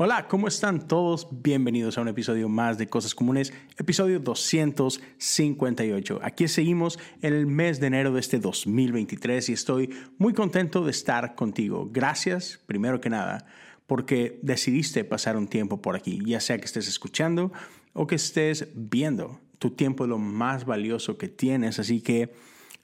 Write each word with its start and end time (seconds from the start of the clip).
Hola, 0.00 0.28
¿cómo 0.28 0.46
están 0.46 0.86
todos? 0.86 1.26
Bienvenidos 1.42 1.98
a 1.98 2.02
un 2.02 2.06
episodio 2.06 2.48
más 2.48 2.78
de 2.78 2.86
Cosas 2.86 3.16
Comunes, 3.16 3.52
episodio 3.78 4.20
258. 4.20 6.20
Aquí 6.22 6.46
seguimos 6.46 7.00
en 7.20 7.34
el 7.34 7.48
mes 7.48 7.80
de 7.80 7.88
enero 7.88 8.12
de 8.12 8.20
este 8.20 8.38
2023 8.38 9.48
y 9.48 9.54
estoy 9.54 9.90
muy 10.16 10.34
contento 10.34 10.84
de 10.84 10.92
estar 10.92 11.34
contigo. 11.34 11.88
Gracias, 11.90 12.60
primero 12.66 13.00
que 13.00 13.10
nada, 13.10 13.44
porque 13.88 14.38
decidiste 14.44 15.02
pasar 15.02 15.36
un 15.36 15.48
tiempo 15.48 15.82
por 15.82 15.96
aquí, 15.96 16.20
ya 16.24 16.38
sea 16.38 16.58
que 16.58 16.66
estés 16.66 16.86
escuchando 16.86 17.52
o 17.92 18.06
que 18.06 18.14
estés 18.14 18.68
viendo. 18.76 19.40
Tu 19.58 19.72
tiempo 19.72 20.04
es 20.04 20.10
lo 20.10 20.18
más 20.18 20.64
valioso 20.64 21.18
que 21.18 21.26
tienes, 21.26 21.80
así 21.80 22.02
que 22.02 22.32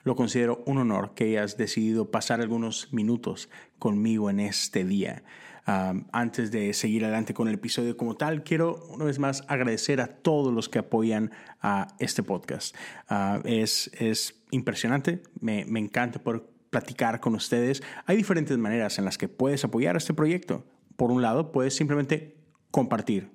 lo 0.03 0.17
considero 0.17 0.63
un 0.65 0.79
honor 0.79 1.13
que 1.15 1.23
hayas 1.23 1.55
decidido 1.55 2.11
pasar 2.11 2.41
algunos 2.41 2.91
minutos 2.91 3.47
conmigo 3.79 4.29
en 4.29 4.41
este 4.41 4.83
día 4.83 5.23
antes 5.65 6.51
de 6.51 6.73
seguir 6.73 7.05
adelante 7.05 7.33
con 7.33 7.47
el 7.47 7.55
episodio 7.55 7.97
como 7.97 8.15
tal, 8.15 8.43
quiero 8.43 8.85
una 8.89 9.05
vez 9.05 9.17
más 9.17 9.43
agradecer 9.47 9.99
a 9.99 10.07
todos 10.07 10.53
los 10.53 10.69
que 10.69 10.79
apoyan 10.79 11.31
a 11.61 11.87
este 11.99 12.21
podcast. 12.21 12.75
Ah, 13.09 13.41
es, 13.45 13.89
es 13.99 14.43
impresionante, 14.51 15.23
me, 15.39 15.65
me 15.65 15.79
encanta 15.79 16.19
por 16.19 16.51
platicar 16.69 17.19
con 17.19 17.35
ustedes. 17.35 17.81
Hay 18.05 18.17
diferentes 18.17 18.57
maneras 18.57 18.99
en 18.99 19.05
las 19.05 19.17
que 19.17 19.27
puedes 19.27 19.63
apoyar 19.63 19.95
a 19.95 19.97
este 19.97 20.13
proyecto. 20.13 20.65
Por 20.95 21.11
un 21.11 21.21
lado, 21.21 21.51
puedes 21.51 21.75
simplemente 21.75 22.37
compartir 22.69 23.31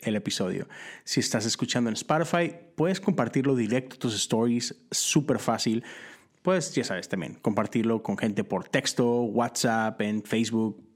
el 0.00 0.16
episodio. 0.16 0.68
Si 1.04 1.20
estás 1.20 1.46
escuchando 1.46 1.90
en 1.90 1.94
Spotify, 1.94 2.54
puedes 2.76 3.00
compartirlo 3.00 3.54
directo 3.54 3.96
a 3.96 3.98
tus 3.98 4.14
stories, 4.14 4.74
súper 4.90 5.38
fácil. 5.38 5.84
Pues 6.42 6.74
ya 6.74 6.84
sabes 6.84 7.08
también, 7.08 7.34
compartirlo 7.34 8.02
con 8.02 8.16
gente 8.16 8.44
por 8.44 8.68
texto, 8.68 9.22
WhatsApp, 9.22 10.00
en 10.00 10.22
Facebook, 10.22 10.87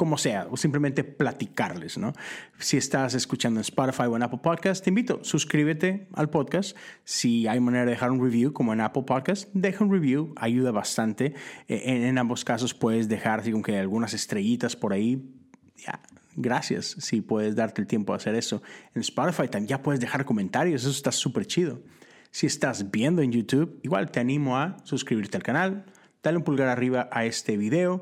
como 0.00 0.16
sea, 0.16 0.48
o 0.50 0.56
simplemente 0.56 1.04
platicarles, 1.04 1.98
¿no? 1.98 2.14
Si 2.58 2.78
estás 2.78 3.12
escuchando 3.12 3.60
en 3.60 3.64
Spotify 3.64 4.04
o 4.04 4.16
en 4.16 4.22
Apple 4.22 4.40
Podcast, 4.42 4.82
te 4.82 4.88
invito, 4.88 5.22
suscríbete 5.22 6.08
al 6.14 6.30
podcast. 6.30 6.74
Si 7.04 7.46
hay 7.46 7.60
manera 7.60 7.84
de 7.84 7.90
dejar 7.90 8.10
un 8.10 8.24
review, 8.24 8.54
como 8.54 8.72
en 8.72 8.80
Apple 8.80 9.02
Podcast, 9.02 9.50
deja 9.52 9.84
un 9.84 9.92
review, 9.92 10.32
ayuda 10.36 10.70
bastante. 10.70 11.34
E, 11.68 12.06
en, 12.08 12.16
ambos 12.16 12.46
casos 12.46 12.72
puedes 12.72 13.10
dejar, 13.10 13.40
así 13.40 13.52
como 13.52 13.62
que 13.62 13.78
algunas 13.78 14.14
estrellitas 14.14 14.74
por 14.74 14.94
ahí. 14.94 15.34
Ya, 15.76 16.00
gracias 16.34 16.96
si 16.98 17.20
puedes 17.20 17.54
darte 17.54 17.82
el 17.82 17.86
tiempo 17.86 18.14
de 18.14 18.16
hacer 18.16 18.34
eso. 18.36 18.62
En 18.94 19.02
Spotify 19.02 19.48
también 19.48 19.68
ya 19.68 19.82
puedes 19.82 20.00
dejar 20.00 20.24
comentarios, 20.24 20.80
eso 20.80 20.92
está 20.92 21.12
súper 21.12 21.44
chido. 21.44 21.82
Si 22.30 22.46
estás 22.46 22.90
viendo 22.90 23.20
en 23.20 23.32
YouTube, 23.32 23.78
igual 23.82 24.10
te 24.10 24.18
animo 24.18 24.56
a 24.56 24.78
suscribirte 24.82 25.36
al 25.36 25.42
canal, 25.42 25.84
dale 26.22 26.38
un 26.38 26.44
pulgar 26.44 26.68
arriba 26.68 27.10
a 27.12 27.26
este 27.26 27.58
video 27.58 28.00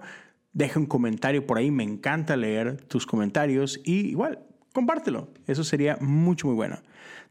deja 0.52 0.80
un 0.80 0.86
comentario 0.86 1.46
por 1.46 1.58
ahí, 1.58 1.70
me 1.70 1.84
encanta 1.84 2.36
leer 2.36 2.82
tus 2.86 3.06
comentarios 3.06 3.80
y 3.84 4.08
igual, 4.08 4.40
compártelo, 4.72 5.28
eso 5.46 5.64
sería 5.64 5.96
mucho 6.00 6.46
muy 6.46 6.56
bueno. 6.56 6.78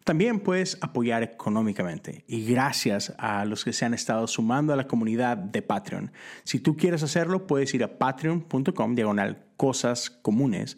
También 0.07 0.39
puedes 0.39 0.77
apoyar 0.79 1.21
económicamente 1.21 2.23
y 2.27 2.45
gracias 2.45 3.13
a 3.17 3.43
los 3.43 3.65
que 3.65 3.73
se 3.73 3.83
han 3.83 3.93
estado 3.93 4.25
sumando 4.27 4.71
a 4.71 4.77
la 4.77 4.87
comunidad 4.87 5.35
de 5.35 5.61
Patreon. 5.61 6.13
Si 6.45 6.59
tú 6.59 6.77
quieres 6.77 7.03
hacerlo, 7.03 7.45
puedes 7.45 7.73
ir 7.73 7.83
a 7.83 7.97
patreon.com 7.97 8.95
diagonal 8.95 9.43
cosas 9.57 10.09
comunes. 10.09 10.77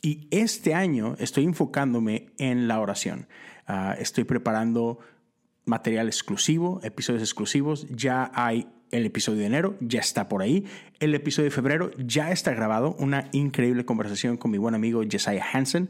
Y 0.00 0.28
este 0.30 0.72
año 0.72 1.14
estoy 1.18 1.44
enfocándome 1.44 2.30
en 2.38 2.68
la 2.68 2.80
oración. 2.80 3.28
Ah, 3.66 3.94
estoy 3.98 4.24
preparando 4.24 4.98
material 5.66 6.06
exclusivo, 6.06 6.80
episodios 6.82 7.22
exclusivos. 7.22 7.86
Ya 7.90 8.30
hay 8.34 8.66
el 8.90 9.06
episodio 9.06 9.40
de 9.40 9.46
enero, 9.46 9.76
ya 9.80 10.00
está 10.00 10.28
por 10.28 10.42
ahí. 10.42 10.64
El 10.98 11.14
episodio 11.14 11.44
de 11.46 11.54
febrero 11.54 11.90
ya 11.98 12.30
está 12.30 12.52
grabado. 12.52 12.96
Una 12.98 13.28
increíble 13.32 13.84
conversación 13.84 14.36
con 14.36 14.50
mi 14.50 14.58
buen 14.58 14.74
amigo 14.74 15.02
Jesiah 15.08 15.44
Hansen. 15.52 15.88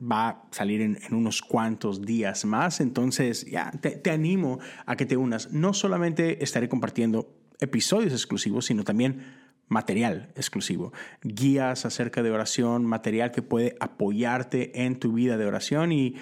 Va 0.00 0.28
a 0.28 0.42
salir 0.50 0.80
en, 0.80 0.98
unos 1.10 1.40
cuantos 1.42 2.02
días 2.02 2.44
más. 2.44 2.80
Entonces, 2.80 3.46
ya 3.46 3.70
te, 3.70 4.10
animo 4.10 4.58
a 4.86 4.96
que 4.96 5.06
te 5.06 5.16
unas. 5.16 5.52
No 5.52 5.72
solamente 5.72 6.42
estaré 6.42 6.68
compartiendo 6.68 7.34
episodios 7.60 8.12
exclusivos, 8.12 8.66
sino 8.66 8.84
también 8.84 9.44
material 9.68 10.30
exclusivo, 10.36 10.92
guías 11.22 11.86
acerca 11.86 12.22
de 12.22 12.30
oración, 12.30 12.84
material 12.84 13.30
que 13.30 13.40
puede 13.40 13.76
apoyarte 13.80 14.84
en 14.84 14.98
tu 14.98 15.14
vida 15.14 15.38
de 15.38 15.46
oración 15.46 15.90
y 15.90 16.16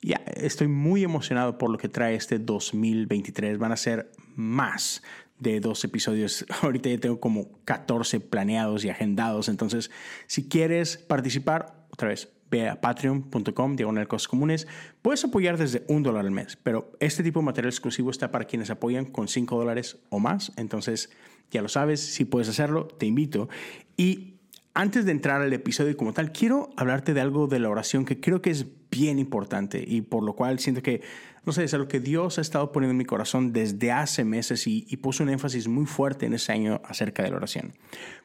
ya 0.00 0.16
estoy 0.36 0.68
muy 0.68 1.04
emocionado 1.04 1.58
por 1.58 1.70
lo 1.70 1.78
que 1.78 1.88
trae 1.88 2.14
este 2.14 2.38
2023. 2.38 3.58
Van 3.58 3.72
a 3.72 3.76
ser 3.76 4.10
más 4.36 5.02
de 5.40 5.60
dos 5.60 5.82
episodios. 5.84 6.44
Ahorita 6.62 6.88
ya 6.88 6.98
tengo 6.98 7.20
como 7.20 7.50
14 7.64 8.20
planeados 8.20 8.84
y 8.84 8.90
agendados. 8.90 9.48
Entonces, 9.48 9.90
si 10.26 10.48
quieres 10.48 10.96
participar, 10.96 11.86
otra 11.90 12.08
vez, 12.08 12.28
ve 12.50 12.68
a 12.68 12.80
patreon.com, 12.80 13.76
diagonal 13.76 14.08
cosas 14.08 14.28
comunes. 14.28 14.66
Puedes 15.02 15.24
apoyar 15.24 15.58
desde 15.58 15.84
un 15.88 16.02
dólar 16.02 16.24
al 16.24 16.30
mes, 16.30 16.56
pero 16.62 16.92
este 17.00 17.22
tipo 17.22 17.40
de 17.40 17.46
material 17.46 17.72
exclusivo 17.72 18.10
está 18.10 18.30
para 18.30 18.46
quienes 18.46 18.70
apoyan 18.70 19.04
con 19.04 19.28
5 19.28 19.56
dólares 19.56 19.98
o 20.08 20.18
más. 20.18 20.52
Entonces, 20.56 21.10
ya 21.50 21.62
lo 21.62 21.68
sabes, 21.68 22.00
si 22.00 22.24
puedes 22.24 22.48
hacerlo, 22.48 22.86
te 22.86 23.06
invito. 23.06 23.48
Y 23.96 24.34
antes 24.74 25.04
de 25.04 25.12
entrar 25.12 25.42
al 25.42 25.52
episodio 25.52 25.96
como 25.96 26.12
tal, 26.12 26.32
quiero 26.32 26.70
hablarte 26.76 27.14
de 27.14 27.20
algo 27.20 27.46
de 27.46 27.58
la 27.58 27.68
oración 27.68 28.04
que 28.04 28.20
creo 28.20 28.42
que 28.42 28.50
es 28.50 28.66
bien 28.90 29.18
importante 29.18 29.84
y 29.86 30.02
por 30.02 30.22
lo 30.22 30.34
cual 30.34 30.58
siento 30.60 30.82
que, 30.82 31.02
no 31.48 31.52
sé, 31.52 31.64
es 31.64 31.72
algo 31.72 31.88
que 31.88 31.98
Dios 31.98 32.36
ha 32.36 32.42
estado 32.42 32.72
poniendo 32.72 32.90
en 32.90 32.98
mi 32.98 33.06
corazón 33.06 33.54
desde 33.54 33.90
hace 33.90 34.22
meses 34.22 34.66
y, 34.66 34.82
puso 34.98 35.22
un 35.22 35.30
énfasis 35.30 35.66
muy 35.66 35.86
fuerte 35.86 36.26
en 36.26 36.34
ese 36.34 36.52
año 36.52 36.82
acerca 36.84 37.22
de 37.22 37.30
la 37.30 37.36
oración. 37.36 37.72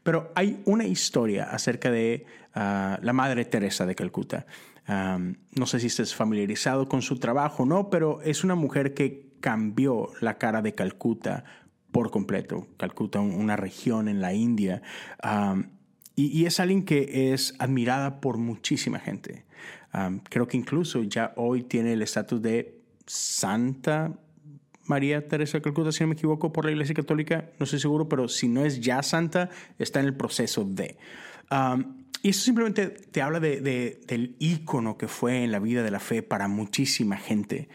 Pero 0.04 0.34
hay 0.36 0.62
una 0.66 0.84
historia 0.84 1.46
acerca 1.46 1.90
de 1.90 2.26
ah, 2.54 3.00
la 3.02 3.14
Madre 3.14 3.46
Teresa 3.46 3.86
de 3.86 3.96
Calcuta. 3.96 4.46
no 4.86 5.66
sé 5.66 5.80
si 5.80 5.88
estés 5.88 6.14
familiarizado 6.14 6.90
con 6.90 7.02
su 7.02 7.18
trabajo 7.18 7.64
o 7.64 7.66
no, 7.66 7.90
pero 7.90 8.22
es 8.24 8.44
una 8.44 8.56
mujer 8.56 8.94
que 8.94 9.38
cambió 9.40 10.10
la 10.20 10.38
cara 10.38 10.62
de 10.62 10.76
Calcuta 10.76 11.46
por 11.94 12.12
completo. 12.12 12.68
Calcuta, 12.76 13.22
una 13.22 13.56
región 13.56 14.10
en 14.10 14.20
la 14.20 14.34
India. 14.34 14.82
Y, 16.14 16.46
es 16.46 16.60
alguien 16.60 16.84
que 16.84 17.32
es 17.32 17.56
admirada 17.58 18.20
por 18.20 18.38
muchísima 18.38 19.00
gente. 19.00 19.46
creo 20.30 20.46
que 20.46 20.58
incluso 20.58 21.04
ya 21.04 21.32
hoy 21.38 21.64
tiene 21.64 21.94
el 21.94 22.02
estatus 22.02 22.42
de 22.42 22.83
Santa 23.14 24.12
María 24.86 25.28
Teresa 25.28 25.60
de 25.60 25.62
Calcuta, 25.62 25.92
si 25.92 26.04
no 26.04 26.08
me 26.08 26.14
equivoco, 26.14 26.52
por 26.52 26.66
la 26.66 26.72
Iglesia 26.72 26.96
Católica. 26.96 27.52
No 27.60 27.66
estoy 27.66 27.80
seguro, 27.80 28.10
pero 28.10 28.28
si 28.28 28.48
no 28.48 28.66
es 28.66 28.82
ya 28.82 29.04
santa, 29.04 29.50
está 29.78 30.00
en 30.00 30.08
el 30.08 30.16
proceso 30.16 30.66
de. 30.66 30.98
y 32.24 32.30
eso 32.30 32.42
simplemente 32.42 32.88
te 32.88 33.22
habla 33.22 33.40
de, 33.40 33.62
del 33.62 34.36
ícono 34.40 34.98
que 34.98 35.08
fue 35.08 35.44
en 35.44 35.52
la 35.52 35.60
vida 35.60 35.84
de 35.84 35.92
la 35.92 36.00
fe 36.00 36.24
para 36.24 36.48
muchísima 36.48 37.18
gente. 37.18 37.70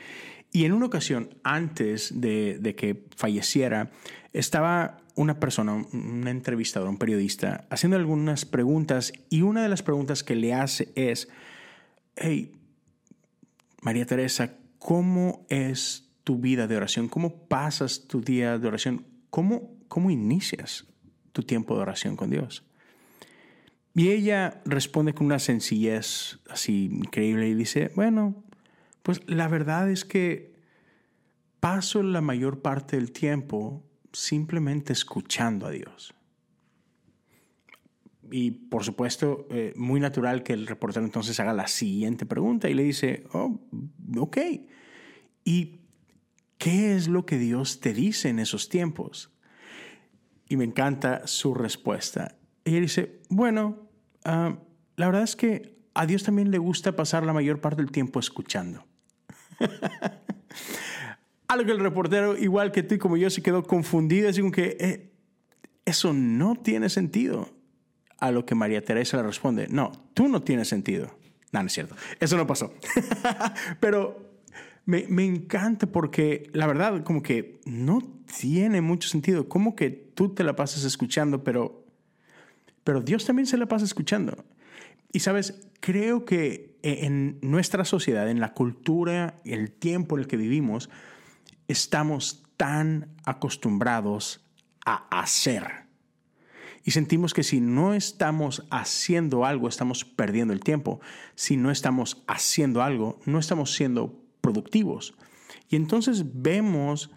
Y 0.50 0.64
en 0.64 0.72
una 0.72 0.86
ocasión, 0.86 1.36
antes 1.44 2.20
de, 2.20 2.58
de 2.58 2.74
que 2.74 3.04
falleciera, 3.14 3.90
estaba 4.32 4.98
una 5.14 5.38
persona, 5.38 5.74
un 5.74 6.26
entrevistador, 6.26 6.88
un 6.88 6.98
periodista, 6.98 7.66
haciendo 7.70 7.96
algunas 7.96 8.44
preguntas 8.44 9.12
y 9.30 9.42
una 9.42 9.62
de 9.62 9.68
las 9.68 9.82
preguntas 9.82 10.24
que 10.24 10.34
le 10.34 10.54
hace 10.54 10.90
es, 10.94 11.28
hey, 12.16 12.52
María 13.82 14.06
Teresa, 14.06 14.54
¿cómo 14.78 15.46
es 15.48 16.08
tu 16.24 16.38
vida 16.38 16.66
de 16.66 16.76
oración? 16.76 17.08
¿Cómo 17.08 17.46
pasas 17.46 18.06
tu 18.06 18.20
día 18.20 18.58
de 18.58 18.68
oración? 18.68 19.06
¿Cómo, 19.30 19.74
cómo 19.88 20.10
inicias 20.10 20.86
tu 21.32 21.42
tiempo 21.42 21.74
de 21.74 21.82
oración 21.82 22.16
con 22.16 22.30
Dios? 22.30 22.64
Y 23.94 24.10
ella 24.10 24.60
responde 24.64 25.14
con 25.14 25.26
una 25.26 25.38
sencillez 25.38 26.38
así 26.48 26.84
increíble 26.84 27.48
y 27.48 27.54
dice, 27.54 27.90
bueno, 27.96 28.44
pues 29.02 29.22
la 29.26 29.48
verdad 29.48 29.90
es 29.90 30.04
que 30.04 30.54
paso 31.60 32.02
la 32.02 32.20
mayor 32.20 32.60
parte 32.60 32.96
del 32.96 33.10
tiempo 33.10 33.82
simplemente 34.12 34.92
escuchando 34.92 35.66
a 35.66 35.70
Dios. 35.70 36.14
Y 38.30 38.50
por 38.50 38.84
supuesto, 38.84 39.46
eh, 39.50 39.72
muy 39.76 40.00
natural 40.00 40.42
que 40.42 40.52
el 40.52 40.66
reportero 40.66 41.04
entonces 41.04 41.38
haga 41.40 41.52
la 41.52 41.68
siguiente 41.68 42.26
pregunta 42.26 42.68
y 42.68 42.74
le 42.74 42.82
dice, 42.82 43.24
oh, 43.32 43.60
ok. 44.18 44.38
¿Y 45.44 45.80
qué 46.58 46.94
es 46.94 47.08
lo 47.08 47.24
que 47.24 47.38
Dios 47.38 47.80
te 47.80 47.94
dice 47.94 48.28
en 48.28 48.38
esos 48.38 48.68
tiempos? 48.68 49.32
Y 50.48 50.56
me 50.56 50.64
encanta 50.64 51.26
su 51.26 51.54
respuesta. 51.54 52.36
Ella 52.64 52.80
dice, 52.80 53.20
bueno, 53.28 53.88
ah, 54.24 54.58
la 54.96 55.06
verdad 55.06 55.22
es 55.22 55.36
que 55.36 55.78
a 55.94 56.06
Dios 56.06 56.22
también 56.22 56.50
le 56.50 56.58
gusta 56.58 56.94
pasar 56.96 57.24
la 57.24 57.32
mayor 57.32 57.60
parte 57.60 57.82
del 57.82 57.90
tiempo 57.90 58.20
escuchando. 58.20 58.84
Algo 61.48 61.64
que 61.64 61.72
el 61.72 61.80
reportero, 61.80 62.36
igual 62.36 62.72
que 62.72 62.82
tú 62.82 62.94
y 62.94 62.98
como 62.98 63.16
yo, 63.16 63.30
se 63.30 63.42
quedó 63.42 63.62
confundido, 63.64 64.28
así 64.28 64.40
como 64.40 64.52
que 64.52 64.76
eh, 64.80 65.12
eso 65.84 66.12
no 66.12 66.54
tiene 66.56 66.90
sentido. 66.90 67.57
A 68.18 68.30
lo 68.30 68.44
que 68.44 68.54
María 68.54 68.84
Teresa 68.84 69.16
le 69.16 69.22
responde, 69.22 69.68
no, 69.68 69.92
tú 70.14 70.28
no 70.28 70.42
tienes 70.42 70.68
sentido. 70.68 71.10
No, 71.52 71.60
no 71.60 71.66
es 71.66 71.72
cierto. 71.72 71.96
Eso 72.20 72.36
no 72.36 72.46
pasó. 72.46 72.74
Pero 73.80 74.28
me, 74.84 75.06
me, 75.08 75.24
encanta 75.24 75.86
porque 75.86 76.50
la 76.52 76.66
verdad 76.66 77.02
como 77.04 77.22
que 77.22 77.60
no 77.64 78.00
tiene 78.38 78.80
mucho 78.80 79.08
sentido. 79.08 79.48
Como 79.48 79.74
que 79.74 79.90
tú 79.90 80.34
te 80.34 80.44
la 80.44 80.56
pasas 80.56 80.84
escuchando, 80.84 81.44
pero, 81.44 81.86
pero 82.84 83.00
Dios 83.00 83.24
también 83.24 83.46
se 83.46 83.56
la 83.56 83.66
pasa 83.66 83.84
escuchando. 83.84 84.44
Y 85.12 85.20
sabes, 85.20 85.68
creo 85.80 86.24
que 86.24 86.78
en 86.82 87.38
nuestra 87.40 87.84
sociedad, 87.84 88.28
en 88.30 88.40
la 88.40 88.52
cultura, 88.52 89.36
el 89.44 89.70
tiempo 89.70 90.16
en 90.16 90.22
el 90.22 90.28
que 90.28 90.36
vivimos, 90.36 90.90
estamos 91.66 92.44
tan 92.56 93.14
acostumbrados 93.24 94.44
a 94.84 95.06
hacer. 95.20 95.77
Y 96.88 96.92
sentimos 96.92 97.34
que 97.34 97.42
si 97.42 97.60
no 97.60 97.92
estamos 97.92 98.66
haciendo 98.70 99.44
algo, 99.44 99.68
estamos 99.68 100.06
perdiendo 100.06 100.54
el 100.54 100.60
tiempo. 100.60 101.02
Si 101.34 101.58
no 101.58 101.70
estamos 101.70 102.24
haciendo 102.26 102.80
algo, 102.80 103.20
no 103.26 103.38
estamos 103.38 103.74
siendo 103.74 104.24
productivos. 104.40 105.12
Y 105.68 105.76
entonces 105.76 106.24
vemos 106.40 107.10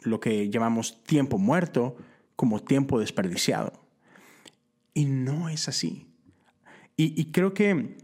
lo 0.00 0.18
que 0.18 0.50
llamamos 0.50 1.04
tiempo 1.04 1.38
muerto 1.38 1.96
como 2.34 2.58
tiempo 2.58 2.98
desperdiciado. 2.98 3.72
Y 4.94 5.04
no 5.04 5.48
es 5.48 5.68
así. 5.68 6.08
Y, 6.96 7.30
creo 7.30 7.54
que 7.54 7.98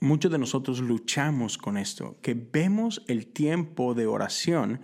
muchos 0.00 0.32
de 0.32 0.38
nosotros 0.38 0.80
luchamos 0.80 1.56
con 1.56 1.76
esto, 1.76 2.18
que 2.20 2.34
vemos 2.34 3.04
el 3.06 3.28
tiempo 3.28 3.94
de 3.94 4.08
oración 4.08 4.80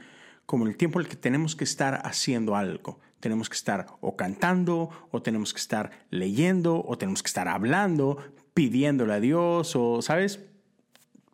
como 0.46 0.68
el 0.68 0.76
tiempo 0.76 1.00
en 1.00 1.06
el 1.06 1.10
que 1.10 1.16
tenemos 1.16 1.56
que 1.56 1.64
estar 1.64 2.00
haciendo 2.04 2.54
algo. 2.54 3.00
Tenemos 3.22 3.48
que 3.48 3.54
estar 3.54 3.86
o 4.00 4.16
cantando, 4.16 4.90
o 5.12 5.22
tenemos 5.22 5.54
que 5.54 5.60
estar 5.60 5.92
leyendo, 6.10 6.82
o 6.84 6.98
tenemos 6.98 7.22
que 7.22 7.28
estar 7.28 7.46
hablando, 7.46 8.18
pidiéndole 8.52 9.14
a 9.14 9.20
Dios, 9.20 9.76
o, 9.76 10.02
¿sabes? 10.02 10.40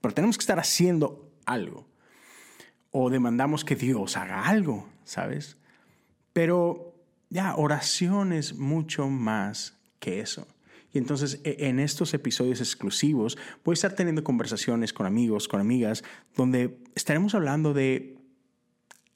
Pero 0.03 0.13
tenemos 0.13 0.37
que 0.37 0.43
estar 0.43 0.61
haciendo 0.61 1.33
algo. 1.47 1.89
O 2.91 3.09
demandamos 3.09 3.65
que 3.65 3.75
Dios 3.75 4.19
haga 4.19 4.47
algo, 4.47 4.87
¿sabes? 5.05 5.57
Pero 6.35 6.95
ya, 7.31 7.57
oración 7.57 8.35
es 8.35 8.55
mucho 8.55 9.09
más 9.09 9.79
que 9.99 10.21
eso. 10.21 10.47
Y 10.93 10.99
entonces 10.99 11.41
e, 11.43 11.69
en 11.69 11.81
estos 11.81 12.13
episodios 12.13 12.61
exclusivos 12.61 13.39
voy 13.65 13.73
a 13.73 13.81
estar 13.81 13.95
teniendo 13.95 14.23
conversaciones 14.23 14.93
con 14.93 15.07
amigos, 15.07 15.49
con 15.49 15.59
amigas, 15.59 16.05
donde 16.37 16.81
estaremos 16.95 17.35
hablando 17.35 17.73
de 17.73 18.18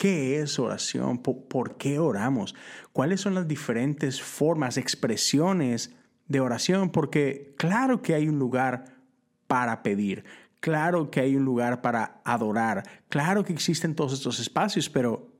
qué 0.03 0.41
es 0.41 0.59
oración, 0.59 1.19
por, 1.19 1.77
qué 1.77 2.01
oramos, 2.01 2.57
cuáles 2.93 3.21
son 3.21 3.37
las 3.37 3.47
diferentes 3.47 4.21
formas, 4.21 4.77
expresiones 4.77 5.95
de 6.27 6.41
oración, 6.41 6.91
porque 6.91 7.55
claro 7.57 8.03
que 8.03 8.15
hay 8.15 8.27
un 8.27 8.37
lugar 8.37 8.97
para 9.47 9.85
pedir, 9.85 10.25
claro 10.59 11.09
que 11.09 11.21
hay 11.21 11.37
un 11.37 11.45
lugar 11.45 11.83
para 11.83 12.21
adorar, 12.25 12.83
claro 13.09 13.45
que 13.45 13.53
existen 13.53 13.95
todos 13.95 14.15
estos 14.15 14.41
espacios, 14.41 14.91
pero 14.91 15.33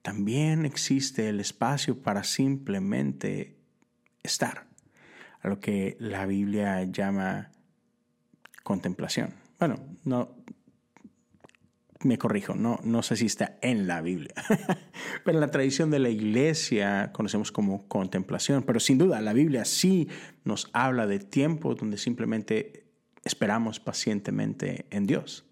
también 0.00 0.64
existe 0.64 1.28
el 1.28 1.38
espacio 1.38 2.00
para 2.00 2.24
simplemente 2.24 3.58
estar 4.22 4.66
a 5.42 5.48
lo 5.48 5.60
que 5.60 5.98
la 6.00 6.24
Biblia 6.24 6.84
llama 6.84 7.50
contemplación. 8.62 9.34
Bueno, 9.58 9.76
no, 10.04 10.30
me 12.04 12.18
corrijo, 12.18 12.54
no, 12.54 12.78
no 12.84 13.02
sé 13.02 13.16
si 13.16 13.26
está 13.26 13.58
en 13.62 13.86
la 13.86 14.00
Biblia, 14.00 14.34
pero 15.24 15.38
en 15.38 15.40
la 15.40 15.50
tradición 15.50 15.90
de 15.90 15.98
la 15.98 16.10
iglesia 16.10 17.10
conocemos 17.12 17.50
como 17.50 17.88
contemplación, 17.88 18.62
pero 18.62 18.80
sin 18.80 18.98
duda 18.98 19.20
la 19.20 19.32
Biblia 19.32 19.64
sí 19.64 20.08
nos 20.44 20.70
habla 20.72 21.06
de 21.06 21.18
tiempo 21.18 21.74
donde 21.74 21.98
simplemente 21.98 22.84
esperamos 23.24 23.80
pacientemente 23.80 24.86
en 24.90 25.06
Dios. 25.06 25.46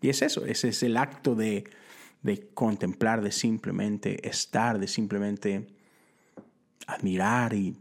Y 0.00 0.10
es 0.10 0.22
eso, 0.22 0.44
ese 0.44 0.68
es 0.68 0.82
el 0.82 0.96
acto 0.96 1.34
de, 1.34 1.64
de 2.22 2.48
contemplar, 2.52 3.22
de 3.22 3.32
simplemente 3.32 4.28
estar, 4.28 4.78
de 4.78 4.88
simplemente 4.88 5.66
admirar 6.86 7.54
y 7.54 7.78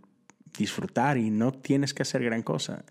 disfrutar 0.58 1.18
y 1.18 1.30
no 1.30 1.52
tienes 1.52 1.94
que 1.94 2.04
hacer 2.04 2.24
gran 2.24 2.44
cosa. 2.44 2.86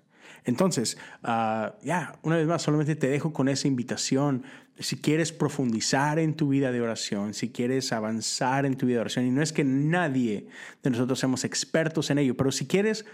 Entonces, 0.44 0.98
ah, 1.22 1.74
ya, 1.82 2.18
una 2.22 2.36
vez 2.36 2.46
más, 2.46 2.62
solamente 2.62 2.96
te 2.96 3.08
dejo 3.08 3.32
con 3.32 3.48
esa 3.48 3.68
invitación. 3.68 4.44
Si 4.78 4.96
quieres 4.96 5.32
profundizar 5.32 6.18
en 6.18 6.34
tu 6.34 6.48
vida 6.48 6.72
de 6.72 6.80
oración, 6.80 7.34
si 7.34 7.50
quieres 7.50 7.92
avanzar 7.92 8.66
en 8.66 8.76
tu 8.76 8.86
vida 8.86 8.96
de 8.96 9.00
oración, 9.02 9.26
y 9.26 9.30
no 9.30 9.42
es 9.42 9.52
que 9.52 9.64
nadie 9.64 10.46
de 10.82 10.90
nosotros 10.90 11.18
seamos 11.18 11.44
expertos 11.44 12.10
en 12.10 12.18
ello, 12.18 12.36
pero 12.36 12.50
si 12.50 12.66
quieres 12.66 13.04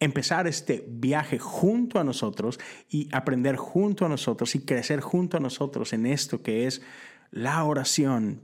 empezar 0.00 0.46
este 0.46 0.84
viaje 0.86 1.38
junto 1.38 1.98
a 1.98 2.04
nosotros 2.04 2.60
y 2.88 3.08
aprender 3.12 3.56
junto 3.56 4.04
a 4.04 4.08
nosotros 4.08 4.54
y 4.54 4.60
crecer 4.60 5.00
junto 5.00 5.38
a 5.38 5.40
nosotros 5.40 5.92
en 5.92 6.06
esto 6.06 6.42
que 6.42 6.66
es 6.66 6.82
la 7.30 7.64
oración, 7.64 8.42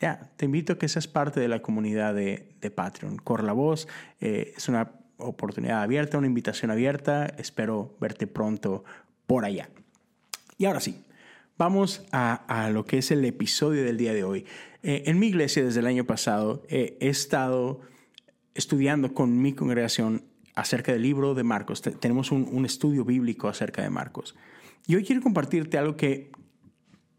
ya, 0.00 0.30
te 0.36 0.46
invito 0.46 0.72
a 0.72 0.78
que 0.78 0.88
seas 0.88 1.06
parte 1.06 1.40
de 1.40 1.48
la 1.48 1.62
comunidad 1.62 2.14
de, 2.14 2.54
de 2.60 2.70
Patreon. 2.70 3.18
Corre 3.18 3.44
la 3.44 3.52
voz, 3.52 3.86
eh, 4.20 4.54
es 4.56 4.68
una 4.68 4.92
oportunidad 5.18 5.82
abierta, 5.82 6.18
una 6.18 6.26
invitación 6.26 6.70
abierta. 6.70 7.26
Espero 7.26 7.96
verte 8.00 8.26
pronto 8.26 8.84
por 9.26 9.44
allá. 9.44 9.68
Y 10.58 10.64
ahora 10.64 10.80
sí, 10.80 11.03
vamos 11.56 12.04
a, 12.12 12.70
lo 12.72 12.84
que 12.84 12.98
es 12.98 13.10
el 13.10 13.24
episodio 13.24 13.84
del 13.84 13.96
día 13.96 14.12
de 14.12 14.24
hoy. 14.24 14.46
Eh, 14.82 15.04
en 15.06 15.18
mi 15.18 15.28
iglesia 15.28 15.64
desde 15.64 15.80
el 15.80 15.86
año 15.86 16.04
pasado 16.04 16.62
he 16.68 16.96
estado 17.00 17.80
estudiando 18.54 19.14
con 19.14 19.40
mi 19.40 19.52
congregación 19.52 20.24
acerca 20.54 20.92
del 20.92 21.02
libro 21.02 21.34
de 21.34 21.42
Marcos. 21.42 21.82
tenemos 21.82 22.30
un, 22.30 22.64
estudio 22.64 23.04
bíblico 23.04 23.48
acerca 23.48 23.82
de 23.82 23.90
Marcos. 23.90 24.36
Y 24.86 24.94
hoy 24.94 25.04
quiero 25.04 25.22
compartirte 25.22 25.78
algo 25.78 25.96
que 25.96 26.30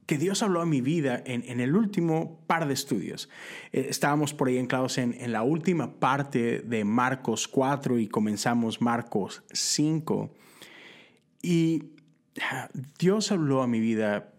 que 0.05 0.19
Dios 0.19 0.43
habló 0.43 0.61
a 0.61 0.67
mi 0.67 0.81
vida 0.81 1.23
en, 1.25 1.59
el 1.59 1.75
último 1.75 2.39
par 2.45 2.67
de 2.67 2.75
estudios. 2.75 3.27
Eh, 3.71 3.87
estábamos 3.89 4.35
por 4.35 4.47
ahí 4.47 4.59
anclados 4.59 4.99
en, 4.99 5.15
en, 5.19 5.31
la 5.31 5.41
última 5.41 5.99
parte 5.99 6.59
de 6.59 6.85
Marcos 6.85 7.47
4 7.47 7.97
y 7.97 8.07
comenzamos 8.07 8.81
Marcos 8.81 9.43
5. 9.51 10.31
Y 11.41 11.94
Dios 12.99 13.31
habló 13.31 13.61
a 13.61 13.67
mi 13.67 13.79
vida 13.79 14.33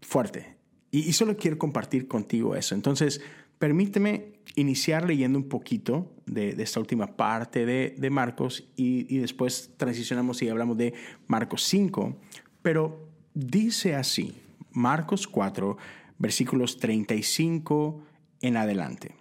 fuerte. 0.00 0.56
Y, 0.90 1.12
solo 1.12 1.36
quiero 1.36 1.58
compartir 1.58 2.06
contigo 2.06 2.54
eso. 2.54 2.74
Entonces, 2.74 3.20
permíteme 3.58 4.34
iniciar 4.54 5.04
leyendo 5.04 5.38
un 5.38 5.48
poquito 5.48 6.14
de, 6.26 6.50
esta 6.50 6.78
última 6.78 7.16
parte 7.16 7.66
de, 7.66 8.10
Marcos 8.10 8.68
y, 8.76 9.12
y 9.12 9.18
después 9.18 9.72
transicionamos 9.76 10.40
y 10.42 10.48
hablamos 10.48 10.76
de 10.76 10.94
Marcos 11.26 11.64
5. 11.64 12.16
Pero 12.62 13.08
dice 13.34 13.96
así. 13.96 14.40
Marcos 14.70 15.28
4, 15.28 15.76
versículos 16.18 16.78
35 16.78 18.02
en 18.40 18.56
adelante. 18.56 19.14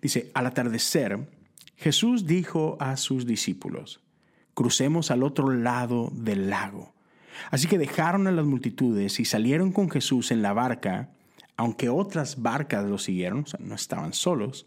Dice, 0.00 0.30
al 0.34 0.46
atardecer, 0.46 1.28
Jesús 1.76 2.26
dijo 2.26 2.76
a 2.80 2.96
sus 2.96 3.26
discípulos, 3.26 4.00
crucemos 4.54 5.10
al 5.10 5.22
otro 5.22 5.50
lado 5.50 6.10
del 6.12 6.48
lago. 6.48 6.95
Así 7.50 7.68
que 7.68 7.78
dejaron 7.78 8.26
a 8.26 8.32
las 8.32 8.46
multitudes 8.46 9.20
y 9.20 9.24
salieron 9.24 9.72
con 9.72 9.90
Jesús 9.90 10.30
en 10.30 10.42
la 10.42 10.52
barca, 10.52 11.10
aunque 11.56 11.88
otras 11.88 12.42
barcas 12.42 12.84
lo 12.84 12.98
siguieron, 12.98 13.40
o 13.40 13.46
sea, 13.46 13.60
no 13.62 13.74
estaban 13.74 14.12
solos. 14.12 14.66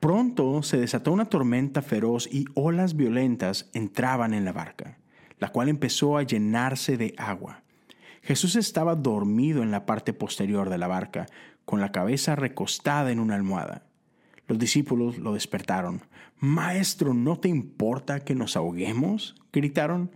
Pronto 0.00 0.62
se 0.62 0.78
desató 0.78 1.12
una 1.12 1.26
tormenta 1.26 1.82
feroz 1.82 2.26
y 2.30 2.46
olas 2.54 2.96
violentas 2.96 3.70
entraban 3.74 4.32
en 4.34 4.44
la 4.44 4.52
barca, 4.52 4.98
la 5.38 5.50
cual 5.50 5.68
empezó 5.68 6.16
a 6.16 6.22
llenarse 6.22 6.96
de 6.96 7.14
agua. 7.18 7.62
Jesús 8.22 8.56
estaba 8.56 8.96
dormido 8.96 9.62
en 9.62 9.70
la 9.70 9.86
parte 9.86 10.12
posterior 10.12 10.68
de 10.68 10.78
la 10.78 10.88
barca, 10.88 11.26
con 11.64 11.80
la 11.80 11.92
cabeza 11.92 12.36
recostada 12.36 13.10
en 13.12 13.20
una 13.20 13.34
almohada. 13.34 13.84
Los 14.46 14.58
discípulos 14.58 15.18
lo 15.18 15.34
despertaron. 15.34 16.02
Maestro, 16.38 17.14
¿no 17.14 17.38
te 17.38 17.48
importa 17.48 18.20
que 18.20 18.34
nos 18.34 18.56
ahoguemos? 18.56 19.36
gritaron. 19.52 20.10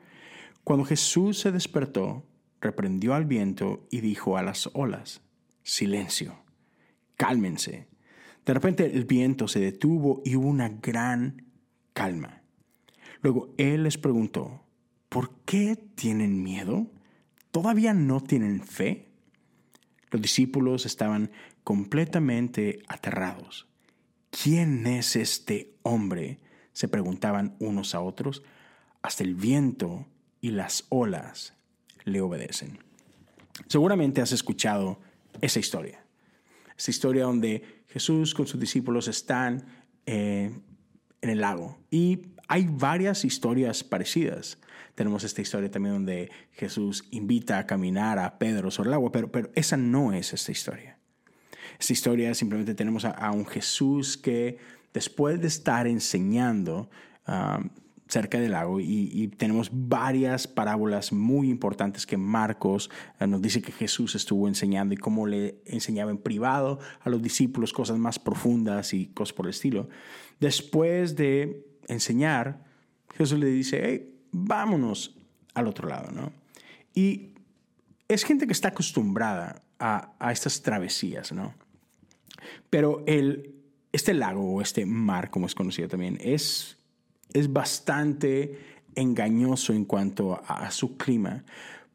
Cuando 0.64 0.86
Jesús 0.86 1.38
se 1.38 1.52
despertó, 1.52 2.26
reprendió 2.60 3.14
al 3.14 3.26
viento 3.26 3.86
y 3.90 4.00
dijo 4.00 4.38
a 4.38 4.42
las 4.42 4.70
olas, 4.72 5.20
Silencio, 5.62 6.42
cálmense. 7.16 7.88
De 8.44 8.54
repente 8.54 8.86
el 8.86 9.04
viento 9.04 9.46
se 9.46 9.60
detuvo 9.60 10.22
y 10.24 10.36
hubo 10.36 10.48
una 10.48 10.68
gran 10.68 11.50
calma. 11.92 12.42
Luego 13.20 13.54
Él 13.56 13.84
les 13.84 13.98
preguntó, 13.98 14.64
¿por 15.08 15.36
qué 15.44 15.76
tienen 15.94 16.42
miedo? 16.42 16.90
¿Todavía 17.50 17.94
no 17.94 18.22
tienen 18.22 18.62
fe? 18.62 19.08
Los 20.10 20.20
discípulos 20.20 20.86
estaban 20.86 21.30
completamente 21.62 22.82
aterrados. 22.88 23.68
¿Quién 24.30 24.86
es 24.86 25.16
este 25.16 25.74
hombre? 25.82 26.40
se 26.72 26.88
preguntaban 26.88 27.54
unos 27.60 27.94
a 27.94 28.00
otros. 28.00 28.42
Hasta 29.00 29.22
el 29.22 29.34
viento 29.34 30.06
y 30.44 30.50
las 30.50 30.84
olas 30.90 31.54
le 32.04 32.20
obedecen. 32.20 32.78
Seguramente 33.66 34.20
has 34.20 34.30
escuchado 34.30 35.00
esa 35.40 35.58
historia. 35.58 36.04
Esa 36.76 36.90
historia 36.90 37.24
donde 37.24 37.82
Jesús 37.88 38.34
con 38.34 38.46
sus 38.46 38.60
discípulos 38.60 39.08
están 39.08 39.64
eh, 40.04 40.52
en 41.22 41.30
el 41.30 41.40
lago 41.40 41.78
y 41.90 42.26
hay 42.46 42.68
varias 42.70 43.24
historias 43.24 43.82
parecidas. 43.82 44.58
Tenemos 44.94 45.24
esta 45.24 45.40
historia 45.40 45.70
también 45.70 45.94
donde 45.94 46.30
Jesús 46.52 47.04
invita 47.10 47.58
a 47.58 47.66
caminar 47.66 48.18
a 48.18 48.38
Pedro 48.38 48.70
sobre 48.70 48.90
el 48.90 48.94
agua, 48.94 49.12
pero, 49.12 49.32
pero 49.32 49.50
esa 49.54 49.78
no 49.78 50.12
es 50.12 50.34
esta 50.34 50.52
historia. 50.52 50.98
Esta 51.80 51.94
historia 51.94 52.34
simplemente 52.34 52.74
tenemos 52.74 53.06
a, 53.06 53.30
un 53.30 53.46
Jesús 53.46 54.18
que 54.18 54.58
después 54.92 55.40
de 55.40 55.46
estar 55.46 55.86
enseñando 55.86 56.90
um, 57.26 57.70
cerca 58.06 58.38
del 58.38 58.52
lago 58.52 58.80
y, 58.80 59.28
tenemos 59.36 59.70
varias 59.72 60.46
parábolas 60.46 61.12
muy 61.12 61.48
importantes 61.48 62.06
que 62.06 62.16
Marcos 62.16 62.90
uh, 63.20 63.26
nos 63.26 63.40
dice 63.40 63.62
que 63.62 63.72
Jesús 63.72 64.14
estuvo 64.14 64.46
enseñando 64.46 64.94
y 64.94 64.96
cómo 64.96 65.26
le 65.26 65.62
enseñaba 65.64 66.10
en 66.10 66.18
privado 66.18 66.78
a 67.00 67.08
los 67.08 67.22
discípulos 67.22 67.72
cosas 67.72 67.98
más 67.98 68.18
profundas 68.18 68.92
y 68.92 69.06
cosas 69.06 69.32
por 69.32 69.46
el 69.46 69.50
estilo. 69.50 69.88
Después 70.38 71.16
de 71.16 71.66
enseñar, 71.88 72.64
Jesús 73.16 73.38
le 73.38 73.46
dice, 73.46 73.80
hey, 73.84 74.14
vámonos 74.32 75.16
al 75.54 75.68
otro 75.68 75.88
lado, 75.88 76.10
¿no? 76.10 76.32
Y 76.94 77.30
es 78.08 78.24
gente 78.24 78.46
que 78.46 78.52
está 78.52 78.68
acostumbrada 78.68 79.62
a, 79.78 80.32
estas 80.32 80.62
travesías, 80.62 81.32
¿no? 81.32 81.54
Pero 82.70 83.02
el, 83.06 83.54
este 83.92 84.14
lago 84.14 84.54
o 84.54 84.60
este 84.60 84.86
mar, 84.86 85.30
como 85.30 85.46
es 85.46 85.54
conocido 85.54 85.88
también, 85.88 86.18
es, 86.20 86.73
es 87.34 87.52
bastante 87.52 88.58
engañoso 88.94 89.74
en 89.74 89.84
cuanto 89.84 90.40
a, 90.46 90.70
su 90.70 90.96
clima. 90.96 91.44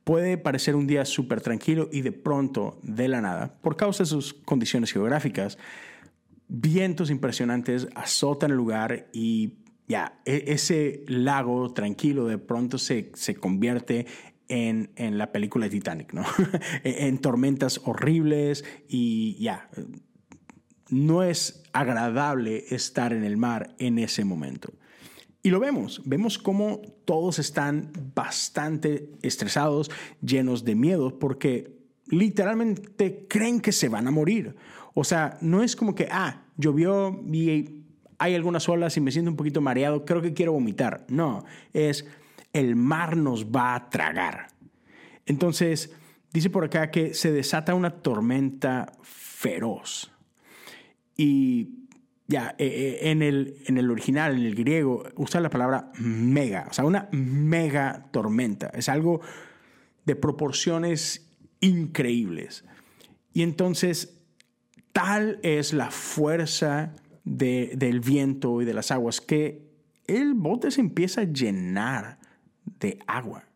Puede 0.03 0.38
parecer 0.38 0.75
un 0.75 0.86
día 0.86 1.05
súper 1.05 1.41
tranquilo 1.41 1.89
y 1.91 2.01
de 2.01 2.12
pronto, 2.12 2.79
de 2.84 3.08
la 3.08 3.22
nada, 3.22 3.55
por 3.62 3.77
causa 3.77 4.03
de 4.03 4.10
sus 4.10 4.34
condiciones 4.34 4.91
geográficas, 4.91 5.58
vientos 6.48 7.10
impresionantes 7.10 7.88
azotan 7.96 8.51
el 8.51 8.58
lugar 8.58 9.08
y 9.13 9.60
ya, 9.88 10.19
e, 10.25 10.43
ese 10.48 11.03
lago 11.08 11.74
tranquilo 11.74 12.25
de 12.25 12.38
pronto 12.38 12.77
se, 12.77 13.12
se 13.15 13.36
convierte 13.36 14.08
en, 14.50 14.91
en, 14.96 15.17
la 15.17 15.31
película 15.31 15.69
Titanic, 15.69 16.13
¿no? 16.13 16.25
en 16.84 17.19
tormentas 17.19 17.79
horribles 17.86 18.65
y 18.88 19.38
ya, 19.39 19.69
no 20.89 21.24
es 21.24 21.63
agradable 21.72 22.65
estar 22.72 23.13
en 23.13 23.24
el 23.24 23.38
mar 23.38 23.75
en 23.77 24.00
ese 24.00 24.25
momento. 24.25 24.74
Y 25.41 25.50
lo 25.50 25.60
vemos, 25.60 26.01
vemos 26.05 26.38
cómo 26.38 26.81
todos 27.05 27.39
están 27.39 27.91
bastante 28.13 29.12
estresados, 29.22 29.89
llenos 30.22 30.65
de 30.65 30.75
miedo, 30.75 31.17
porque 31.17 31.77
literalmente 32.08 33.25
creen 33.29 33.62
que 33.62 33.72
se 33.72 33.88
van 33.88 34.08
a 34.08 34.12
morir. 34.12 34.55
O 34.93 35.03
sea, 35.03 35.38
no 35.41 35.63
es 35.63 35.75
como 35.75 35.96
que, 35.96 36.10
ah, 36.12 36.43
llovió 36.58 37.24
y 37.31 37.84
hay 38.17 38.36
algunas 38.36 38.67
olas 38.67 38.98
y 38.98 39.01
me 39.01 39.12
siento 39.12 39.31
un 39.31 39.38
poquito 39.38 39.62
mareado, 39.62 40.03
creo 40.03 40.22
que 40.22 40.34
quiero 40.34 40.51
vomitar. 40.51 41.05
No, 41.08 41.46
es 41.72 42.05
el 42.51 42.75
mar 42.75 43.15
nos 43.15 43.46
va 43.46 43.75
a 43.75 43.89
tragar. 43.89 44.48
Entonces, 45.25 45.93
dice 46.34 46.50
por 46.50 46.65
acá 46.65 46.91
que 46.91 47.13
se 47.13 47.31
desata 47.31 47.75
una 47.75 47.91
tormenta 47.91 48.91
feroz. 49.03 50.12
Y 51.15 51.88
ya, 52.30 52.54
eh, 52.60 52.68
eh, 52.68 53.10
en 53.10 53.24
el, 53.24 53.58
en 53.66 53.80
el 53.80 53.90
original, 53.90 54.36
en 54.36 54.46
el 54.46 54.54
griego, 54.54 55.04
usa 55.16 55.42
la 55.42 55.50
palabra 55.50 55.92
mega, 55.98 56.68
o 56.70 56.74
sea, 56.74 56.86
una 56.86 57.10
mega 57.12 58.06
tormenta. 58.12 58.68
Es 58.68 58.88
algo 58.88 59.20
de 60.06 60.16
proporciones 60.16 61.28
increíbles. 61.60 62.66
Y 63.34 63.42
entonces, 63.42 64.22
tal 64.94 65.40
es 65.42 65.74
la 65.74 65.90
fuerza 65.90 66.94
del 67.24 68.00
viento 68.00 68.62
y 68.62 68.66
de 68.66 68.76
las 68.76 68.92
aguas 68.92 69.22
que 69.22 69.68
el 70.06 70.36
bote 70.36 70.70
se 70.70 70.82
empieza 70.82 71.22
a 71.22 71.24
llenar 71.24 72.20
de 72.80 73.00
agua. 73.08 73.49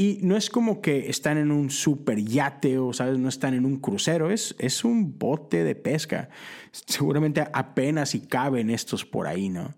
Y 0.00 0.18
no 0.22 0.34
es 0.34 0.48
como 0.48 0.80
que 0.80 1.10
están 1.10 1.36
en 1.36 1.50
un 1.50 1.68
super 1.68 2.18
yate 2.18 2.78
o, 2.78 2.94
¿sabes? 2.94 3.18
No 3.18 3.28
están 3.28 3.52
en 3.52 3.66
un 3.66 3.76
crucero, 3.76 4.30
es, 4.30 4.56
es 4.58 4.82
un 4.82 5.18
bote 5.18 5.62
de 5.62 5.74
pesca. 5.74 6.30
Seguramente 6.72 7.44
apenas 7.52 8.14
y 8.14 8.20
caben 8.20 8.70
estos 8.70 9.04
por 9.04 9.26
ahí, 9.26 9.50
¿no? 9.50 9.74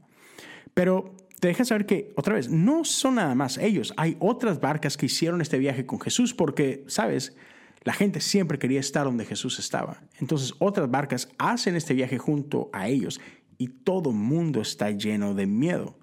Pero 0.74 1.16
te 1.40 1.48
deja 1.48 1.64
saber 1.64 1.86
que, 1.86 2.12
otra 2.14 2.36
vez, 2.36 2.48
no 2.48 2.84
son 2.84 3.16
nada 3.16 3.34
más 3.34 3.58
ellos. 3.58 3.92
Hay 3.96 4.16
otras 4.20 4.60
barcas 4.60 4.96
que 4.96 5.06
hicieron 5.06 5.40
este 5.40 5.58
viaje 5.58 5.86
con 5.86 6.00
Jesús 6.00 6.34
porque, 6.34 6.84
¿sabes? 6.86 7.36
La 7.82 7.92
gente 7.92 8.20
siempre 8.20 8.60
quería 8.60 8.78
estar 8.78 9.06
donde 9.06 9.24
Jesús 9.24 9.58
estaba. 9.58 10.04
Entonces 10.20 10.54
otras 10.60 10.88
barcas 10.88 11.30
hacen 11.36 11.74
este 11.74 11.94
viaje 11.94 12.18
junto 12.18 12.70
a 12.72 12.86
ellos 12.86 13.20
y 13.58 13.66
todo 13.66 14.12
mundo 14.12 14.60
está 14.60 14.92
lleno 14.92 15.34
de 15.34 15.46
miedo. 15.46 15.98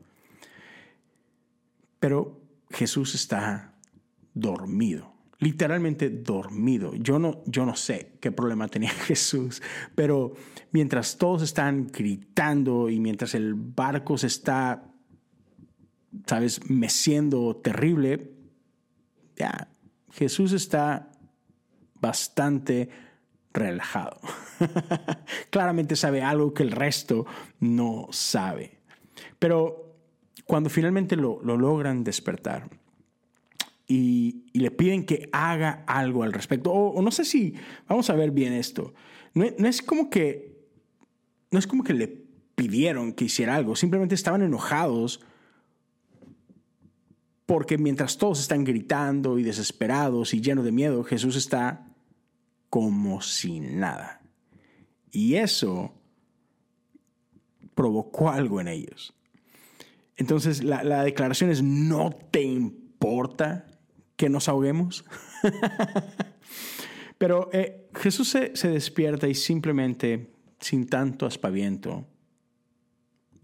Pero 2.01 2.41
Jesús 2.69 3.15
está 3.15 3.68
dormido, 4.39 5.13
literalmente 5.39 6.09
dormido. 6.09 6.93
Yo 6.95 7.19
no, 7.19 7.43
yo 7.45 7.65
no 7.65 7.75
sé 7.75 8.17
qué 8.19 8.31
problema 8.31 8.67
tenía 8.67 8.89
Jesús, 9.07 9.61
pero 9.95 10.33
mientras 10.71 11.17
todos 11.17 11.41
están 11.41 11.87
gritando 11.87 12.89
y 12.89 12.99
mientras 12.99 13.35
el 13.35 13.53
barco 13.55 14.17
se 14.17 14.27
está, 14.27 14.91
sabes, 16.25 16.69
meciendo 16.69 17.55
terrible, 17.57 18.31
ya, 19.35 19.69
Jesús 20.11 20.51
está 20.51 21.11
bastante 21.95 22.89
relajado. 23.53 24.19
Claramente 25.49 25.95
sabe 25.95 26.21
algo 26.21 26.53
que 26.53 26.63
el 26.63 26.71
resto 26.71 27.25
no 27.59 28.07
sabe. 28.11 28.79
Pero 29.37 29.95
cuando 30.45 30.69
finalmente 30.69 31.15
lo, 31.15 31.41
logran 31.43 32.03
despertar 32.03 32.69
y, 33.89 34.45
le 34.53 34.71
piden 34.71 35.05
que 35.05 35.29
haga 35.33 35.83
algo 35.87 36.23
al 36.23 36.31
respecto, 36.31 36.71
o, 36.71 37.01
no 37.01 37.11
sé 37.11 37.25
si, 37.25 37.55
vamos 37.87 38.09
a 38.09 38.15
ver 38.15 38.31
bien 38.31 38.53
esto, 38.53 38.93
no, 39.33 39.45
no 39.57 39.67
es 39.67 39.81
como 39.81 40.09
que, 40.09 40.67
no 41.51 41.59
es 41.59 41.67
como 41.67 41.83
que 41.83 41.93
le 41.93 42.07
pidieron 42.55 43.11
que 43.13 43.25
hiciera 43.25 43.55
algo, 43.55 43.75
simplemente 43.75 44.15
estaban 44.15 44.41
enojados 44.41 45.21
porque 47.45 47.79
mientras 47.79 48.19
todos 48.19 48.39
están 48.39 48.63
gritando 48.63 49.39
y 49.39 49.43
desesperados 49.43 50.35
y 50.35 50.41
llenos 50.41 50.63
de 50.63 50.71
miedo, 50.71 51.03
Jesús 51.03 51.35
está 51.35 51.87
como 52.69 53.23
si 53.23 53.59
nada. 53.59 54.21
Y 55.09 55.33
eso 55.33 55.95
provocó 57.73 58.29
algo 58.29 58.61
en 58.61 58.67
ellos. 58.67 59.15
Entonces 60.15 60.63
la, 60.63 61.03
declaración 61.03 61.49
es, 61.49 61.63
no 61.63 62.11
te 62.11 62.43
importa 62.43 63.65
que 64.19 64.27
nos 64.27 64.49
ahoguemos. 64.49 65.05
Pero 67.17 67.49
eh, 67.53 67.89
Jesús 67.95 68.27
se, 68.27 68.67
despierta 68.67 69.29
y 69.29 69.33
simplemente, 69.33 70.33
sin 70.59 70.87
tanto 70.87 71.25
aspaviento, 71.25 72.05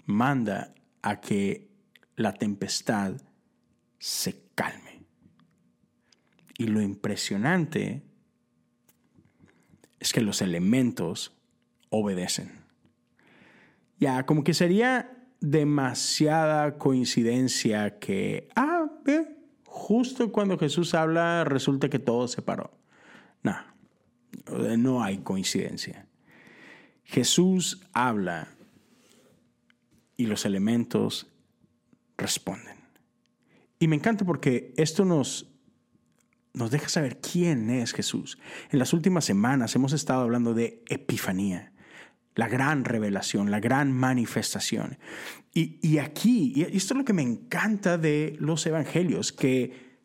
manda 0.03 0.75
a 1.01 1.21
que 1.21 1.69
la 2.17 2.33
tempestad 2.33 3.13
se 3.99 4.49
calme. 4.53 5.05
Y 6.57 6.67
lo 6.67 6.81
impresionante 6.81 8.03
es 9.97 10.11
que 10.11 10.19
los 10.19 10.41
elementos 10.41 11.37
obedecen. 11.89 12.51
Ya, 13.97 14.25
como 14.25 14.43
que 14.43 14.53
sería 14.53 15.25
demasiada 15.39 16.77
coincidencia 16.77 17.97
que, 17.97 18.49
ah, 18.57 18.91
justo 19.75 20.31
cuando 20.31 20.57
Jesús 20.57 20.93
habla 20.95 21.43
resulta 21.43 21.89
que 21.89 21.99
todo 21.99 22.29
se 22.29 22.41
paró. 22.41 22.71
No, 23.43 23.57
no 24.77 25.03
hay 25.03 25.17
coincidencia. 25.17 26.07
Jesús 27.03 27.81
habla 27.91 28.47
y 30.15 30.27
los 30.27 30.45
elementos 30.45 31.27
responden. 32.17 32.77
Y 33.77 33.89
me 33.89 33.97
encanta 33.97 34.23
porque 34.23 34.73
esto 34.77 35.03
nos 35.03 35.51
nos 36.53 36.71
deja 36.71 36.87
saber 36.87 37.19
quién 37.19 37.69
es 37.69 37.91
Jesús. 37.91 38.39
En 38.71 38.79
las 38.79 38.93
últimas 38.93 39.25
semanas 39.25 39.75
hemos 39.75 39.91
estado 39.91 40.21
hablando 40.21 40.53
de 40.53 40.85
Epifanía, 40.87 41.73
la 42.35 42.47
gran 42.47 42.85
revelación, 42.85 43.49
la 43.49 43.59
gran 43.59 43.91
manifestación. 43.91 44.97
Y, 45.53 45.99
aquí, 45.99 46.51
y 46.53 46.63
esto 46.63 46.93
es 46.93 46.97
lo 46.97 47.05
que 47.05 47.13
me 47.13 47.21
encanta 47.21 47.97
de 47.97 48.35
los 48.39 48.65
evangelios, 48.65 49.31
que 49.31 49.95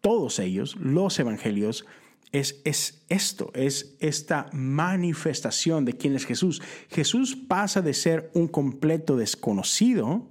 todos 0.00 0.38
ellos, 0.38 0.76
los 0.76 1.18
evangelios, 1.18 1.84
es, 2.32 2.62
es, 2.64 3.04
esto, 3.10 3.52
es 3.54 3.96
esta 4.00 4.48
manifestación 4.52 5.84
de 5.84 5.92
quién 5.92 6.16
es 6.16 6.24
Jesús. 6.24 6.62
Jesús 6.88 7.36
pasa 7.36 7.82
de 7.82 7.92
ser 7.92 8.30
un 8.32 8.48
completo 8.48 9.18
desconocido 9.18 10.26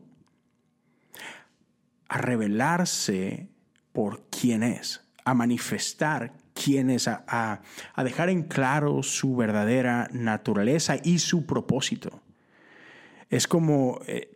a 2.08 2.18
revelarse 2.18 3.48
por 3.94 4.24
quién 4.32 4.64
es 4.64 5.02
a 5.24 5.34
manifestar 5.34 6.34
quién 6.54 6.90
es, 6.90 7.08
a, 7.08 7.62
dejar 7.98 8.30
en 8.30 8.44
claro 8.44 9.04
su 9.04 9.36
verdadera 9.36 10.10
naturaleza 10.12 10.98
y 11.04 11.20
su 11.20 11.46
propósito. 11.46 12.22
Es 13.30 13.48
como 13.48 14.00
eh, 14.08 14.36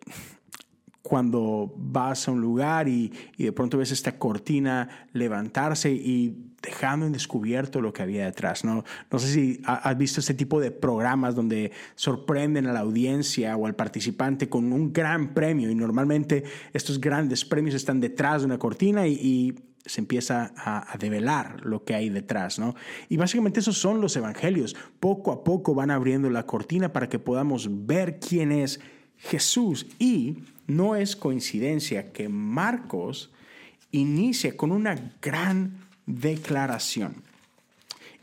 cuando 1.05 1.71
vas 1.77 2.27
a 2.27 2.31
un 2.31 2.41
lugar 2.41 2.87
y, 2.87 3.13
de 3.37 3.51
pronto 3.51 3.77
ves 3.77 3.91
esta 3.91 4.17
cortina 4.17 5.07
levantarse 5.13 5.91
y 5.91 6.51
dejando 6.63 7.05
en 7.05 7.11
descubierto 7.11 7.79
lo 7.79 7.93
que 7.93 8.01
había 8.01 8.25
detrás. 8.25 8.65
No, 8.65 8.83
no 9.11 9.19
sé 9.19 9.27
si 9.27 9.61
has 9.65 9.95
visto 9.97 10.19
este 10.19 10.33
tipo 10.33 10.59
de 10.59 10.71
programas 10.71 11.35
donde 11.35 11.71
sorprenden 11.93 12.65
a 12.65 12.73
la 12.73 12.79
audiencia 12.79 13.55
o 13.55 13.67
al 13.67 13.75
participante 13.75 14.49
con 14.49 14.73
un 14.73 14.91
gran 14.91 15.35
premio 15.35 15.69
y 15.69 15.75
normalmente 15.75 16.43
estos 16.73 16.99
grandes 16.99 17.45
premios 17.45 17.75
están 17.75 17.99
detrás 17.99 18.41
de 18.41 18.47
una 18.47 18.57
cortina 18.57 19.05
y, 19.07 19.53
se 19.85 20.01
empieza 20.01 20.53
a, 20.57 20.97
develar 20.97 21.63
lo 21.63 21.83
que 21.83 21.93
hay 21.93 22.09
detrás, 22.09 22.57
¿no? 22.59 22.75
Y 23.09 23.17
básicamente 23.17 23.59
esos 23.59 23.77
son 23.77 24.01
los 24.01 24.15
evangelios. 24.15 24.75
Poco 24.99 25.31
a 25.31 25.43
poco 25.43 25.75
van 25.75 25.91
abriendo 25.91 26.29
la 26.29 26.45
cortina 26.45 26.91
para 26.91 27.09
que 27.09 27.19
podamos 27.19 27.85
ver 27.85 28.19
quién 28.19 28.51
es 28.51 28.79
Jesús 29.17 29.87
y 29.99 30.39
no 30.67 30.95
es 30.95 31.15
coincidencia 31.15 32.11
que 32.11 32.29
Marcos 32.29 33.31
inicia 33.91 34.57
con 34.57 34.71
una 34.71 35.13
gran 35.21 35.85
declaración. 36.05 37.23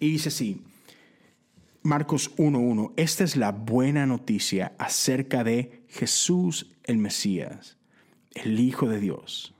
Y 0.00 0.10
dice 0.10 0.28
así, 0.28 0.62
Marcos 1.82 2.34
1.1, 2.36 2.92
esta 2.96 3.24
es 3.24 3.36
la 3.36 3.52
buena 3.52 4.06
noticia 4.06 4.72
acerca 4.78 5.44
de 5.44 5.82
Jesús 5.88 6.72
el 6.84 6.98
Mesías, 6.98 7.76
el 8.34 8.58
Hijo 8.60 8.88
de 8.88 9.00
Dios. 9.00 9.54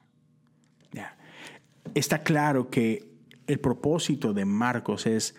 Está 1.94 2.22
claro 2.22 2.70
que 2.70 3.12
el 3.46 3.60
propósito 3.60 4.32
de 4.32 4.44
Marcos 4.44 5.06
es 5.06 5.34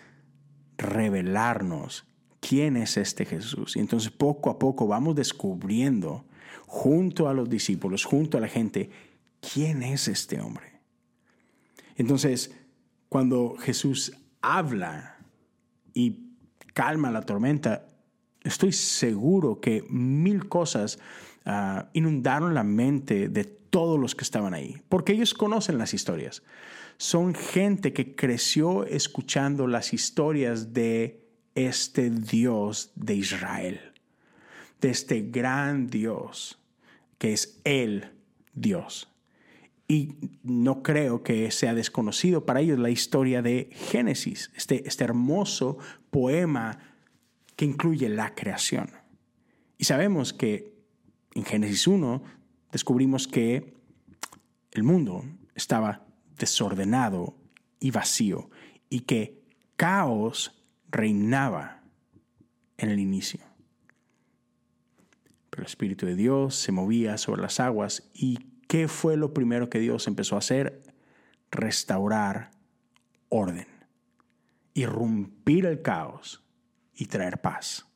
revelarnos 0.76 2.06
quién 2.40 2.76
es 2.76 2.96
este 2.96 3.24
Jesús. 3.24 3.76
Y 3.76 3.80
entonces 3.80 4.10
poco 4.10 4.50
a 4.50 4.58
poco 4.58 4.86
vamos 4.86 5.14
descubriendo 5.14 6.24
junto 6.66 7.28
a 7.28 7.34
los 7.34 7.48
discípulos, 7.48 8.04
junto 8.04 8.38
a 8.38 8.40
la 8.40 8.48
gente, 8.48 8.90
quién 9.40 9.82
es 9.82 10.08
este 10.08 10.40
hombre. 10.40 10.80
Entonces, 11.96 12.54
cuando 13.08 13.56
Jesús 13.58 14.12
habla 14.40 15.18
y 15.92 16.36
calma 16.72 17.10
la 17.10 17.22
tormenta, 17.22 17.86
estoy 18.42 18.72
seguro 18.72 19.60
que 19.60 19.84
mil 19.88 20.48
cosas 20.48 20.98
ah, 21.44 21.88
inundaron 21.92 22.54
la 22.54 22.64
mente 22.64 23.28
de 23.28 23.44
todos 23.74 23.98
los 23.98 24.14
que 24.14 24.22
estaban 24.22 24.54
ahí, 24.54 24.80
porque 24.88 25.12
ellos 25.12 25.34
conocen 25.34 25.78
las 25.78 25.94
historias. 25.94 26.44
Son 26.96 27.34
gente 27.34 27.92
que 27.92 28.14
creció 28.14 28.84
escuchando 28.86 29.66
las 29.66 29.92
historias 29.92 30.72
de 30.72 31.26
este 31.56 32.10
Dios 32.10 32.92
de 32.94 33.14
Israel 33.16 33.94
de 34.84 34.90
este 34.90 35.22
gran 35.22 35.86
Dios, 35.86 36.58
que 37.16 37.32
es 37.32 37.58
el 37.64 38.12
Dios. 38.52 39.08
Y 39.88 40.12
no 40.42 40.82
creo 40.82 41.22
que 41.22 41.50
sea 41.50 41.72
desconocido 41.72 42.44
para 42.44 42.60
ellos 42.60 42.78
la 42.78 42.90
historia 42.90 43.40
de 43.40 43.70
Génesis, 43.72 44.50
este, 44.54 44.86
este 44.86 45.04
hermoso 45.04 45.78
poema 46.10 46.80
que 47.56 47.64
incluye 47.64 48.10
la 48.10 48.34
creación. 48.34 48.90
Y 49.78 49.84
sabemos 49.84 50.34
que 50.34 50.74
en 51.34 51.46
Génesis 51.46 51.86
1 51.86 52.22
descubrimos 52.74 53.28
que 53.28 53.72
el 54.72 54.82
mundo 54.82 55.24
estaba 55.54 56.04
desordenado 56.36 57.36
y 57.78 57.92
vacío 57.92 58.50
y 58.90 59.02
que 59.02 59.44
caos 59.76 60.60
reinaba 60.90 61.84
en 62.76 62.90
el 62.90 62.98
inicio. 62.98 63.38
Pero 65.50 65.62
el 65.62 65.68
Espíritu 65.68 66.04
de 66.04 66.16
Dios 66.16 66.56
se 66.56 66.72
movía 66.72 67.16
sobre 67.16 67.42
las 67.42 67.60
aguas. 67.60 68.10
¿Y 68.12 68.38
qué 68.66 68.88
fue 68.88 69.16
lo 69.16 69.32
primero 69.32 69.70
que 69.70 69.78
Dios 69.78 70.08
empezó 70.08 70.34
a 70.34 70.40
hacer? 70.40 70.82
Restaurar 71.52 72.50
orden, 73.28 73.68
irrumpir 74.74 75.66
el 75.66 75.80
caos 75.80 76.42
y 76.92 77.06
traer 77.06 77.40
paz. 77.40 77.86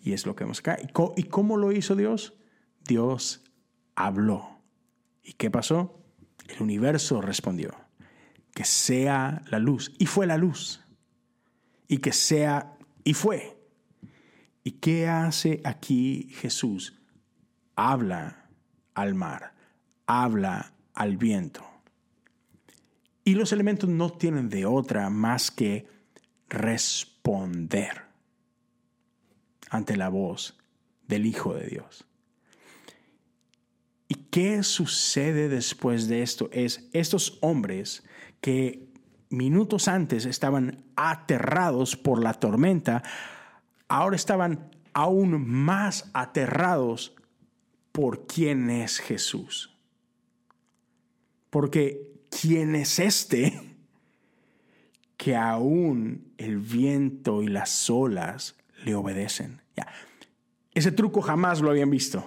Y 0.00 0.14
es 0.14 0.26
lo 0.26 0.34
que 0.34 0.42
vemos 0.42 0.58
acá. 0.58 0.78
¿Y 1.16 1.22
cómo 1.22 1.56
lo 1.56 1.70
hizo 1.70 1.94
Dios? 1.94 2.36
Dios 2.84 3.44
habló. 3.94 4.60
¿Y 5.22 5.34
qué 5.34 5.50
pasó? 5.50 6.02
El 6.48 6.62
universo 6.62 7.20
respondió. 7.20 7.74
Que 8.54 8.64
sea 8.64 9.42
la 9.48 9.58
luz. 9.58 9.94
Y 9.98 10.06
fue 10.06 10.26
la 10.26 10.36
luz. 10.36 10.84
Y 11.88 11.98
que 11.98 12.12
sea, 12.12 12.76
y 13.04 13.14
fue. 13.14 13.56
¿Y 14.64 14.72
qué 14.72 15.08
hace 15.08 15.60
aquí 15.64 16.28
Jesús? 16.34 16.98
Habla 17.74 18.48
al 18.94 19.14
mar, 19.14 19.54
habla 20.06 20.72
al 20.94 21.16
viento. 21.16 21.64
Y 23.24 23.34
los 23.34 23.52
elementos 23.52 23.88
no 23.88 24.10
tienen 24.10 24.48
de 24.48 24.66
otra 24.66 25.08
más 25.10 25.50
que 25.50 25.88
responder 26.48 28.02
ante 29.70 29.96
la 29.96 30.08
voz 30.08 30.58
del 31.06 31.26
Hijo 31.26 31.54
de 31.54 31.66
Dios. 31.66 32.06
¿Y 34.12 34.26
qué 34.30 34.62
sucede 34.62 35.48
después 35.48 36.06
de 36.06 36.20
esto? 36.22 36.50
Es 36.52 36.86
estos 36.92 37.38
hombres 37.40 38.04
que 38.42 38.92
minutos 39.30 39.88
antes 39.88 40.26
estaban 40.26 40.84
aterrados 40.96 41.96
por 41.96 42.22
la 42.22 42.34
tormenta, 42.34 43.02
ahora 43.88 44.14
estaban 44.14 44.70
aún 44.92 45.48
más 45.48 46.10
aterrados 46.12 47.14
por 47.90 48.26
quién 48.26 48.68
es 48.68 48.98
Jesús. 48.98 49.74
Porque 51.48 52.02
quién 52.28 52.74
es 52.74 52.98
este 52.98 53.62
que 55.16 55.36
aún 55.36 56.34
el 56.36 56.58
viento 56.58 57.42
y 57.42 57.48
las 57.48 57.88
olas 57.88 58.56
le 58.84 58.94
obedecen. 58.94 59.62
Ese 60.74 60.90
truco 60.90 61.20
jamás 61.20 61.60
lo 61.60 61.70
habían 61.70 61.90
visto. 61.90 62.24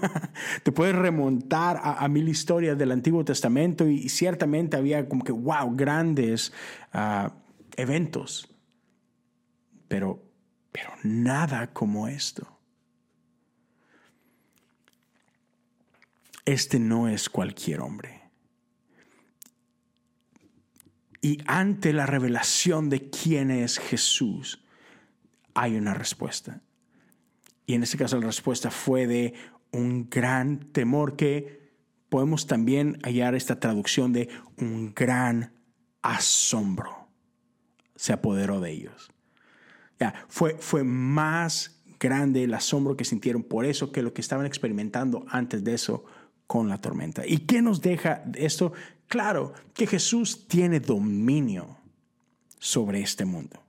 Te 0.62 0.72
puedes 0.72 0.96
remontar 0.96 1.80
a, 1.82 2.08
mil 2.08 2.28
historias 2.28 2.78
del 2.78 2.92
Antiguo 2.92 3.24
Testamento 3.24 3.86
y, 3.86 4.08
ciertamente 4.08 4.76
había 4.76 5.06
como 5.08 5.22
que, 5.22 5.32
wow, 5.32 5.76
grandes 5.76 6.52
ah, 6.92 7.32
eventos. 7.76 8.48
Pero 9.88 10.24
pero 10.74 10.90
nada 11.04 11.72
como 11.72 12.08
esto. 12.08 12.58
Este 16.44 16.80
no 16.80 17.06
es 17.06 17.28
cualquier 17.28 17.80
hombre. 17.80 18.22
Y 21.20 21.38
ante 21.46 21.92
la 21.92 22.06
revelación 22.06 22.90
de 22.90 23.08
quién 23.08 23.52
es 23.52 23.78
Jesús, 23.78 24.64
hay 25.54 25.76
una 25.76 25.94
respuesta. 25.94 26.60
Y 27.66 27.74
en 27.74 27.82
este 27.82 27.96
caso 27.96 28.18
la 28.20 28.26
respuesta 28.26 28.70
fue 28.70 29.06
de 29.06 29.34
un 29.72 30.08
gran 30.10 30.60
temor 30.72 31.16
que 31.16 31.72
podemos 32.08 32.46
también 32.46 32.98
hallar 33.02 33.34
esta 33.34 33.58
traducción 33.58 34.12
de 34.12 34.28
un 34.58 34.94
gran 34.94 35.52
asombro. 36.02 37.08
Se 37.96 38.12
apoderó 38.12 38.60
de 38.60 38.72
ellos 38.72 39.14
fue, 40.28 40.56
fue 40.58 40.84
más 40.84 41.80
grande 41.98 42.44
el 42.44 42.54
asombro 42.54 42.96
que 42.96 43.04
sintieron 43.04 43.42
por 43.42 43.64
eso 43.64 43.92
que 43.92 44.02
lo 44.02 44.12
que 44.12 44.20
estaban 44.20 44.46
experimentando 44.46 45.24
antes 45.28 45.64
de 45.64 45.74
eso 45.74 46.04
con 46.46 46.68
la 46.68 46.80
tormenta. 46.80 47.26
¿Y 47.26 47.38
qué 47.38 47.62
nos 47.62 47.80
deja 47.80 48.24
esto? 48.34 48.72
Claro, 49.06 49.52
que 49.72 49.86
Jesús 49.86 50.46
tiene 50.48 50.80
dominio 50.80 51.78
sobre 52.58 53.00
este 53.00 53.24
mundo. 53.24 53.62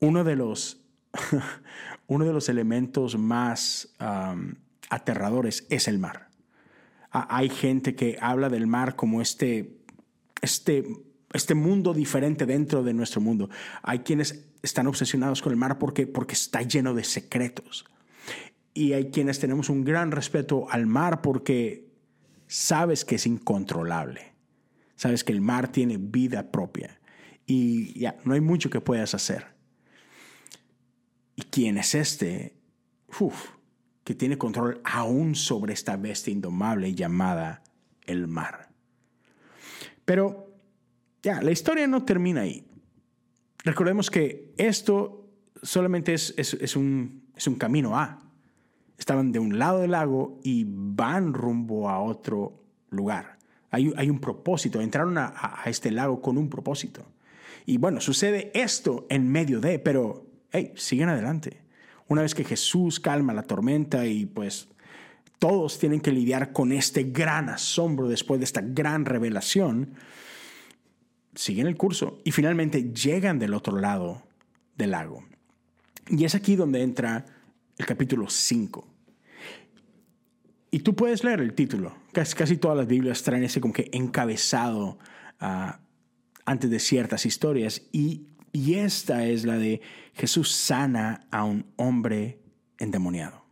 Uno 0.00 0.24
de 0.24 0.36
los, 0.36 0.80
uno 2.06 2.24
de 2.24 2.32
los 2.32 2.48
elementos 2.48 3.18
más 3.18 3.94
aterradores 4.90 5.66
es 5.70 5.88
el 5.88 5.98
mar. 5.98 6.28
Hay 7.10 7.48
gente 7.48 7.94
que 7.94 8.18
habla 8.20 8.48
del 8.48 8.66
mar 8.66 8.94
como 8.96 9.22
este, 9.22 9.78
este 10.42 10.84
este 11.32 11.54
mundo 11.54 11.94
diferente 11.94 12.46
dentro 12.46 12.82
de 12.82 12.94
nuestro 12.94 13.20
mundo. 13.20 13.50
Hay 13.82 14.00
quienes 14.00 14.46
están 14.62 14.86
obsesionados 14.86 15.42
con 15.42 15.52
el 15.52 15.58
mar 15.58 15.78
porque, 15.78 16.06
porque 16.06 16.34
está 16.34 16.62
lleno 16.62 16.94
de 16.94 17.04
secretos. 17.04 17.84
Y 18.74 18.92
hay 18.92 19.10
quienes 19.10 19.38
tenemos 19.38 19.68
un 19.68 19.84
gran 19.84 20.10
respeto 20.10 20.70
al 20.70 20.86
mar 20.86 21.20
porque 21.20 21.88
sabes 22.46 23.04
que 23.04 23.16
es 23.16 23.26
incontrolable. 23.26 24.32
Sabes 24.96 25.22
que 25.24 25.32
el 25.32 25.40
mar 25.40 25.68
tiene 25.68 25.96
vida 25.98 26.50
propia. 26.50 26.98
Y 27.46 27.98
ya, 27.98 28.16
no 28.24 28.34
hay 28.34 28.40
mucho 28.40 28.70
que 28.70 28.80
puedas 28.80 29.14
hacer. 29.14 29.57
¿Y 31.38 31.42
quién 31.42 31.78
es 31.78 31.94
este? 31.94 32.56
Uf, 33.20 33.50
que 34.02 34.12
tiene 34.12 34.36
control 34.36 34.80
aún 34.82 35.36
sobre 35.36 35.72
esta 35.72 35.96
bestia 35.96 36.32
indomable 36.32 36.96
llamada 36.96 37.62
el 38.06 38.26
mar. 38.26 38.70
Pero 40.04 40.52
ya, 41.22 41.40
la 41.40 41.52
historia 41.52 41.86
no 41.86 42.04
termina 42.04 42.40
ahí. 42.40 42.66
Recordemos 43.62 44.10
que 44.10 44.52
esto 44.56 45.30
solamente 45.62 46.12
es, 46.12 46.74
un, 46.74 47.28
es 47.36 47.46
un 47.46 47.54
camino 47.54 47.96
A. 47.96 48.18
estaban 48.98 49.30
de 49.30 49.38
un 49.38 49.60
lado 49.60 49.82
del 49.82 49.92
lago 49.92 50.40
y 50.42 50.64
van 50.66 51.34
rumbo 51.34 51.88
a 51.88 52.00
otro 52.00 52.64
lugar. 52.90 53.38
Hay, 53.70 53.92
hay 53.96 54.10
un 54.10 54.18
propósito, 54.18 54.80
entraron 54.80 55.16
a, 55.18 55.32
a, 55.36 55.70
este 55.70 55.92
lago 55.92 56.20
con 56.20 56.36
un 56.36 56.50
propósito. 56.50 57.06
Y 57.64 57.76
bueno, 57.76 58.00
sucede 58.00 58.50
esto 58.54 59.06
en 59.08 59.30
medio 59.30 59.60
de, 59.60 59.78
pero, 59.78 60.27
hey, 60.52 60.72
siguen 60.76 61.08
adelante. 61.08 61.62
Una 62.08 62.22
vez 62.22 62.34
que 62.34 62.44
Jesús 62.44 63.00
calma 63.00 63.34
la 63.34 63.42
tormenta 63.42 64.06
y 64.06 64.26
pues 64.26 64.68
todos 65.38 65.78
tienen 65.78 66.00
que 66.00 66.10
lidiar 66.10 66.52
con 66.52 66.72
este 66.72 67.04
gran 67.04 67.48
asombro 67.48 68.08
después 68.08 68.40
de 68.40 68.44
esta 68.44 68.60
gran 68.60 69.04
revelación, 69.04 69.94
siguen 71.34 71.66
el 71.66 71.76
curso 71.76 72.20
y 72.24 72.32
finalmente 72.32 72.92
llegan 72.92 73.38
del 73.38 73.54
otro 73.54 73.78
lado 73.78 74.22
del 74.76 74.92
lago. 74.92 75.24
Y 76.08 76.24
es 76.24 76.34
aquí 76.34 76.56
donde 76.56 76.82
entra 76.82 77.26
el 77.76 77.86
capítulo 77.86 78.28
5. 78.28 78.86
Y 80.70 80.80
tú 80.80 80.94
puedes 80.94 81.24
leer 81.24 81.40
el 81.40 81.54
título. 81.54 81.94
Casi, 82.12 82.56
todas 82.56 82.76
las 82.76 82.86
Biblias 82.86 83.22
traen 83.22 83.44
ese 83.44 83.60
como 83.60 83.72
que 83.72 83.88
encabezado 83.92 84.98
uh, 85.40 85.72
antes 86.44 86.70
de 86.70 86.78
ciertas 86.78 87.24
historias. 87.26 87.82
Y, 87.92 88.26
y 88.58 88.74
esta 88.74 89.24
es 89.24 89.44
la 89.44 89.56
de 89.56 89.80
Jesús 90.14 90.50
sana 90.50 91.28
a 91.30 91.44
un 91.44 91.64
hombre 91.76 92.40
endemoniado. 92.78 93.44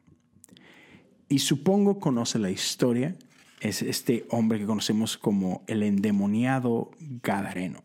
Y 1.28 1.38
supongo 1.38 2.00
conoce 2.00 2.40
la 2.40 2.50
historia. 2.50 3.14
Es 3.60 3.82
este 3.82 4.26
hombre 4.30 4.58
que 4.58 4.66
conocemos 4.66 5.16
como 5.16 5.62
el 5.68 5.84
endemoniado 5.84 6.90
Gadareno. 7.22 7.84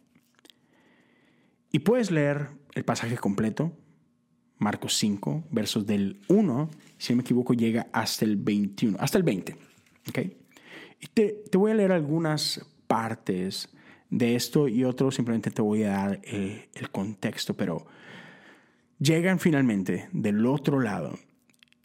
Y 1.72 1.80
puedes 1.80 2.10
leer 2.10 2.50
el 2.74 2.86
pasaje 2.86 3.18
completo 3.18 3.72
Marcos 4.58 4.96
5, 4.98 5.44
versos 5.52 5.86
del 5.86 6.22
1, 6.28 6.70
si 6.98 7.14
no 7.14 7.18
me 7.18 7.22
equivoco, 7.22 7.54
llega 7.54 7.88
hasta 7.94 8.26
el 8.26 8.36
21, 8.36 8.98
hasta 9.00 9.20
el 9.20 9.24
20. 9.24 9.58
¿okay? 10.10 10.38
Y 11.00 11.08
te, 11.08 11.44
te, 11.52 11.58
voy 11.58 11.72
a 11.72 11.76
leer 11.76 11.92
algunas 11.92 12.66
partes 12.88 13.70
de 14.12 14.36
esto 14.36 14.68
y 14.68 14.84
otro 14.84 15.10
simplemente 15.10 15.50
te 15.50 15.64
voy 15.64 15.84
a 15.84 15.92
dar 15.92 16.22
el, 16.24 16.70
el 16.76 16.92
contexto, 16.92 17.56
pero 17.56 17.88
llegan 19.00 19.40
finalmente 19.40 20.08
del 20.12 20.46
otro 20.46 20.80
lado 20.80 21.18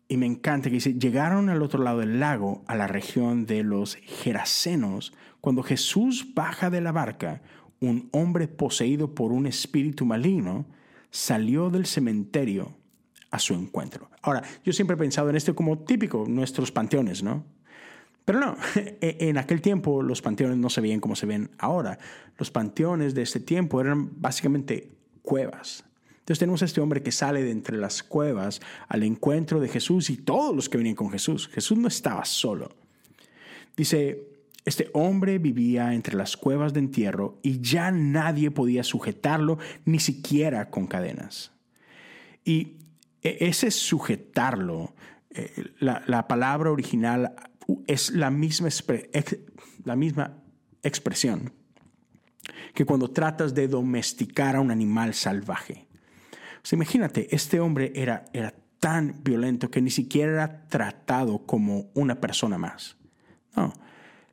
y 0.09 0.17
me 0.17 0.27
encanta 0.27 0.69
que 0.69 0.77
dice, 0.77 0.95
llegaron 0.95 1.49
al 1.49 1.63
otro 1.63 1.83
lado 1.83 2.01
del 2.01 2.21
lago, 2.21 2.63
a 2.67 2.77
la 2.77 2.87
región 2.87 3.47
de 3.47 3.65
los 3.65 3.97
Gerasenos, 3.97 5.13
cuando 5.41 5.63
Jesús 5.63 6.33
baja 6.35 6.71
de 6.71 6.81
la 6.81 6.93
barca, 6.93 7.43
un 7.81 8.09
hombre 8.13 8.47
poseído 8.47 9.15
por 9.15 9.33
un 9.33 9.47
espíritu 9.47 10.07
maligno 10.07 10.67
salió 11.11 11.71
del 11.71 11.87
cementerio 11.87 12.77
a 13.31 13.39
su 13.39 13.55
encuentro. 13.55 14.11
Ahora, 14.23 14.43
yo 14.65 14.73
siempre 14.73 14.95
he 14.95 14.99
pensado 14.99 15.29
en 15.29 15.37
esto 15.37 15.55
como 15.55 15.79
típico, 15.79 16.25
nuestros 16.29 16.71
panteones, 16.71 17.23
¿no? 17.23 17.45
Pero 18.27 18.41
no, 18.41 18.57
e-, 18.77 19.17
en 19.21 19.39
aquel 19.39 19.63
tiempo 19.63 20.03
los 20.03 20.21
panteones 20.21 20.59
no 20.59 20.69
se 20.69 20.83
veían 20.83 21.01
como 21.01 21.17
se 21.17 21.25
ven 21.25 21.51
ahora. 21.59 21.99
Los 22.37 22.51
panteones 22.51 23.15
de 23.15 23.23
ese 23.23 23.41
tiempo 23.41 23.81
eran 23.81 24.21
básicamente 24.21 24.91
cuevas. 25.23 25.85
Entonces 26.19 26.41
tenemos 26.41 26.61
a 26.61 26.65
este 26.67 26.81
hombre 26.81 27.03
que 27.03 27.13
sale 27.13 27.43
de 27.43 27.53
entre 27.53 27.79
las 27.79 28.03
cuevas 28.03 28.61
al 28.89 29.05
encuentro 29.05 29.61
de 29.61 29.69
Jesús 29.69 30.11
y 30.11 30.17
todos 30.17 30.55
los 30.55 30.69
que 30.69 30.77
venían 30.77 30.97
con 30.97 31.11
Jesús. 31.11 31.49
Jesús 31.49 31.79
no 31.79 31.87
estaba 31.89 32.25
solo. 32.25 32.75
Dice, 33.77 34.27
este 34.65 34.91
hombre 34.93 35.39
vivía 35.39 35.95
entre 35.95 36.17
las 36.17 36.37
cuevas 36.37 36.73
de 36.73 36.81
entierro 36.81 37.39
y 37.43 37.61
ya 37.61 37.93
nadie 37.93 38.51
podía 38.51 38.83
sujetarlo, 38.83 39.59
ni 39.85 40.01
siquiera 40.01 40.69
con 40.71 40.89
cadenas. 40.89 41.53
Y 42.45 42.79
e, 43.23 43.37
ese 43.47 43.71
sujetarlo, 43.71 44.95
eh, 45.31 45.71
la, 45.79 46.27
palabra 46.27 46.73
original 46.73 47.37
es 47.87 48.11
la 48.11 48.31
misma, 48.31 48.69
la 49.85 49.97
misma 49.97 50.43
expresión 50.83 51.53
que 52.75 52.85
cuando 52.85 53.11
tratas 53.11 53.55
de 53.55 53.69
domesticar 53.69 54.57
a 54.57 54.61
un 54.61 54.71
animal 54.71 55.15
salvaje. 55.15 55.87
imagínate, 56.71 57.35
este 57.35 57.61
hombre 57.61 57.93
era, 57.95 58.27
era 58.33 58.55
tan 58.81 59.23
violento 59.23 59.71
que 59.71 59.81
ni 59.81 59.91
siquiera 59.91 60.33
era 60.33 60.69
tratado 60.69 61.47
como 61.47 61.91
una 61.95 62.21
persona 62.21 62.59
más. 62.59 62.97
No, 63.57 63.73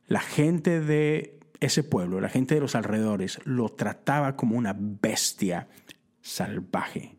la 0.06 0.20
gente 0.20 0.80
de 0.80 1.40
ese 1.60 1.82
pueblo, 1.82 2.20
la 2.20 2.28
gente 2.28 2.54
de 2.54 2.60
los 2.60 2.74
alrededores, 2.74 3.40
lo 3.44 3.70
trataba 3.70 4.36
como 4.36 4.56
una 4.56 4.76
bestia 4.78 5.68
salvaje. 6.20 7.16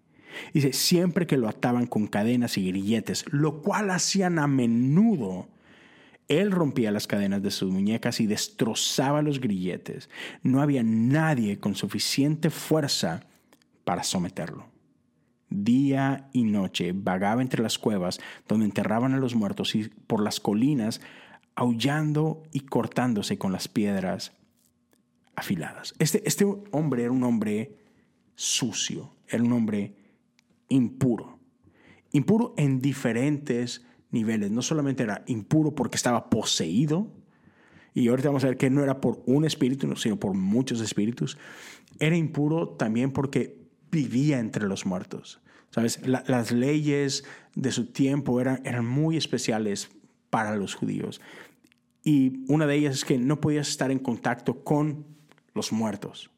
Dice, 0.54 0.74
siempre 0.74 1.26
que 1.26 1.38
lo 1.38 1.48
ataban 1.48 1.88
con 1.88 2.08
cadenas 2.08 2.58
y 2.58 2.68
grilletes, 2.68 3.26
lo 3.32 3.62
cual 3.62 3.90
hacían 3.90 4.38
a 4.38 4.48
menudo, 4.48 5.48
él 6.28 6.52
rompía 6.52 6.92
las 6.92 7.08
cadenas 7.08 7.42
de 7.42 7.52
sus 7.52 7.72
muñecas 7.72 8.20
y 8.20 8.28
destrozaba 8.28 9.22
los 9.22 9.40
grilletes. 9.40 10.10
No 10.42 10.62
había 10.62 10.84
nadie 10.84 11.60
con 11.60 11.76
suficiente 11.76 12.50
fuerza 12.50 13.26
para 13.84 14.04
someterlo. 14.04 14.68
Día 15.50 16.30
y 16.34 16.44
noche 16.44 16.92
vagaba 16.94 17.42
entre 17.42 17.62
las 17.62 17.78
cuevas 17.78 18.20
donde 18.48 18.66
enterraban 18.66 19.14
a 19.14 19.18
los 19.18 19.36
muertos 19.36 19.76
y 19.76 19.90
por 20.08 20.24
las 20.24 20.40
colinas 20.40 21.02
aullando 21.56 22.44
y 22.52 22.62
cortándose 22.62 23.38
con 23.38 23.52
las 23.52 23.68
piedras 23.68 24.34
afiladas. 25.36 25.94
Este, 26.00 26.28
este 26.28 26.46
hombre 26.72 27.04
era 27.04 27.12
un 27.12 27.24
hombre 27.24 27.78
sucio, 28.36 29.16
era 29.28 29.44
un 29.44 29.54
hombre 29.54 29.96
impuro. 30.70 31.40
Impuro 32.12 32.54
en 32.58 32.82
diferentes 32.82 33.85
niveles. 34.16 34.50
No 34.50 34.64
solamente 34.64 35.04
era 35.04 35.24
impuro 35.28 35.76
porque 35.76 35.98
estaba 35.98 36.30
poseído, 36.30 37.12
y 37.94 38.08
ahorita 38.08 38.30
vamos 38.30 38.44
a 38.44 38.48
ver 38.48 38.58
que 38.58 38.70
no 38.70 38.84
era 38.84 39.00
por 39.00 39.22
un 39.26 39.46
espíritu, 39.46 39.96
sino 39.96 40.20
por 40.20 40.34
muchos 40.34 40.82
espíritus. 40.82 41.38
Era 42.00 42.18
impuro 42.18 42.70
también 42.70 43.12
porque 43.12 43.70
vivía 43.92 44.40
entre 44.40 44.68
los 44.68 44.86
muertos. 44.86 45.40
¿Sabes? 45.72 46.00
las 46.06 46.54
leyes 46.54 47.26
de 47.54 47.72
su 47.72 47.88
tiempo 47.88 48.40
eran, 48.40 48.62
eran 48.64 48.86
muy 48.86 49.18
especiales 49.18 49.90
para 50.30 50.56
los 50.56 50.74
judíos. 50.74 51.20
Y 52.02 52.46
una 52.48 52.66
de 52.66 52.76
ellas 52.76 52.96
es 52.96 53.06
que 53.06 53.18
no 53.18 53.42
podías 53.42 53.68
estar 53.68 53.92
en 53.92 54.00
contacto 54.00 54.64
con 54.64 55.06
los 55.54 55.74
muertos. 55.74 56.30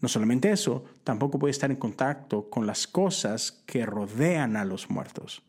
No 0.00 0.08
solamente 0.08 0.50
eso, 0.50 0.84
tampoco 1.02 1.38
podías 1.38 1.56
estar 1.56 1.70
en 1.70 1.78
contacto 1.78 2.50
con 2.50 2.66
las 2.66 2.86
cosas 2.86 3.62
que 3.66 3.86
rodean 3.86 4.56
a 4.56 4.64
los 4.64 4.90
muertos, 4.90 5.42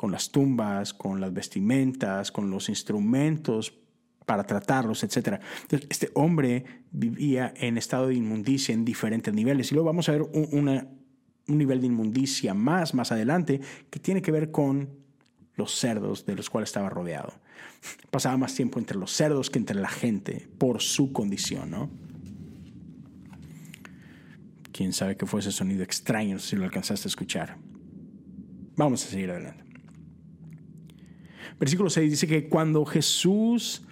con 0.00 0.12
las 0.12 0.30
tumbas, 0.30 0.94
con 0.94 1.20
las 1.20 1.30
vestimentas, 1.30 2.32
con 2.32 2.48
los 2.48 2.70
instrumentos 2.70 3.74
para 4.24 4.44
tratarlos, 4.44 5.04
etc. 5.04 5.42
este 5.90 6.10
hombre 6.14 6.64
vivía 6.90 7.52
en 7.54 7.76
estado 7.76 8.06
de 8.06 8.14
inmundicia 8.14 8.72
en 8.72 8.86
diferentes 8.86 9.34
niveles. 9.34 9.70
Y 9.70 9.74
luego 9.74 9.88
vamos 9.88 10.08
a 10.08 10.12
ver 10.12 10.22
un, 10.22 10.88
un 11.48 11.58
nivel 11.58 11.82
de 11.82 11.88
inmundicia 11.88 12.54
más, 12.54 12.94
más 12.94 13.12
adelante, 13.12 13.60
que 13.90 14.00
tiene 14.00 14.22
que 14.22 14.32
ver 14.32 14.50
con 14.50 14.88
los 15.54 15.70
cerdos 15.78 16.24
de 16.24 16.34
los 16.34 16.48
cuales 16.48 16.70
estaba 16.70 16.88
rodeado. 16.88 17.34
Pasaba 18.10 18.38
más 18.38 18.54
tiempo 18.54 18.78
entre 18.78 18.96
los 18.96 19.12
cerdos 19.12 19.50
que 19.50 19.58
entre 19.58 19.78
la 19.78 19.90
gente 19.90 20.48
por 20.56 20.80
su 20.80 21.12
condición, 21.12 21.72
¿no? 21.72 21.90
Quién 24.72 24.94
sabe 24.94 25.18
qué 25.18 25.26
fue 25.26 25.40
ese 25.40 25.52
sonido 25.52 25.82
extraño, 25.82 26.38
si 26.38 26.56
lo 26.56 26.64
alcanzaste 26.64 27.06
a 27.06 27.10
escuchar. 27.10 27.58
Vamos 28.76 29.04
a 29.04 29.10
seguir 29.10 29.30
adelante. 29.30 29.69
Versículo 31.60 31.90
6 31.90 32.10
dice 32.10 32.26
que 32.26 32.48
cuando 32.48 32.84
Jesús 32.86 33.82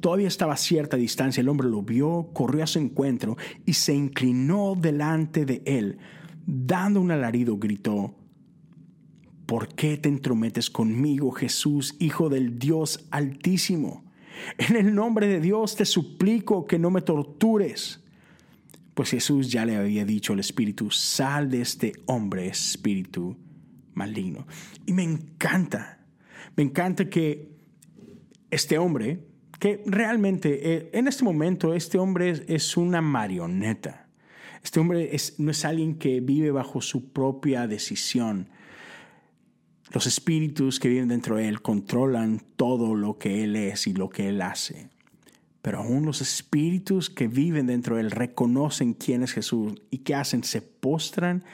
todavía 0.00 0.28
estaba 0.28 0.54
a 0.54 0.56
cierta 0.56 0.96
distancia, 0.96 1.42
el 1.42 1.48
hombre 1.48 1.68
lo 1.68 1.82
vio, 1.82 2.30
corrió 2.32 2.64
a 2.64 2.66
su 2.66 2.78
encuentro 2.78 3.36
y 3.66 3.74
se 3.74 3.94
inclinó 3.94 4.74
delante 4.74 5.44
de 5.44 5.62
él. 5.66 5.98
Dando 6.46 7.02
un 7.02 7.10
alarido, 7.10 7.58
gritó, 7.58 8.14
¿Por 9.44 9.68
qué 9.68 9.96
te 9.96 10.08
entrometes 10.08 10.70
conmigo, 10.70 11.30
Jesús, 11.30 11.96
Hijo 11.98 12.28
del 12.28 12.58
Dios 12.58 13.06
Altísimo? 13.10 14.04
En 14.56 14.76
el 14.76 14.94
nombre 14.94 15.26
de 15.26 15.40
Dios 15.40 15.76
te 15.76 15.84
suplico 15.84 16.66
que 16.66 16.78
no 16.78 16.90
me 16.90 17.02
tortures. 17.02 18.02
Pues 18.94 19.10
Jesús 19.10 19.50
ya 19.50 19.64
le 19.64 19.76
había 19.76 20.04
dicho 20.04 20.32
al 20.32 20.40
Espíritu, 20.40 20.90
sal 20.90 21.50
de 21.50 21.60
este 21.60 21.92
hombre, 22.06 22.46
espíritu 22.46 23.36
maligno. 23.94 24.46
Y 24.86 24.92
me 24.92 25.02
encanta, 25.02 25.97
me 26.58 26.64
encanta 26.64 27.08
que 27.08 27.52
este 28.50 28.78
hombre, 28.78 29.20
que 29.60 29.80
realmente 29.86 30.74
eh, 30.74 30.90
en 30.92 31.06
este 31.06 31.22
momento 31.22 31.72
este 31.72 31.98
hombre 31.98 32.44
es, 32.48 32.76
una 32.76 33.00
marioneta. 33.00 34.08
Este 34.64 34.80
hombre 34.80 35.08
no 35.38 35.52
es 35.52 35.64
alguien 35.64 35.94
que 36.00 36.18
vive 36.18 36.50
bajo 36.50 36.80
su 36.80 37.12
propia 37.12 37.68
decisión. 37.68 38.48
Los 39.92 40.08
espíritus 40.08 40.80
que 40.80 40.88
viven 40.88 41.06
dentro 41.06 41.36
de 41.36 41.46
Él 41.46 41.62
controlan 41.62 42.42
todo 42.56 42.96
lo 42.96 43.18
que 43.18 43.44
Él 43.44 43.54
es 43.54 43.86
y 43.86 43.92
lo 43.92 44.10
que 44.10 44.28
Él 44.28 44.42
hace. 44.42 44.90
Pero 45.62 45.78
aún 45.78 46.04
los 46.04 46.20
espíritus 46.20 47.08
que 47.08 47.28
viven 47.28 47.68
dentro 47.68 47.94
de 47.94 48.02
Él 48.02 48.10
reconocen 48.10 48.94
quién 48.94 49.22
es 49.22 49.32
Jesús 49.32 49.80
y 49.92 49.98
qué 49.98 50.16
hacen, 50.16 50.42
se 50.42 50.60
postran 50.60 51.44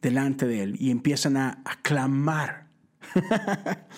delante 0.00 0.46
de 0.46 0.62
Él 0.62 0.76
y 0.78 0.92
empiezan 0.92 1.36
a, 1.36 1.64
clamar. 1.82 2.68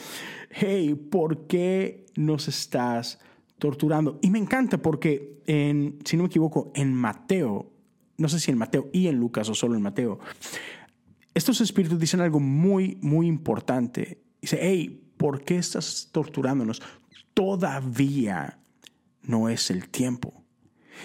hey, 0.55 0.95
¿por 0.95 1.47
qué 1.47 2.07
nos 2.17 2.49
estás 2.49 3.19
torturando? 3.59 4.19
Y 4.23 4.31
me 4.31 4.39
encanta 4.39 4.79
porque, 4.79 5.43
si 5.47 6.17
no 6.17 6.23
me 6.23 6.29
equivoco, 6.29 6.73
en 6.75 6.95
Mateo, 6.95 7.73
no 8.17 8.29
sé 8.29 8.39
si 8.39 8.51
en 8.51 8.59
Mateo 8.59 8.89
y 8.93 9.09
en 9.09 9.17
Lucas 9.17 9.49
o 9.49 9.55
solo 9.55 9.75
en 9.75 9.83
Mateo, 9.83 10.21
estos 11.35 11.61
espíritus 11.61 11.99
dicen 11.99 12.21
algo 12.21 12.39
muy, 12.39 12.99
muy 13.03 13.27
importante. 13.27 14.23
Dice, 14.41 14.59
hey, 14.61 15.11
¿por 15.17 15.43
qué 15.43 15.57
estás 15.57 16.09
torturándonos? 16.13 16.81
Todavía 17.35 18.61
no 19.23 19.49
es 19.49 19.71
el 19.71 19.89
tiempo. 19.89 20.45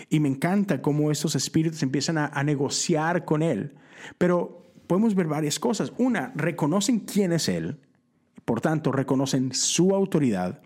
Y 0.08 0.20
me 0.20 0.30
encanta 0.30 0.84
cómo 0.84 1.10
estos 1.10 1.34
espíritus 1.34 1.82
empiezan 1.82 2.20
a, 2.20 2.28
a 2.28 2.44
negociar 2.44 3.26
con 3.26 3.42
él. 3.42 3.76
Pero 4.20 4.72
podemos 4.86 5.16
ver 5.16 5.26
varias 5.26 5.58
cosas. 5.58 5.92
Una, 5.98 6.32
reconocen 6.36 7.00
quién 7.00 7.32
es 7.32 7.50
Él, 7.50 7.80
por 8.50 8.62
tanto, 8.62 8.92
reconocen 8.92 9.54
su 9.54 9.94
autoridad, 9.94 10.60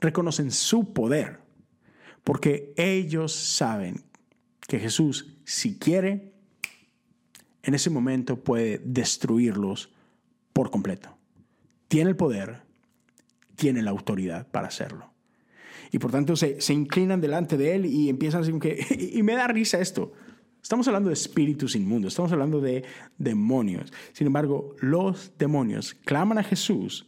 reconocen 0.00 0.52
su 0.52 0.92
poder, 0.92 1.40
porque 2.22 2.72
ellos 2.76 3.32
saben 3.32 4.04
que 4.68 4.78
Jesús, 4.78 5.36
si 5.44 5.80
quiere, 5.80 6.32
en 7.64 7.74
ese 7.74 7.90
momento 7.90 8.44
puede 8.44 8.80
destruirlos 8.84 9.92
por 10.52 10.70
completo. 10.70 11.18
Tiene 11.88 12.10
el 12.10 12.16
poder, 12.16 12.62
tiene 13.56 13.82
la 13.82 13.90
autoridad 13.90 14.46
para 14.46 14.68
hacerlo. 14.68 15.10
Y 15.90 15.98
por 15.98 16.12
tanto 16.12 16.36
se, 16.36 16.72
inclinan 16.72 17.20
delante 17.20 17.56
de 17.56 17.74
él 17.74 17.86
y 17.86 18.10
empiezan 18.10 18.44
a 18.44 18.60
que, 18.60 19.10
y 19.12 19.24
me 19.24 19.34
da 19.34 19.48
risa 19.48 19.80
esto, 19.80 20.12
Estamos 20.62 20.86
hablando 20.86 21.08
de 21.08 21.14
espíritus 21.14 21.74
inmundos, 21.74 22.12
estamos 22.12 22.32
hablando 22.32 22.60
de 22.60 22.84
demonios. 23.18 23.92
Sin 24.12 24.28
embargo, 24.28 24.76
los 24.80 25.32
demonios 25.36 25.94
claman 25.94 26.38
a 26.38 26.44
Jesús 26.44 27.04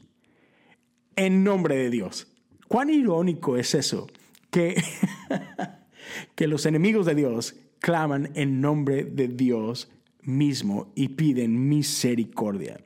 en 1.15 1.45
nombre 1.45 1.77
de 1.77 1.89
Dios. 1.89 2.27
¿Cuán 2.67 2.91
irónico 2.91 3.57
es 3.57 3.75
eso? 3.75 4.09
Que, 4.51 4.83
que 6.35 6.49
los 6.49 6.67
enemigos 6.67 7.07
de 7.07 7.15
Dios 7.15 7.55
claman 7.79 8.31
en 8.35 8.61
nombre 8.61 9.05
de 9.05 9.29
Dios 9.29 9.89
mismo 10.23 10.91
y 10.97 11.11
piden 11.11 11.69
misericordia. 11.69 12.81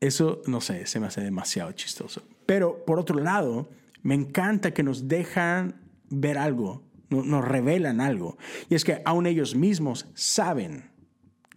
Eso, 0.00 0.42
no 0.46 0.60
sé, 0.60 0.86
se 0.86 0.98
me 0.98 1.06
hace 1.06 1.20
demasiado 1.20 1.70
chistoso. 1.72 2.22
Pero 2.46 2.84
por 2.84 2.98
otro 2.98 3.20
lado, 3.20 3.68
me 4.02 4.14
encanta 4.14 4.72
que 4.72 4.82
nos 4.82 5.06
dejan 5.06 5.80
ver 6.08 6.38
algo 6.38 6.87
nos 7.10 7.44
revelan 7.44 8.00
algo. 8.00 8.38
Y 8.68 8.74
es 8.74 8.84
que 8.84 9.02
aún 9.04 9.26
ellos 9.26 9.54
mismos 9.54 10.06
saben 10.14 10.90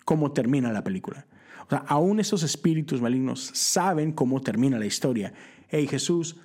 cómo 0.05 0.31
termina 0.31 0.71
la 0.71 0.83
película. 0.83 1.27
O 1.65 1.69
sea, 1.69 1.79
aún 1.87 2.19
esos 2.19 2.43
espíritus 2.43 3.01
malignos 3.01 3.51
saben 3.53 4.11
cómo 4.11 4.41
termina 4.41 4.79
la 4.79 4.85
historia. 4.85 5.33
Hey 5.69 5.87
Jesús, 5.87 6.37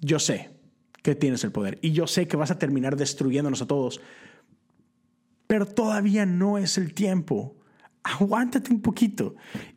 yo 0.00 0.18
sé 0.18 0.50
que 1.02 1.14
tienes 1.14 1.44
el 1.44 1.52
poder 1.52 1.78
y 1.82 1.92
yo 1.92 2.06
sé 2.06 2.28
que 2.28 2.36
vas 2.36 2.50
a 2.50 2.58
terminar 2.58 2.96
destruyéndonos 2.96 3.62
a 3.62 3.66
todos, 3.66 4.00
pero 5.46 5.66
todavía 5.66 6.26
no 6.26 6.58
es 6.58 6.78
el 6.78 6.94
tiempo. 6.94 7.56
Aguántate 8.02 8.72
un 8.72 8.80
poquito. 8.80 9.34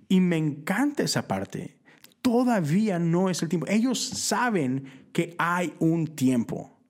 Y 0.07 0.19
me 0.19 0.37
encanta 0.37 1.03
esa 1.03 1.27
parte. 1.27 1.79
Todavía 2.21 2.99
no 2.99 3.29
es 3.29 3.41
el 3.41 3.49
tiempo. 3.49 3.67
Ellos 3.67 3.99
saben 3.99 4.85
que 5.11 5.35
hay 5.37 5.73
un 5.79 6.07
tiempo 6.07 6.80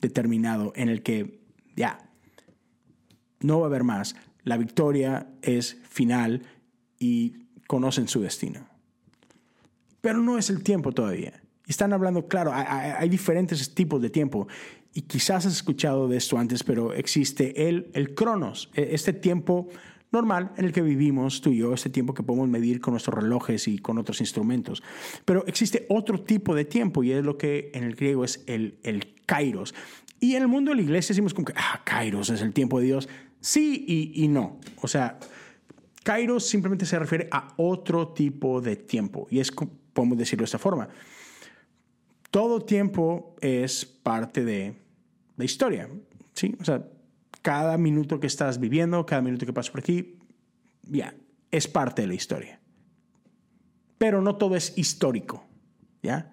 determinado 0.00 0.72
en 0.76 0.88
el 0.88 1.02
que 1.02 1.40
ya 1.76 1.98
no 3.40 3.60
va 3.60 3.66
a 3.66 3.68
haber 3.68 3.84
más. 3.84 4.16
La 4.44 4.56
victoria 4.56 5.28
es 5.42 5.78
final 5.88 6.42
y 6.98 7.46
conocen 7.66 8.08
su 8.08 8.20
destino. 8.20 8.66
Pero 10.00 10.20
no 10.20 10.38
es 10.38 10.50
el 10.50 10.62
tiempo 10.62 10.92
todavía. 10.92 11.42
Están 11.66 11.92
hablando, 11.92 12.26
claro, 12.26 12.52
hay, 12.54 13.08
diferentes 13.08 13.74
tipos 13.74 14.00
de 14.00 14.08
tiempo. 14.08 14.48
Y 14.94 15.02
quizás 15.02 15.44
has 15.44 15.52
escuchado 15.52 16.08
de 16.08 16.16
esto 16.16 16.38
antes, 16.38 16.64
pero 16.64 16.94
existe 16.94 17.68
el, 17.68 17.90
el 17.92 18.14
cronos, 18.14 18.70
e, 18.74 18.88
este 18.92 19.12
tiempo 19.12 19.68
normal 20.10 20.52
en 20.56 20.64
el 20.64 20.72
que 20.72 20.82
vivimos 20.82 21.40
tú 21.40 21.50
y 21.50 21.58
yo, 21.58 21.74
este 21.74 21.90
tiempo 21.90 22.14
que 22.14 22.22
podemos 22.22 22.48
medir 22.48 22.80
con 22.80 22.92
nuestros 22.92 23.14
relojes 23.14 23.68
y 23.68 23.78
con 23.78 23.98
otros 23.98 24.20
instrumentos. 24.20 24.82
Pero 25.24 25.46
existe 25.46 25.86
otro 25.88 26.22
tipo 26.22 26.54
de 26.54 26.64
tiempo 26.64 27.02
y 27.02 27.12
es 27.12 27.24
lo 27.24 27.36
que 27.36 27.70
en 27.74 27.84
el 27.84 27.94
griego 27.94 28.24
es 28.24 28.42
el, 28.46 28.78
el 28.82 29.16
kairos. 29.26 29.74
Y 30.20 30.34
en 30.34 30.42
el 30.42 30.48
mundo 30.48 30.70
de 30.70 30.76
la 30.76 30.82
iglesia 30.82 31.12
decimos 31.12 31.34
como 31.34 31.46
que, 31.46 31.54
ah, 31.56 31.82
kairos 31.84 32.30
es 32.30 32.42
el 32.42 32.52
tiempo 32.52 32.80
de 32.80 32.86
Dios. 32.86 33.08
Sí 33.40 34.12
y, 34.14 34.28
no. 34.28 34.58
O 34.82 34.88
sea, 34.88 35.18
kairos 36.02 36.46
simplemente 36.46 36.86
se 36.86 36.98
refiere 36.98 37.28
a 37.30 37.48
otro 37.56 38.08
tipo 38.08 38.60
de 38.60 38.76
tiempo. 38.76 39.28
Y 39.30 39.38
es, 39.38 39.52
podemos 39.92 40.18
decirlo 40.18 40.42
de 40.42 40.46
esta 40.46 40.58
forma. 40.58 40.88
Todo 42.30 42.60
tiempo 42.60 43.36
es 43.40 43.84
parte 43.84 44.44
de 44.44 44.74
la 45.36 45.44
historia. 45.44 45.88
¿sí? 46.34 46.56
O 46.60 46.64
sea, 46.64 46.84
cada 47.48 47.78
minuto 47.78 48.20
que 48.20 48.26
estás 48.26 48.60
viviendo, 48.60 49.06
cada 49.06 49.22
minuto 49.22 49.46
que 49.46 49.54
pasas 49.54 49.70
por 49.70 49.80
aquí, 49.80 50.18
ya, 50.82 51.14
es 51.50 51.66
parte 51.66 52.02
de 52.02 52.08
la 52.08 52.12
historia. 52.12 52.60
Pero 53.96 54.20
no 54.20 54.36
todo 54.36 54.54
es 54.54 54.76
histórico. 54.76 55.46
¿ya? 56.02 56.30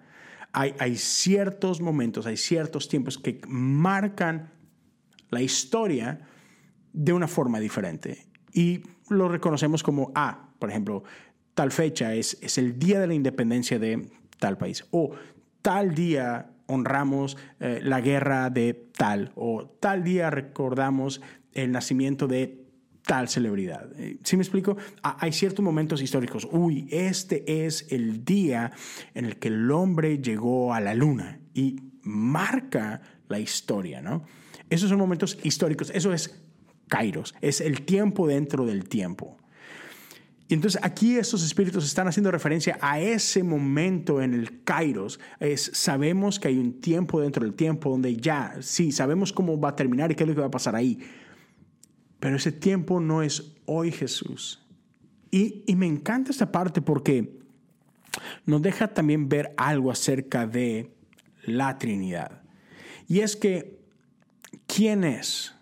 hay, 0.52 0.96
ciertos 0.96 1.80
momentos, 1.80 2.26
hay 2.26 2.36
ciertos 2.36 2.90
tiempos 2.90 3.16
que 3.16 3.40
marcan 3.48 4.52
la 5.30 5.40
historia 5.40 6.20
de 6.92 7.14
una 7.14 7.28
forma 7.28 7.60
diferente. 7.60 8.26
Y 8.52 8.82
lo 9.08 9.26
reconocemos 9.30 9.82
como, 9.82 10.12
ah, 10.14 10.50
por 10.58 10.68
ejemplo, 10.68 11.02
tal 11.54 11.72
fecha 11.72 12.12
es, 12.12 12.36
es 12.42 12.58
el 12.58 12.78
día 12.78 13.00
de 13.00 13.06
la 13.06 13.14
independencia 13.14 13.78
de 13.78 14.06
tal 14.38 14.58
país. 14.58 14.84
O 14.90 15.12
tal 15.62 15.94
día 15.94 16.50
honramos 16.66 17.36
eh, 17.60 17.80
la 17.82 18.00
guerra 18.00 18.50
de 18.50 18.74
tal. 18.96 19.32
O 19.34 19.66
tal 19.80 20.04
día 20.04 20.30
recordamos 20.30 21.20
el 21.52 21.72
nacimiento 21.72 22.26
de 22.26 22.66
tal 23.02 23.28
celebridad. 23.28 23.88
Eh, 23.98 24.18
¿Sí 24.24 24.36
me 24.36 24.42
explico? 24.42 24.76
Hay 25.02 25.32
ciertos 25.32 25.64
momentos 25.64 26.02
históricos. 26.02 26.46
Uy, 26.50 26.88
este 26.90 27.66
es 27.66 27.86
el 27.90 28.24
día 28.24 28.72
en 29.14 29.24
el 29.24 29.36
que 29.38 29.48
el 29.48 29.70
hombre 29.70 30.18
llegó 30.18 30.74
a 30.74 30.80
la 30.80 30.94
luna 30.94 31.40
y 31.54 31.80
marca 32.02 33.00
la 33.28 33.38
historia, 33.38 34.02
¿no? 34.02 34.24
Esos 34.68 34.90
son 34.90 34.98
momentos 34.98 35.38
históricos. 35.42 35.90
Eso 35.94 36.12
es 36.12 36.42
Kairos. 36.88 37.34
Es 37.40 37.60
el 37.60 37.82
tiempo 37.82 38.26
dentro 38.26 38.66
del 38.66 38.88
tiempo. 38.88 39.36
Y 40.48 40.54
entonces 40.54 40.80
aquí 40.84 41.16
estos 41.16 41.44
espíritus 41.44 41.84
están 41.84 42.06
haciendo 42.06 42.30
referencia 42.30 42.78
a 42.80 43.00
ese 43.00 43.42
momento 43.42 44.22
en 44.22 44.32
el 44.32 44.62
Kairos. 44.62 45.18
Es, 45.40 45.70
sabemos 45.74 46.38
que 46.38 46.48
hay 46.48 46.58
un 46.58 46.80
tiempo 46.80 47.20
dentro 47.20 47.44
del 47.44 47.54
tiempo 47.54 47.90
donde 47.90 48.16
ya, 48.16 48.56
sí, 48.60 48.92
sabemos 48.92 49.32
cómo 49.32 49.58
va 49.58 49.70
a 49.70 49.76
terminar 49.76 50.12
y 50.12 50.14
qué 50.14 50.22
es 50.22 50.28
lo 50.28 50.34
que 50.34 50.40
va 50.40 50.46
a 50.46 50.50
pasar 50.50 50.76
ahí 50.76 51.00
pero 52.26 52.36
ese 52.36 52.52
tiempo 52.52 53.00
no 53.00 53.22
es 53.22 53.54
hoy 53.66 53.92
Jesús. 53.92 54.66
Y, 55.30 55.64
me 55.76 55.86
encanta 55.86 56.30
esta 56.30 56.50
parte 56.50 56.80
porque 56.80 57.38
nos 58.46 58.62
deja 58.62 58.88
también 58.88 59.28
ver 59.28 59.52
algo 59.56 59.90
acerca 59.90 60.46
de 60.46 60.94
la 61.44 61.78
Trinidad. 61.78 62.42
Y 63.06 63.20
es 63.20 63.36
que, 63.36 63.78
¿quién 64.66 65.04
es 65.04 65.54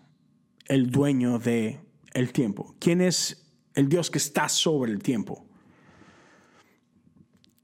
el 0.67 0.89
dueño 0.89 1.39
de 1.39 1.81
el 2.13 2.31
tiempo? 2.31 2.75
¿Quién 2.79 3.01
es 3.01 3.44
el 3.75 3.87
Dios 3.89 4.09
que 4.09 4.17
está 4.17 4.49
sobre 4.49 4.91
el 4.91 5.03
tiempo? 5.03 5.45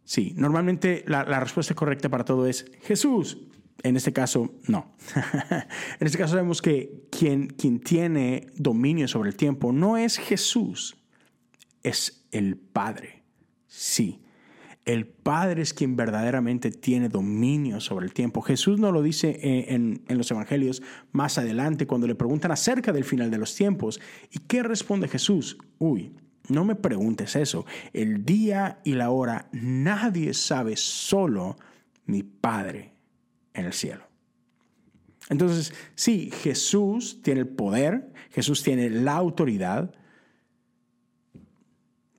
Sí, 0.04 0.34
normalmente 0.36 1.04
la, 1.08 1.24
respuesta 1.40 1.74
correcta 1.74 2.10
para 2.10 2.26
todo 2.26 2.46
es 2.46 2.66
Jesús. 2.82 3.38
En 3.84 3.96
este 3.98 4.14
caso, 4.14 4.54
no. 4.68 4.96
en 6.00 6.06
este 6.06 6.18
caso 6.18 6.34
sabemos 6.34 6.62
que 6.62 7.08
quien, 7.10 7.48
quien 7.48 7.80
tiene 7.80 8.48
dominio 8.56 9.08
sobre 9.08 9.30
el 9.30 9.36
tiempo 9.36 9.72
no 9.72 9.98
es 9.98 10.18
Jesús, 10.18 10.98
es 11.82 12.28
el 12.32 12.58
Padre. 12.58 13.24
Sí, 13.68 14.21
el 14.94 15.08
Padre 15.08 15.62
es 15.62 15.74
quien 15.74 15.96
verdaderamente 15.96 16.72
tiene 16.72 17.10
dominio 17.10 17.80
sobre 17.80 18.06
el 18.06 18.14
tiempo. 18.14 18.42
Jesús 18.42 18.80
no 18.80 18.92
lo 18.92 19.02
dice 19.02 19.40
en, 19.42 20.04
en, 20.08 20.18
los 20.18 20.30
Evangelios 20.32 20.82
más 21.12 21.38
adelante 21.38 21.88
cuando 21.88 22.08
le 22.08 22.16
preguntan 22.16 22.52
acerca 22.52 22.92
del 22.92 23.04
final 23.04 23.32
de 23.32 23.38
los 23.38 23.56
tiempos. 23.56 24.00
¿Y 24.32 24.40
qué 24.40 24.64
responde 24.64 25.08
Jesús? 25.08 25.58
Uy, 25.78 26.14
no 26.50 26.66
me 26.66 26.76
preguntes 26.76 27.36
eso. 27.36 27.66
El 27.94 28.26
día 28.26 28.82
y 28.84 28.94
la 28.94 29.12
hora 29.12 29.48
nadie 29.52 30.34
sabe, 30.34 30.76
solo 30.76 31.58
mi 32.06 32.24
Padre 32.24 32.94
en 33.54 33.66
el 33.66 33.74
cielo. 33.74 34.04
Entonces, 35.30 35.74
sí, 35.96 36.30
Jesús 36.44 37.22
tiene 37.22 37.42
el 37.42 37.48
poder, 37.48 38.12
Jesús 38.32 38.64
tiene 38.64 38.90
la 38.90 39.16
autoridad, 39.16 39.94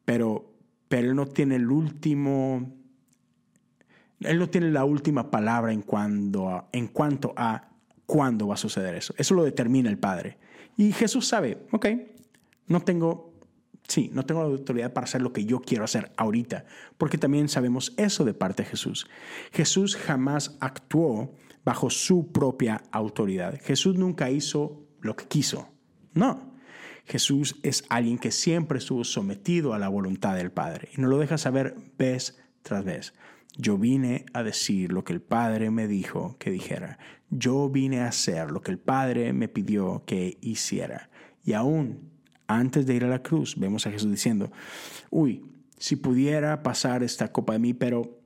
pero, 0.05 0.52
pero 0.93 1.09
Él 1.09 1.17
no 1.17 1.25
tiene 1.25 1.57
el 1.57 1.71
último, 1.71 2.71
Él 4.21 4.39
no 4.39 4.51
tiene 4.51 4.71
la 4.71 4.85
última 4.85 5.31
palabra 5.31 5.73
en, 5.73 5.81
cuando, 5.81 6.69
en 6.71 6.89
cuanto 6.89 7.33
a 7.35 7.71
cuándo 8.05 8.49
va 8.49 8.55
a 8.57 8.59
suceder 8.59 8.95
eso. 8.95 9.15
Eso 9.17 9.33
lo 9.33 9.43
determina 9.43 9.89
el 9.89 9.97
Padre. 9.97 10.37
Y 10.77 10.93
Jesús 10.93 11.27
sabe, 11.27 11.67
ok, 11.73 11.87
no 12.67 12.83
tengo 12.83 13.33
Sí, 13.89 14.11
no 14.13 14.27
tengo 14.27 14.43
la 14.43 14.49
autoridad 14.49 14.93
para 14.93 15.07
hacer 15.07 15.23
lo 15.23 15.33
que 15.33 15.47
yo 15.47 15.61
quiero 15.61 15.85
hacer 15.85 16.13
ahorita, 16.19 16.67
porque 16.99 17.17
también 17.17 17.49
sabemos 17.49 17.95
eso 17.97 18.27
de 18.27 18.35
parte 18.35 18.63
de 18.63 18.69
Jesús. 18.69 19.09
Jesús 19.51 19.97
jamás 19.97 20.59
actuó 20.61 21.33
bajo 21.65 21.89
su 21.89 22.33
propia 22.33 22.83
autoridad. 22.91 23.59
Jesús 23.63 23.97
nunca 23.97 24.31
hizo 24.31 24.87
lo 25.01 25.17
que 25.17 25.25
quiso. 25.25 25.71
No. 26.13 26.52
Jesús 27.05 27.57
es 27.63 27.85
alguien 27.89 28.19
que 28.19 28.31
siempre 28.31 28.79
estuvo 28.79 29.05
sometido 29.05 29.75
a 29.75 29.79
la 29.79 29.89
voluntad 29.89 30.37
del 30.37 30.53
Padre 30.53 30.89
y 30.97 31.01
nos 31.01 31.11
lo 31.11 31.19
deja 31.19 31.39
saber 31.39 31.77
vez 31.99 32.39
tras 32.63 32.85
vez. 32.85 33.15
Yo 33.57 33.77
vine 33.77 34.25
a 34.33 34.43
decir 34.43 34.93
lo 34.93 35.05
que 35.05 35.13
el 35.13 35.21
Padre 35.21 35.71
me 35.71 35.87
dijo 35.87 36.37
que 36.39 36.51
dijera. 36.51 36.99
Yo 37.29 37.69
vine 37.69 38.01
a 38.01 38.09
hacer 38.09 38.51
lo 38.51 38.63
que 38.63 38.71
el 38.71 38.79
Padre 38.79 39.33
me 39.33 39.49
pidió 39.49 40.05
que 40.07 40.39
hiciera. 40.41 41.11
Y 41.45 41.53
aún 41.53 42.13
antes 42.47 42.87
de 42.87 42.95
ir 42.95 43.05
a 43.05 43.09
la 43.09 43.23
cruz, 43.23 43.57
vemos 43.59 43.87
a 43.87 43.91
Jesús 43.91 44.11
diciendo, 44.11 44.51
uy, 45.11 45.45
si 45.79 45.97
pudiera 45.97 46.63
pasar 46.63 47.03
esta 47.03 47.33
copa 47.33 47.55
de 47.55 47.59
mí, 47.59 47.75
pero 47.75 48.21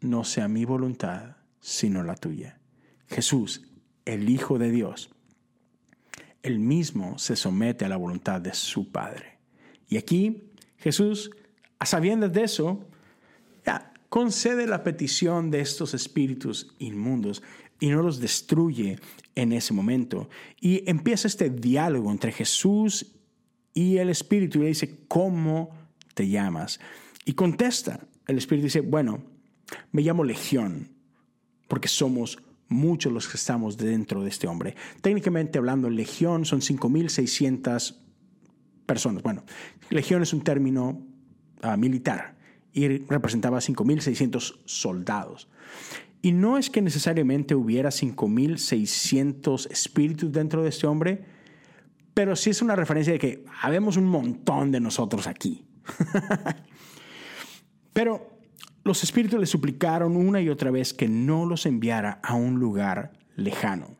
no 0.00 0.24
sea 0.24 0.48
mi 0.48 0.64
voluntad, 0.64 1.36
sino 1.60 2.02
la 2.02 2.16
tuya. 2.16 2.58
Jesús, 3.06 3.62
el 4.04 4.28
Hijo 4.28 4.58
de 4.58 4.70
Dios, 4.70 5.13
él 6.44 6.58
mismo 6.58 7.18
se 7.18 7.36
somete 7.36 7.86
a 7.86 7.88
la 7.88 7.96
voluntad 7.96 8.40
de 8.40 8.52
su 8.52 8.92
Padre. 8.92 9.38
Y 9.88 9.96
aquí 9.96 10.50
Jesús, 10.76 11.30
a 11.78 11.86
sabiendas 11.86 12.34
de 12.34 12.44
eso, 12.44 12.86
ya, 13.66 13.92
concede 14.10 14.66
la 14.66 14.84
petición 14.84 15.50
de 15.50 15.60
estos 15.60 15.94
espíritus 15.94 16.74
inmundos 16.78 17.42
y 17.80 17.88
no 17.88 18.02
los 18.02 18.20
destruye 18.20 18.98
en 19.34 19.52
ese 19.52 19.72
momento. 19.72 20.28
Y 20.60 20.88
empieza 20.88 21.28
este 21.28 21.48
diálogo 21.48 22.10
entre 22.10 22.30
Jesús 22.30 23.06
y 23.72 23.96
el 23.96 24.10
espíritu 24.10 24.58
y 24.58 24.62
le 24.62 24.68
dice, 24.68 25.00
¿cómo 25.08 25.70
te 26.12 26.28
llamas? 26.28 26.78
Y 27.24 27.32
contesta, 27.32 28.06
el 28.26 28.36
espíritu 28.36 28.66
dice, 28.66 28.80
bueno, 28.80 29.22
me 29.92 30.02
llamo 30.02 30.24
Legión, 30.24 30.90
porque 31.68 31.88
somos 31.88 32.38
muchos 32.74 33.12
los 33.12 33.28
que 33.28 33.36
estamos 33.36 33.76
dentro 33.76 34.22
de 34.22 34.28
este 34.28 34.46
hombre. 34.46 34.74
Técnicamente 35.00 35.58
hablando, 35.58 35.88
legión 35.88 36.44
son 36.44 36.60
5.600 36.60 37.96
personas. 38.86 39.22
Bueno, 39.22 39.44
legión 39.90 40.22
es 40.22 40.32
un 40.32 40.42
término 40.42 41.02
ah, 41.62 41.76
militar 41.76 42.36
y 42.72 42.98
representaba 42.98 43.58
5.600 43.58 44.60
soldados. 44.64 45.48
Y 46.20 46.32
no 46.32 46.58
es 46.58 46.70
que 46.70 46.82
necesariamente 46.82 47.54
hubiera 47.54 47.90
5.600 47.90 49.70
espíritus 49.70 50.32
dentro 50.32 50.62
de 50.62 50.70
este 50.70 50.86
hombre, 50.86 51.24
pero 52.14 52.34
sí 52.34 52.50
es 52.50 52.62
una 52.62 52.76
referencia 52.76 53.12
de 53.12 53.18
que 53.18 53.44
habemos 53.60 53.96
un 53.96 54.06
montón 54.06 54.70
de 54.70 54.80
nosotros 54.80 55.26
aquí. 55.26 55.64
pero 57.92 58.33
los 58.84 59.02
espíritus 59.02 59.40
le 59.40 59.46
suplicaron 59.46 60.16
una 60.16 60.42
y 60.42 60.50
otra 60.50 60.70
vez 60.70 60.92
que 60.92 61.08
no 61.08 61.46
los 61.46 61.64
enviara 61.64 62.20
a 62.22 62.34
un 62.34 62.60
lugar 62.60 63.12
lejano. 63.34 63.96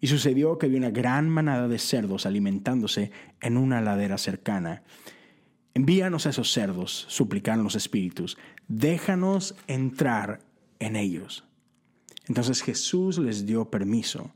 Y 0.00 0.06
sucedió 0.06 0.56
que 0.56 0.66
había 0.66 0.78
una 0.78 0.90
gran 0.90 1.28
manada 1.28 1.66
de 1.66 1.80
cerdos 1.80 2.24
alimentándose 2.24 3.10
en 3.40 3.56
una 3.56 3.80
ladera 3.80 4.16
cercana. 4.16 4.84
Envíanos 5.74 6.26
a 6.26 6.30
esos 6.30 6.52
cerdos, 6.52 7.06
suplicaron 7.08 7.64
los 7.64 7.74
espíritus, 7.74 8.38
déjanos 8.68 9.56
entrar 9.66 10.40
en 10.78 10.94
ellos. 10.94 11.44
Entonces 12.28 12.62
Jesús 12.62 13.18
les 13.18 13.46
dio 13.46 13.68
permiso. 13.68 14.30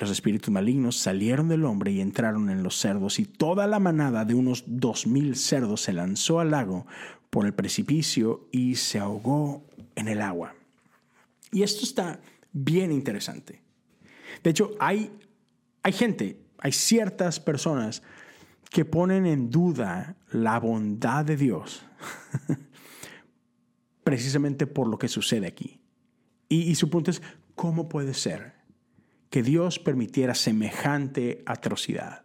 Los 0.00 0.10
espíritus 0.10 0.50
malignos 0.50 0.96
salieron 0.96 1.48
del 1.48 1.64
hombre 1.64 1.92
y 1.92 2.00
entraron 2.00 2.48
en 2.50 2.62
los 2.62 2.76
cerdos, 2.76 3.18
y 3.18 3.24
toda 3.24 3.66
la 3.66 3.78
manada 3.78 4.24
de 4.24 4.34
unos 4.34 4.64
dos 4.66 5.06
mil 5.06 5.36
cerdos 5.36 5.82
se 5.82 5.92
lanzó 5.92 6.40
al 6.40 6.50
lago 6.50 6.86
por 7.30 7.46
el 7.46 7.54
precipicio 7.54 8.48
y 8.52 8.76
se 8.76 8.98
ahogó 8.98 9.66
en 9.94 10.08
el 10.08 10.20
agua. 10.20 10.54
Y 11.50 11.62
esto 11.62 11.84
está 11.84 12.20
bien 12.52 12.92
interesante. 12.92 13.62
De 14.42 14.50
hecho, 14.50 14.70
hay, 14.78 15.10
hay 15.82 15.92
gente, 15.92 16.40
hay 16.58 16.72
ciertas 16.72 17.40
personas 17.40 18.02
que 18.70 18.84
ponen 18.84 19.26
en 19.26 19.50
duda 19.50 20.16
la 20.30 20.58
bondad 20.60 21.24
de 21.24 21.36
Dios 21.36 21.82
precisamente 24.04 24.66
por 24.66 24.88
lo 24.88 24.98
que 24.98 25.08
sucede 25.08 25.46
aquí. 25.46 25.80
Y, 26.48 26.62
y, 26.62 26.74
su 26.74 26.88
punto 26.88 27.10
es, 27.10 27.22
¿cómo 27.54 27.88
puede 27.88 28.14
ser 28.14 28.54
que 29.30 29.42
Dios 29.42 29.78
permitiera 29.78 30.34
semejante 30.34 31.42
atrocidad? 31.44 32.24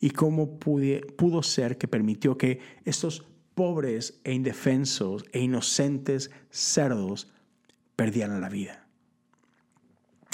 ¿Y 0.00 0.10
cómo 0.10 0.58
pudo 0.60 1.42
ser 1.42 1.76
que 1.76 1.88
permitió 1.88 2.38
que 2.38 2.60
estos 2.84 3.26
pobres 3.58 4.20
e 4.22 4.32
indefensos 4.32 5.24
e 5.32 5.40
inocentes 5.40 6.30
cerdos 6.48 7.26
perdieran 7.96 8.40
la 8.40 8.48
vida. 8.48 8.86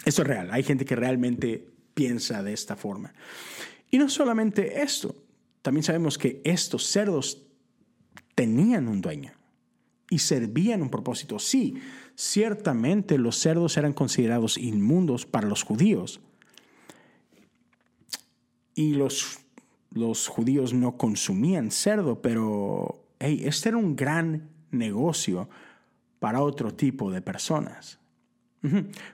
Esto 0.04 0.20
es 0.20 0.28
real, 0.28 0.50
hay 0.52 0.62
gente 0.62 0.84
que 0.84 0.94
realmente 0.94 1.72
piensa 1.94 2.42
de 2.42 2.52
esta 2.52 2.76
forma. 2.76 3.14
Y 3.90 3.96
no 3.96 4.10
solamente 4.10 4.82
esto, 4.82 5.16
también 5.62 5.84
sabemos 5.84 6.18
que 6.18 6.42
estos 6.44 6.84
cerdos 6.86 7.46
tenían 8.34 8.88
un 8.88 9.00
dueño 9.00 9.32
y 10.10 10.18
servían 10.18 10.82
un 10.82 10.90
propósito. 10.90 11.38
Sí, 11.38 11.76
ciertamente 12.14 13.16
los 13.16 13.38
cerdos 13.38 13.78
eran 13.78 13.94
considerados 13.94 14.58
inmundos 14.58 15.24
para 15.24 15.48
los 15.48 15.62
judíos. 15.62 16.20
Y 18.74 18.92
los, 18.92 19.38
los 19.92 20.28
judíos 20.28 20.74
no 20.74 20.98
consumían 20.98 21.70
cerdo, 21.70 22.20
pero 22.20 23.00
este 23.24 23.70
era 23.70 23.78
un 23.78 23.96
gran 23.96 24.50
negocio 24.70 25.48
para 26.18 26.42
otro 26.42 26.74
tipo 26.74 27.10
de 27.10 27.22
personas. 27.22 27.98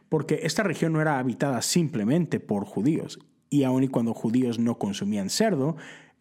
Porque 0.09 0.41
esta 0.45 0.63
región 0.63 0.93
no 0.93 1.01
era 1.01 1.19
habitada 1.19 1.61
simplemente 1.61 2.39
por 2.39 2.65
judíos. 2.65 3.19
Y 3.49 3.65
aun 3.65 3.83
y 3.83 3.89
cuando 3.89 4.15
judíos 4.15 4.61
no 4.61 4.79
consumían 4.79 5.29
cerdo, 5.29 5.77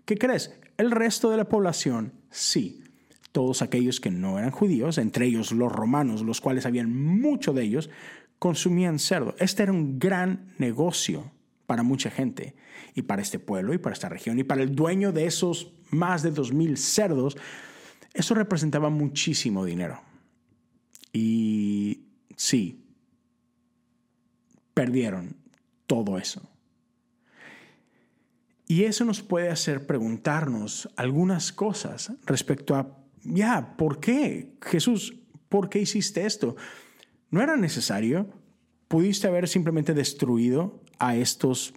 ¿qué 0.06 0.18
crees? 0.18 0.60
El 0.78 0.90
resto 0.90 1.30
de 1.30 1.38
la 1.38 1.48
población 1.48 2.14
sí. 2.32 2.84
Todos 3.32 3.62
aquellos 3.62 4.00
que 4.00 4.10
no 4.10 4.40
eran 4.40 4.50
judíos, 4.50 4.98
entre 4.98 5.28
ellos 5.28 5.52
los 5.52 5.72
romanos, 5.72 6.24
los 6.24 6.42
cuales 6.42 6.66
habían 6.66 6.92
mucho 6.92 7.54
de 7.54 7.64
ellos, 7.64 7.92
consumían 8.40 8.98
cerdo. 8.98 9.36
Este 9.38 9.62
era 9.62 9.72
un 9.72 10.00
gran 10.00 10.48
negocio 10.58 11.32
para 11.68 11.84
mucha 11.84 12.10
gente 12.10 12.56
y 12.96 13.04
para 13.04 13.22
este 13.22 13.38
pueblo 13.38 13.76
y 13.76 13.78
para 13.78 13.94
esta 13.94 14.10
región 14.10 14.40
y 14.40 14.44
para 14.44 14.64
el 14.64 14.74
dueño 14.74 15.12
de 15.12 15.28
esos 15.28 15.72
más 15.92 16.24
de 16.24 16.32
dos 16.32 16.52
mil 16.52 16.78
cerdos 16.78 17.38
eso 18.14 18.36
representaba 18.36 18.90
muchísimo 18.90 19.66
dinero. 19.66 20.02
Y 21.14 22.02
sí, 22.36 22.84
perdieron 24.74 25.36
todo 25.88 26.18
eso. 26.18 26.50
Y 28.68 28.84
eso 28.84 29.04
nos 29.04 29.22
puede 29.22 29.50
hacer 29.50 29.88
preguntarnos 29.88 30.90
algunas 30.96 31.52
cosas 31.52 32.12
respecto 32.26 32.76
a, 32.76 32.96
ya, 33.24 33.76
¿por 33.78 34.00
qué? 34.00 34.54
Jesús, 34.62 35.16
¿por 35.50 35.70
qué 35.70 35.80
hiciste 35.80 36.26
esto? 36.26 36.56
¿No 37.32 37.42
era 37.42 37.58
necesario? 37.58 38.30
¿Pudiste 38.88 39.28
haber 39.28 39.48
simplemente 39.48 39.96
destruido 39.96 40.84
a 41.00 41.16
estos 41.16 41.74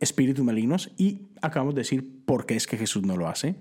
espíritus 0.00 0.44
malignos? 0.44 0.90
Y 0.96 1.28
acabamos 1.42 1.74
de 1.74 1.82
decir 1.82 2.24
por 2.24 2.46
qué 2.46 2.56
es 2.56 2.66
que 2.66 2.78
Jesús 2.78 3.02
no 3.02 3.16
lo 3.18 3.28
hace. 3.28 3.56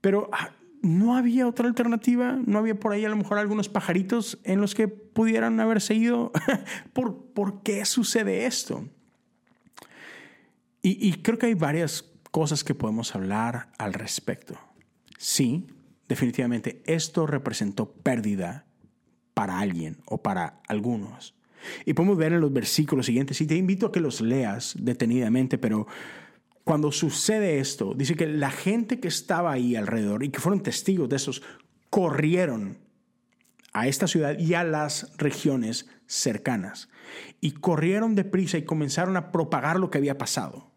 Pero 0.00 0.28
ah, 0.32 0.50
no 0.86 1.16
había 1.16 1.46
otra 1.46 1.68
alternativa, 1.68 2.38
no 2.46 2.58
había 2.58 2.78
por 2.78 2.92
ahí 2.92 3.04
a 3.04 3.08
lo 3.08 3.16
mejor 3.16 3.38
algunos 3.38 3.68
pajaritos 3.68 4.38
en 4.44 4.60
los 4.60 4.74
que 4.74 4.88
pudieran 4.88 5.58
haberse 5.60 5.94
ido. 5.94 6.32
¿Por, 6.92 7.16
¿Por, 7.32 7.62
qué 7.62 7.84
sucede 7.84 8.46
esto? 8.46 8.88
Y, 10.82 11.08
y 11.08 11.14
creo 11.22 11.38
que 11.38 11.46
hay 11.46 11.54
varias 11.54 12.04
cosas 12.30 12.64
que 12.64 12.74
podemos 12.74 13.14
hablar 13.14 13.70
al 13.78 13.92
respecto. 13.92 14.58
Sí, 15.18 15.66
definitivamente 16.08 16.82
esto 16.86 17.26
representó 17.26 17.90
pérdida 17.90 18.66
para 19.34 19.58
alguien 19.58 19.98
o 20.06 20.22
para 20.22 20.60
algunos. 20.68 21.34
Y 21.84 21.94
podemos 21.94 22.16
ver 22.16 22.32
en 22.32 22.40
los 22.40 22.52
versículos 22.52 23.06
siguientes, 23.06 23.40
y 23.40 23.46
te 23.46 23.56
invito 23.56 23.86
a 23.86 23.92
que 23.92 24.00
los 24.00 24.20
leas 24.20 24.74
detenidamente, 24.78 25.58
pero 25.58 25.86
cuando 26.66 26.90
sucede 26.90 27.60
esto, 27.60 27.94
dice 27.94 28.16
que 28.16 28.26
la 28.26 28.50
gente 28.50 28.98
que 28.98 29.06
estaba 29.06 29.52
ahí 29.52 29.76
alrededor 29.76 30.24
y 30.24 30.30
que 30.30 30.40
fueron 30.40 30.64
testigos 30.64 31.08
de 31.08 31.14
esos, 31.14 31.40
corrieron 31.90 32.78
a 33.72 33.86
esta 33.86 34.08
ciudad 34.08 34.36
y 34.36 34.54
a 34.54 34.64
las 34.64 35.16
regiones 35.16 35.86
cercanas. 36.08 36.88
Y 37.40 37.52
corrieron 37.52 38.16
deprisa 38.16 38.58
y 38.58 38.64
comenzaron 38.64 39.16
a 39.16 39.30
propagar 39.30 39.78
lo 39.78 39.92
que 39.92 39.98
había 39.98 40.18
pasado. 40.18 40.72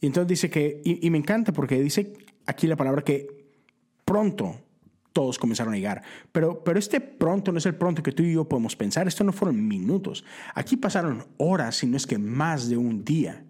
Y 0.00 0.06
entonces 0.06 0.26
dice 0.26 0.50
que, 0.50 0.82
y, 0.84 1.08
me 1.10 1.18
encanta 1.18 1.52
porque 1.52 1.80
dice 1.80 2.14
aquí 2.46 2.66
la 2.66 2.74
palabra 2.74 3.02
que 3.02 3.52
pronto 4.04 4.62
todos 5.12 5.38
comenzaron 5.38 5.74
a 5.74 5.76
llegar. 5.76 6.02
Pero, 6.32 6.64
pero 6.64 6.76
este 6.76 7.00
pronto 7.00 7.52
no 7.52 7.58
es 7.58 7.66
el 7.66 7.76
pronto 7.76 8.02
que 8.02 8.10
tú 8.10 8.24
y 8.24 8.32
yo 8.32 8.48
podemos 8.48 8.74
pensar. 8.74 9.06
Esto 9.06 9.22
no 9.22 9.32
fueron 9.32 9.64
minutos. 9.68 10.24
Aquí 10.56 10.76
pasaron 10.76 11.24
horas, 11.36 11.76
si 11.76 11.86
no 11.86 11.96
es 11.96 12.04
que 12.04 12.18
más 12.18 12.68
de 12.68 12.76
un 12.76 13.04
día. 13.04 13.44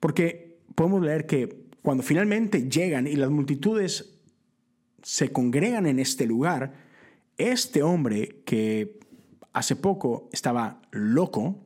Porque 0.00 0.58
podemos 0.74 1.02
leer 1.02 1.26
que 1.26 1.68
cuando 1.82 2.02
finalmente 2.02 2.68
llegan 2.68 3.06
y 3.06 3.16
las 3.16 3.30
multitudes 3.30 4.14
se 5.02 5.32
congregan 5.32 5.86
en 5.86 5.98
este 5.98 6.26
lugar, 6.26 6.74
este 7.36 7.82
hombre 7.82 8.42
que 8.44 8.98
hace 9.52 9.76
poco 9.76 10.28
estaba 10.32 10.82
loco, 10.90 11.64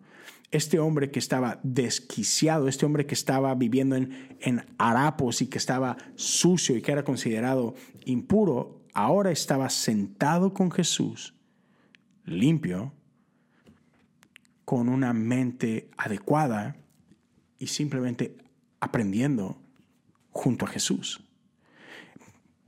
este 0.51 0.79
hombre 0.79 1.11
que 1.11 1.19
estaba 1.19 1.61
desquiciado, 1.63 2.69
este 2.69 2.85
hombre 2.85 3.07
que 3.07 3.15
estaba 3.15 3.55
viviendo 3.55 3.97
en, 3.97 4.37
en 4.41 4.65
harapos 4.79 5.41
y 5.41 5.47
que 5.47 5.59
estaba 5.59 5.97
sucio 6.15 6.77
y 6.77 6.83
que 6.83 6.93
era 6.93 7.05
considerado 7.05 7.75
impuro, 8.05 8.83
ahora 8.93 9.31
estaba 9.31 9.71
sentado 9.71 10.53
con 10.53 10.71
Jesús, 10.71 11.35
limpio, 12.25 12.93
con 14.65 14.89
una 14.89 15.13
mente 15.13 15.91
adecuada 15.97 16.77
y 17.63 17.69
simplemente 17.69 18.37
aprendiendo 18.81 19.57
junto 20.33 20.65
a 20.65 20.69
Jesús. 20.69 21.23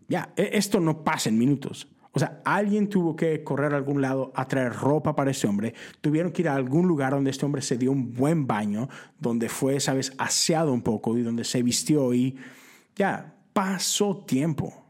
Ya, 0.07 0.32
e, 0.36 0.51
esto 0.53 0.78
no 0.78 1.03
pasa 1.03 1.28
en 1.30 1.36
minutos. 1.36 1.88
O 2.12 2.20
sea, 2.20 2.40
alguien 2.45 2.88
tuvo 2.88 3.16
que 3.16 3.42
correr 3.42 3.74
a 3.74 3.76
algún 3.76 4.01
lado 4.01 4.30
a 4.36 4.47
traer 4.47 4.72
ropa 4.72 5.16
para 5.16 5.32
ese 5.32 5.49
hombre. 5.49 5.74
Tuvieron 6.01 6.30
que 6.30 6.42
ir 6.42 6.49
a 6.49 6.55
algún 6.55 6.86
lugar 6.86 7.12
donde 7.12 7.32
este 7.32 7.45
hombre 7.45 7.61
se 7.61 7.76
dio 7.76 7.90
un 7.90 8.14
buen 8.14 8.47
baño, 8.47 8.88
donde 9.18 9.49
fue, 9.49 9.80
sabes, 9.80 10.12
aseado 10.16 10.72
un 10.72 10.82
poco 10.82 11.18
y 11.18 11.22
donde 11.22 11.42
se 11.42 11.61
vistió 11.64 12.14
y 12.14 12.36
ya 12.95 13.34
pasó 13.53 14.18
tiempo 14.18 14.86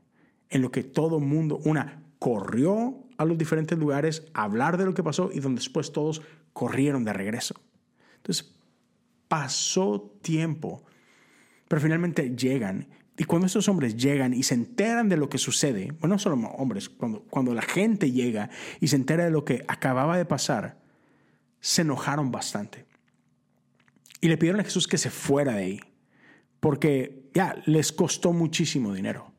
en 0.51 0.61
lo 0.61 0.71
que 0.71 0.83
todo 0.83 1.19
mundo, 1.19 1.61
una, 1.65 2.03
corrió 2.19 3.07
a 3.17 3.25
los 3.25 3.39
diferentes 3.39 3.79
lugares 3.79 4.27
a 4.35 4.43
hablar 4.43 4.77
de 4.77 4.85
lo 4.85 4.93
que 4.93 5.03
pasó 5.03 5.31
y 5.33 5.41
donde 5.41 5.61
después 5.61 5.93
todos 5.93 6.21
corrieron 6.53 7.05
de 7.05 7.15
regreso. 7.15 7.55
Entonces, 8.17 8.54
pasó 9.29 10.17
tiempo, 10.23 10.85
pero 11.69 11.81
finalmente 11.81 12.35
llegan 12.37 12.89
y 13.17 13.25
cuando 13.25 13.47
estos 13.47 13.69
hombres 13.69 13.97
llegan 13.97 14.35
y 14.35 14.43
se 14.43 14.55
enteran 14.55 15.09
de 15.09 15.17
lo 15.17 15.29
que 15.29 15.39
sucede, 15.39 15.93
bueno, 16.01 16.17
no 16.17 16.19
solo 16.19 16.37
hombres, 16.57 16.89
cuando, 16.89 17.23
cuando 17.23 17.55
la 17.55 17.63
gente 17.63 18.11
llega 18.11 18.51
y 18.81 18.89
se 18.89 18.97
entera 18.97 19.25
de 19.25 19.31
lo 19.31 19.45
que 19.45 19.65
acababa 19.69 20.17
de 20.17 20.25
pasar, 20.25 20.81
se 21.61 21.83
enojaron 21.83 22.33
bastante. 22.33 22.87
Y 24.21 24.29
le 24.29 24.37
pidieron 24.37 24.61
a 24.61 24.65
Jesús 24.65 24.89
que 24.89 24.99
se 24.99 25.11
fuera 25.11 25.53
de 25.53 25.63
ahí, 25.63 25.81
porque 26.59 27.31
ya 27.35 27.63
les 27.67 27.93
costó 27.93 28.33
muchísimo 28.33 28.93
dinero. 28.93 29.33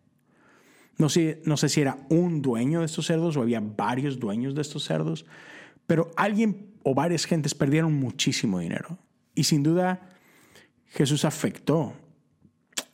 No 0.97 1.09
sé, 1.09 1.41
no 1.43 1.57
sé 1.57 1.67
si 1.67 1.81
era 1.81 1.97
un 2.09 2.41
dueño 2.41 2.79
de 2.79 2.85
estos 2.85 3.07
cerdos 3.07 3.35
o 3.35 3.41
había 3.41 3.59
varios 3.59 4.19
dueños 4.19 4.55
de 4.55 4.61
estos 4.61 4.85
cerdos, 4.85 5.25
pero 5.85 6.11
alguien 6.15 6.75
o 6.83 6.95
varias 6.95 7.25
gentes 7.25 7.53
perdieron 7.53 7.93
muchísimo 7.93 8.59
dinero. 8.59 8.97
Y 9.35 9.43
sin 9.43 9.61
duda 9.63 10.09
Jesús 10.87 11.25
afectó 11.25 11.93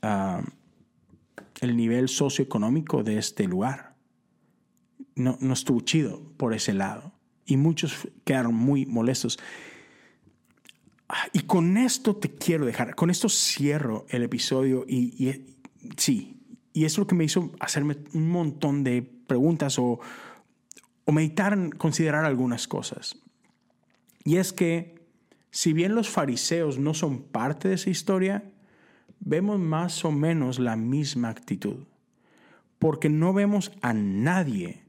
a 0.02 0.42
el 1.62 1.78
nivel 1.78 2.10
socioeconómico 2.10 3.04
de 3.04 3.18
este 3.18 3.48
lugar. 3.48 3.96
No, 5.16 5.38
no 5.40 5.54
estuvo 5.54 5.80
chido 5.82 6.22
por 6.38 6.54
ese 6.54 6.74
lado. 6.74 7.14
Y 7.46 7.56
muchos 7.56 8.08
quedaron 8.26 8.56
muy 8.56 8.86
molestos. 8.86 9.40
Y 11.34 11.42
con 11.42 11.78
esto 11.78 12.16
te 12.16 12.34
quiero 12.34 12.66
dejar, 12.66 12.96
con 12.96 13.10
esto 13.10 13.30
cierro 13.30 14.06
el 14.10 14.24
episodio 14.24 14.86
y, 14.88 15.44
sí, 15.98 16.38
y 16.74 16.86
es 16.86 16.98
lo 16.98 17.06
que 17.06 17.16
me 17.16 17.26
hizo 17.26 17.52
hacerme 17.60 17.98
un 18.14 18.30
montón 18.30 18.84
de 18.84 19.02
preguntas 19.02 19.78
o, 19.78 20.00
o 21.04 21.12
meditar, 21.12 21.78
considerar 21.78 22.24
algunas 22.24 22.68
cosas. 22.68 23.18
Y 24.24 24.38
es 24.38 24.54
que 24.54 25.01
si 25.52 25.74
bien 25.74 25.96
los 25.96 26.10
fariseos 26.10 26.80
no 26.80 26.94
son 26.94 27.24
parte 27.24 27.68
de 27.68 27.76
esa 27.76 27.90
historia, 27.90 28.52
vemos 29.20 29.60
más 29.60 30.04
o 30.06 30.12
menos 30.12 30.60
la 30.60 30.78
misma 30.78 31.30
actitud, 31.30 31.86
porque 32.80 33.10
no 33.10 33.34
vemos 33.34 33.72
a 33.82 33.94
nadie 33.94 34.84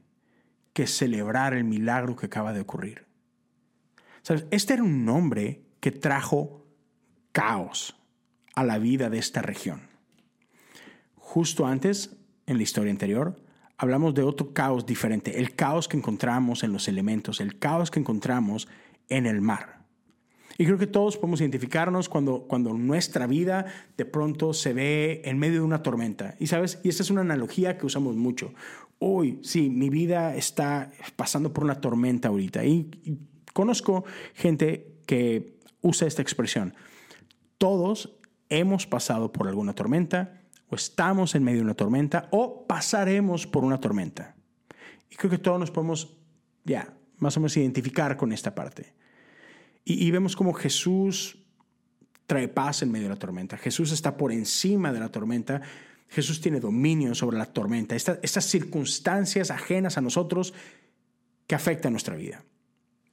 que 0.71 0.87
celebrar 0.87 1.53
el 1.53 1.65
milagro 1.65 2.15
que 2.15 2.25
acaba 2.25 2.53
de 2.53 2.61
ocurrir. 2.61 3.05
Este 4.51 4.73
era 4.73 4.83
un 4.83 5.07
hombre 5.09 5.65
que 5.81 5.91
trajo 5.91 6.65
caos 7.33 7.95
a 8.55 8.63
la 8.63 8.79
vida 8.79 9.09
de 9.09 9.19
esta 9.19 9.41
región. 9.41 9.89
Justo 11.15 11.67
antes, 11.67 12.15
en 12.45 12.57
la 12.57 12.63
historia 12.63 12.91
anterior, 12.91 13.43
hablamos 13.77 14.13
de 14.13 14.23
otro 14.23 14.53
caos 14.53 14.85
diferente, 14.85 15.39
el 15.39 15.55
caos 15.55 15.87
que 15.87 15.97
encontramos 15.97 16.63
en 16.63 16.71
los 16.71 16.87
elementos, 16.87 17.41
el 17.41 17.59
caos 17.59 17.91
que 17.91 17.99
encontramos 17.99 18.69
en 19.09 19.25
el 19.25 19.41
mar. 19.41 19.82
Y 20.57 20.65
creo 20.65 20.77
que 20.77 20.87
todos 20.87 21.17
podemos 21.17 21.41
identificarnos 21.41 22.09
cuando, 22.09 22.43
cuando 22.47 22.73
nuestra 22.73 23.27
vida 23.27 23.65
de 23.97 24.05
pronto 24.05 24.53
se 24.53 24.73
ve 24.73 25.21
en 25.25 25.39
medio 25.39 25.59
de 25.59 25.65
una 25.65 25.81
tormenta. 25.81 26.35
Y 26.39 26.47
sabes, 26.47 26.79
y 26.83 26.89
esta 26.89 27.03
es 27.03 27.09
una 27.09 27.21
analogía 27.21 27.77
que 27.77 27.85
usamos 27.85 28.15
mucho. 28.15 28.53
Hoy, 28.99 29.39
sí, 29.41 29.69
mi 29.69 29.89
vida 29.89 30.35
está 30.35 30.91
pasando 31.15 31.53
por 31.53 31.63
una 31.63 31.81
tormenta 31.81 32.27
ahorita. 32.27 32.63
Y, 32.65 32.91
y 33.03 33.17
conozco 33.53 34.05
gente 34.33 34.99
que 35.05 35.57
usa 35.81 36.07
esta 36.07 36.21
expresión. 36.21 36.75
Todos 37.57 38.19
hemos 38.49 38.85
pasado 38.85 39.31
por 39.31 39.47
alguna 39.47 39.73
tormenta, 39.73 40.41
o 40.69 40.75
estamos 40.75 41.35
en 41.35 41.43
medio 41.43 41.59
de 41.59 41.65
una 41.65 41.73
tormenta, 41.73 42.27
o 42.31 42.67
pasaremos 42.67 43.47
por 43.47 43.63
una 43.63 43.79
tormenta. 43.79 44.35
Y 45.09 45.15
creo 45.15 45.31
que 45.31 45.37
todos 45.37 45.59
nos 45.59 45.71
podemos, 45.71 46.17
ya, 46.63 46.93
más 47.17 47.37
o 47.37 47.39
menos 47.39 47.57
identificar 47.57 48.17
con 48.17 48.31
esta 48.31 48.53
parte. 48.53 48.93
Y, 49.85 50.09
vemos 50.11 50.35
como 50.35 50.53
Jesús 50.53 51.37
trae 52.25 52.47
paz 52.47 52.81
en 52.81 52.91
medio 52.91 53.07
de 53.07 53.15
la 53.15 53.19
tormenta. 53.19 53.57
Jesús 53.57 53.91
está 53.91 54.15
por 54.15 54.31
encima 54.31 54.93
de 54.93 54.99
la 54.99 55.09
tormenta. 55.09 55.61
Jesús 56.07 56.39
tiene 56.39 56.59
dominio 56.59 57.13
sobre 57.15 57.37
la 57.37 57.47
tormenta. 57.47 57.95
estas 57.95 58.45
circunstancias 58.45 59.51
ajenas 59.51 59.97
a 59.97 60.01
nosotros 60.01 60.53
que 61.47 61.55
afectan 61.55 61.91
nuestra 61.91 62.15
vida. 62.15 62.45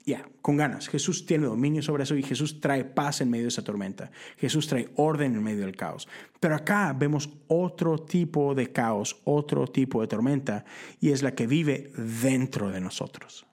Ya, 0.05 0.27
con 0.41 0.57
ganas. 0.57 0.87
Jesús 0.87 1.25
tiene 1.25 1.45
dominio 1.45 1.83
sobre 1.83 2.03
eso 2.03 2.15
y 2.15 2.23
Jesús 2.23 2.59
trae 2.59 2.85
paz 2.85 3.21
en 3.21 3.29
medio 3.29 3.45
de 3.45 3.49
esa 3.49 3.63
tormenta. 3.63 4.11
Jesús 4.37 4.67
trae 4.67 4.89
orden 4.95 5.35
en 5.35 5.43
medio 5.43 5.65
del 5.65 5.75
caos. 5.75 6.07
Pero 6.39 6.55
acá 6.55 6.95
vemos 6.97 7.29
otro 7.47 7.99
tipo 7.99 8.55
de 8.55 8.71
caos, 8.71 9.21
otro 9.25 9.67
tipo 9.67 10.01
de 10.01 10.07
tormenta, 10.07 10.65
y 10.99 11.11
es 11.11 11.21
la 11.21 11.35
que 11.35 11.45
vive 11.45 11.91
dentro 11.95 12.71
de 12.71 12.81
nosotros. 12.81 13.45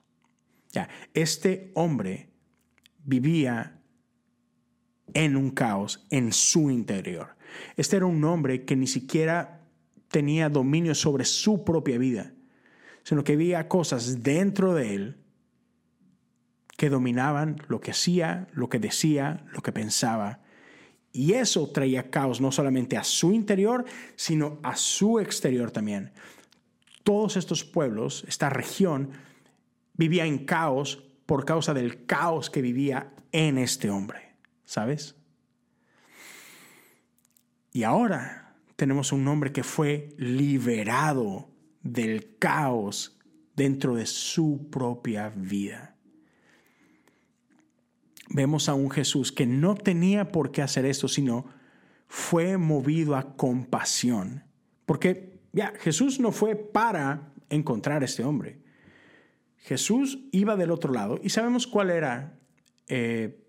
Ya, 0.71 0.89
este 1.13 1.71
hombre 1.75 2.29
vivía 3.09 3.81
en 5.13 5.35
un 5.35 5.49
caos 5.49 6.05
en 6.11 6.31
su 6.31 6.69
interior. 6.69 7.35
Este 7.75 7.97
era 7.97 8.05
un 8.05 8.23
hombre 8.23 8.63
que 8.63 8.75
ni 8.75 8.87
siquiera 8.87 9.61
tenía 10.09 10.49
dominio 10.49 10.95
sobre 10.95 11.25
su 11.25 11.63
propia 11.65 11.97
vida, 11.97 12.33
sino 13.03 13.23
que 13.23 13.33
había 13.33 13.67
cosas 13.67 14.23
dentro 14.23 14.73
de 14.75 14.95
él 14.95 15.17
que 16.77 16.89
dominaban 16.89 17.57
lo 17.67 17.81
que 17.81 17.91
hacía, 17.91 18.47
lo 18.53 18.69
que 18.69 18.79
decía, 18.79 19.45
lo 19.51 19.61
que 19.61 19.73
pensaba. 19.73 20.41
Y 21.11 21.33
eso 21.33 21.69
traía 21.71 22.09
caos 22.09 22.39
no 22.39 22.51
solamente 22.51 22.95
a 22.95 23.03
su 23.03 23.33
interior, 23.33 23.83
sino 24.15 24.59
a 24.63 24.75
su 24.75 25.19
exterior 25.19 25.71
también. 25.71 26.13
Todos 27.03 27.35
estos 27.35 27.63
pueblos, 27.65 28.23
esta 28.27 28.49
región, 28.49 29.09
vivía 29.95 30.25
en 30.25 30.45
caos 30.45 31.08
por 31.29 31.45
causa 31.45 31.75
del 31.75 32.07
caos 32.07 32.49
que 32.49 32.59
vivía 32.59 33.13
en 33.31 33.59
este 33.59 33.91
hombre, 33.91 34.33
¿sabes? 34.65 35.15
Y 37.71 37.83
ahora 37.83 38.55
tenemos 38.75 39.11
un 39.11 39.27
hombre 39.27 39.51
que 39.51 39.61
fue 39.61 40.09
liberado 40.17 41.51
del 41.83 42.35
caos 42.39 43.19
dentro 43.55 43.93
de 43.93 44.07
su 44.07 44.71
propia 44.71 45.29
vida. 45.29 45.95
Vemos 48.31 48.67
a 48.67 48.73
un 48.73 48.89
Jesús 48.89 49.31
que 49.31 49.45
no 49.45 49.75
tenía 49.75 50.31
por 50.31 50.51
qué 50.51 50.63
hacer 50.63 50.83
esto, 50.85 51.07
sino 51.07 51.45
fue 52.07 52.57
movido 52.57 53.15
a 53.15 53.35
compasión. 53.35 54.45
Porque 54.87 55.39
ya, 55.51 55.73
Jesús 55.79 56.19
no 56.19 56.31
fue 56.31 56.55
para 56.55 57.33
encontrar 57.51 58.01
a 58.01 58.05
este 58.05 58.23
hombre. 58.23 58.63
Jesús 59.59 60.19
iba 60.31 60.55
del 60.55 60.71
otro 60.71 60.93
lado 60.93 61.19
y 61.21 61.29
sabemos 61.29 61.67
cuál 61.67 61.89
era 61.89 62.39
eh, 62.87 63.39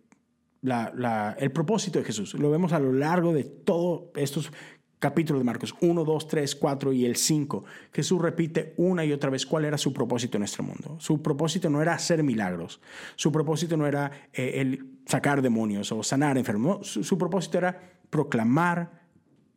el 0.63 1.53
propósito 1.53 1.99
de 1.99 2.05
Jesús. 2.05 2.35
Lo 2.35 2.51
vemos 2.51 2.73
a 2.73 2.79
lo 2.79 2.93
largo 2.93 3.33
de 3.33 3.45
todos 3.45 4.11
estos 4.17 4.53
capítulos 4.99 5.41
de 5.41 5.45
Marcos 5.45 5.75
1, 5.81 6.05
2, 6.05 6.29
3, 6.29 6.55
4 6.57 6.93
y 6.93 7.07
el 7.07 7.17
5. 7.17 7.65
Jesús 7.93 8.21
repite 8.21 8.75
una 8.77 9.05
y 9.05 9.13
otra 9.13 9.31
vez 9.31 9.47
cuál 9.47 9.65
era 9.65 9.79
su 9.79 9.93
propósito 9.93 10.37
en 10.37 10.41
nuestro 10.41 10.63
mundo. 10.63 10.97
Su 11.01 11.23
propósito 11.23 11.71
no 11.71 11.81
era 11.81 11.95
hacer 11.95 12.23
milagros, 12.23 12.81
su 13.17 13.33
propósito 13.33 13.77
no 13.77 13.87
era 13.87 14.29
eh, 14.33 14.61
el 14.61 14.99
sacar 15.07 15.41
demonios 15.43 15.91
o 15.91 16.03
sanar 16.03 16.37
enfermos, 16.37 16.87
su 16.87 17.19
propósito 17.19 17.59
era 17.59 17.81
proclamar 18.11 19.01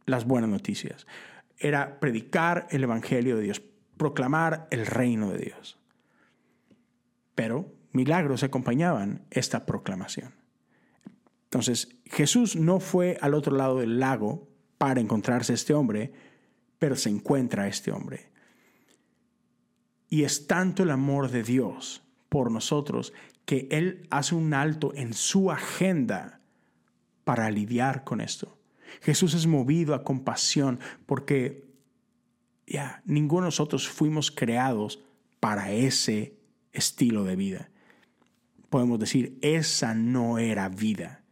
las 0.05 0.25
buenas 0.25 0.49
noticias, 0.49 1.05
era 1.57 1.99
predicar 1.99 2.67
el 2.71 2.83
Evangelio 2.83 3.35
de 3.35 3.43
Dios, 3.43 3.61
proclamar 3.97 4.67
el 4.71 4.85
reino 4.85 5.29
de 5.29 5.39
Dios. 5.39 5.82
Pero 7.35 7.73
milagros 7.91 8.43
acompañaban 8.43 9.25
esta 9.31 9.65
proclamación. 9.65 10.33
Entonces, 11.45 11.89
Jesús 12.05 12.55
no 12.55 12.79
fue 12.79 13.17
al 13.21 13.33
otro 13.33 13.55
lado 13.55 13.79
del 13.79 13.99
lago 13.99 14.47
para 14.77 14.99
encontrarse 14.99 15.53
este 15.53 15.73
hombre, 15.73 16.11
pero 16.79 16.95
se 16.95 17.09
encuentra 17.09 17.67
este 17.67 17.91
hombre. 17.91 18.31
Y 20.09 20.23
es 20.23 20.47
tanto 20.47 20.83
el 20.83 20.91
amor 20.91 21.29
de 21.29 21.43
Dios 21.43 22.03
por 22.29 22.51
nosotros 22.51 23.13
que 23.45 23.67
Él 23.71 24.07
hace 24.09 24.35
un 24.35 24.53
alto 24.53 24.93
en 24.95 25.13
su 25.13 25.51
agenda 25.51 26.41
para 27.23 27.49
lidiar 27.51 28.03
con 28.03 28.21
esto. 28.21 28.57
Jesús 29.01 29.33
es 29.33 29.47
movido 29.47 29.95
a 29.95 30.03
compasión 30.03 30.79
porque 31.05 31.65
ya 32.67 33.01
ninguno 33.05 33.43
de 33.43 33.47
nosotros 33.47 33.87
fuimos 33.87 34.31
creados 34.31 35.03
para 35.39 35.71
ese 35.71 36.37
estilo 36.73 37.23
de 37.23 37.35
vida. 37.35 37.69
Podemos 38.69 38.99
decir, 38.99 39.37
esa 39.41 39.93
no 39.93 40.39
era 40.39 40.67
vida. 40.67 41.23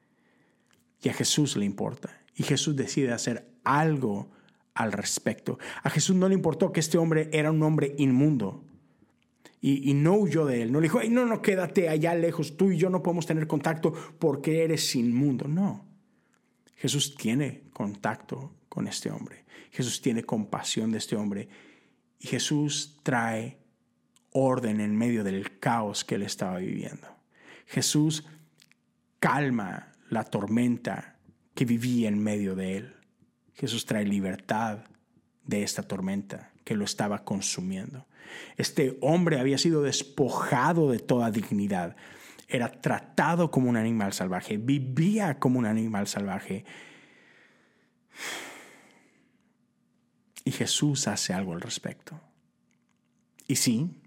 Y 1.02 1.10
a 1.10 1.14
Jesús 1.14 1.58
le 1.58 1.66
importa. 1.66 2.22
Y 2.36 2.44
Jesús 2.44 2.76
decide 2.76 3.12
hacer 3.12 3.50
algo 3.64 4.30
al 4.74 4.92
respecto. 4.92 5.60
A 5.84 5.90
Jesús 5.90 6.16
no 6.16 6.30
le 6.30 6.36
importó 6.36 6.72
que 6.72 6.80
este 6.80 6.98
hombre 6.98 7.30
era 7.34 7.52
un 7.52 7.62
hombre 7.64 7.96
inmundo. 7.98 8.64
Y, 9.64 9.94
no 9.94 10.16
huyó 10.16 10.46
de 10.46 10.64
él. 10.64 10.72
No 10.72 10.80
le 10.80 10.86
dijo, 10.86 11.02
no, 11.04 11.26
no, 11.28 11.42
quédate 11.44 11.88
allá 11.88 12.16
lejos. 12.16 12.58
Tú 12.58 12.72
y 12.72 12.78
yo 12.78 12.90
no 12.90 13.04
podemos 13.04 13.28
tener 13.28 13.46
contacto 13.46 13.94
porque 14.18 14.64
eres 14.64 14.96
inmundo. 14.96 15.48
No. 15.48 15.86
Jesús 16.76 17.16
tiene 17.16 17.62
contacto 17.72 18.52
con 18.70 18.88
este 18.88 19.12
hombre. 19.12 19.46
Jesús 19.72 20.02
tiene 20.02 20.24
compasión 20.24 20.92
de 20.92 20.98
este 20.98 21.16
hombre. 21.16 21.48
Y 22.20 22.28
Jesús 22.28 22.98
trae 23.04 23.61
orden 24.32 24.80
en 24.80 24.96
medio 24.96 25.24
del 25.24 25.60
caos 25.60 26.04
que 26.04 26.16
él 26.16 26.24
estaba 26.24 26.58
viviendo. 26.58 27.08
Jesús 27.68 28.26
calma 29.20 29.92
la 30.10 30.24
tormenta 30.24 31.18
que 31.54 31.66
vivía 31.66 32.10
en 32.10 32.22
medio 32.22 32.56
de 32.56 32.78
él. 32.78 32.96
Jesús 33.54 33.86
trae 33.86 34.06
libertad 34.06 34.80
de 35.46 35.64
esta 35.64 35.84
tormenta 35.84 36.52
que 36.64 36.76
lo 36.76 36.86
estaba 36.86 37.24
consumiendo. 37.24 38.08
Este 38.58 38.98
hombre 39.02 39.40
había 39.40 39.58
sido 39.58 39.84
despojado 39.84 40.92
de 40.92 41.00
toda 41.00 41.32
dignidad. 41.32 41.96
Era 42.48 42.72
tratado 42.72 43.52
como 43.52 43.70
un 43.70 43.78
animal 43.78 44.14
salvaje, 44.14 44.58
vivía 44.58 45.40
como 45.40 45.60
un 45.60 45.66
animal 45.66 46.08
salvaje. 46.08 46.66
Y 50.44 50.52
Jesús 50.52 51.08
hace 51.08 51.34
algo 51.34 51.54
al 51.54 51.62
respecto. 51.62 52.20
Y 53.48 53.58
sí, 53.58 54.01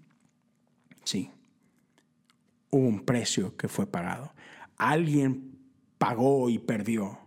sí, 1.05 1.31
hubo 2.69 2.87
un 2.87 3.05
precio 3.05 3.55
que 3.55 3.69
fue 3.69 3.87
pagado. 3.87 4.33
Alguien 4.77 5.57
pagó 5.97 6.49
y 6.49 6.59
perdió. 6.59 7.19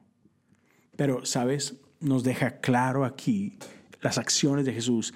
Pero, 0.97 1.25
¿sabes? 1.25 1.81
Nos 2.01 2.23
deja 2.23 2.61
claro 2.61 3.05
aquí 3.05 3.59
las 4.01 4.19
acciones 4.19 4.67
de 4.67 4.75
Jesús, 4.75 5.15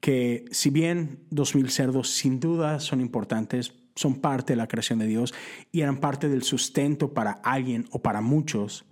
que 0.00 0.44
si 0.50 0.70
bien 0.70 1.20
dos 1.30 1.54
mil 1.54 1.70
cerdos 1.70 2.10
sin 2.10 2.40
duda 2.40 2.80
son 2.80 3.00
importantes, 3.00 3.74
son 3.94 4.20
parte 4.20 4.54
de 4.54 4.56
la 4.56 4.68
creación 4.68 4.98
de 4.98 5.06
Dios 5.06 5.34
y 5.70 5.80
eran 5.80 5.98
parte 5.98 6.28
del 6.28 6.42
sustento 6.42 7.12
para 7.12 7.32
alguien 7.32 7.86
o 7.90 8.00
para 8.00 8.20
muchos, 8.20 8.86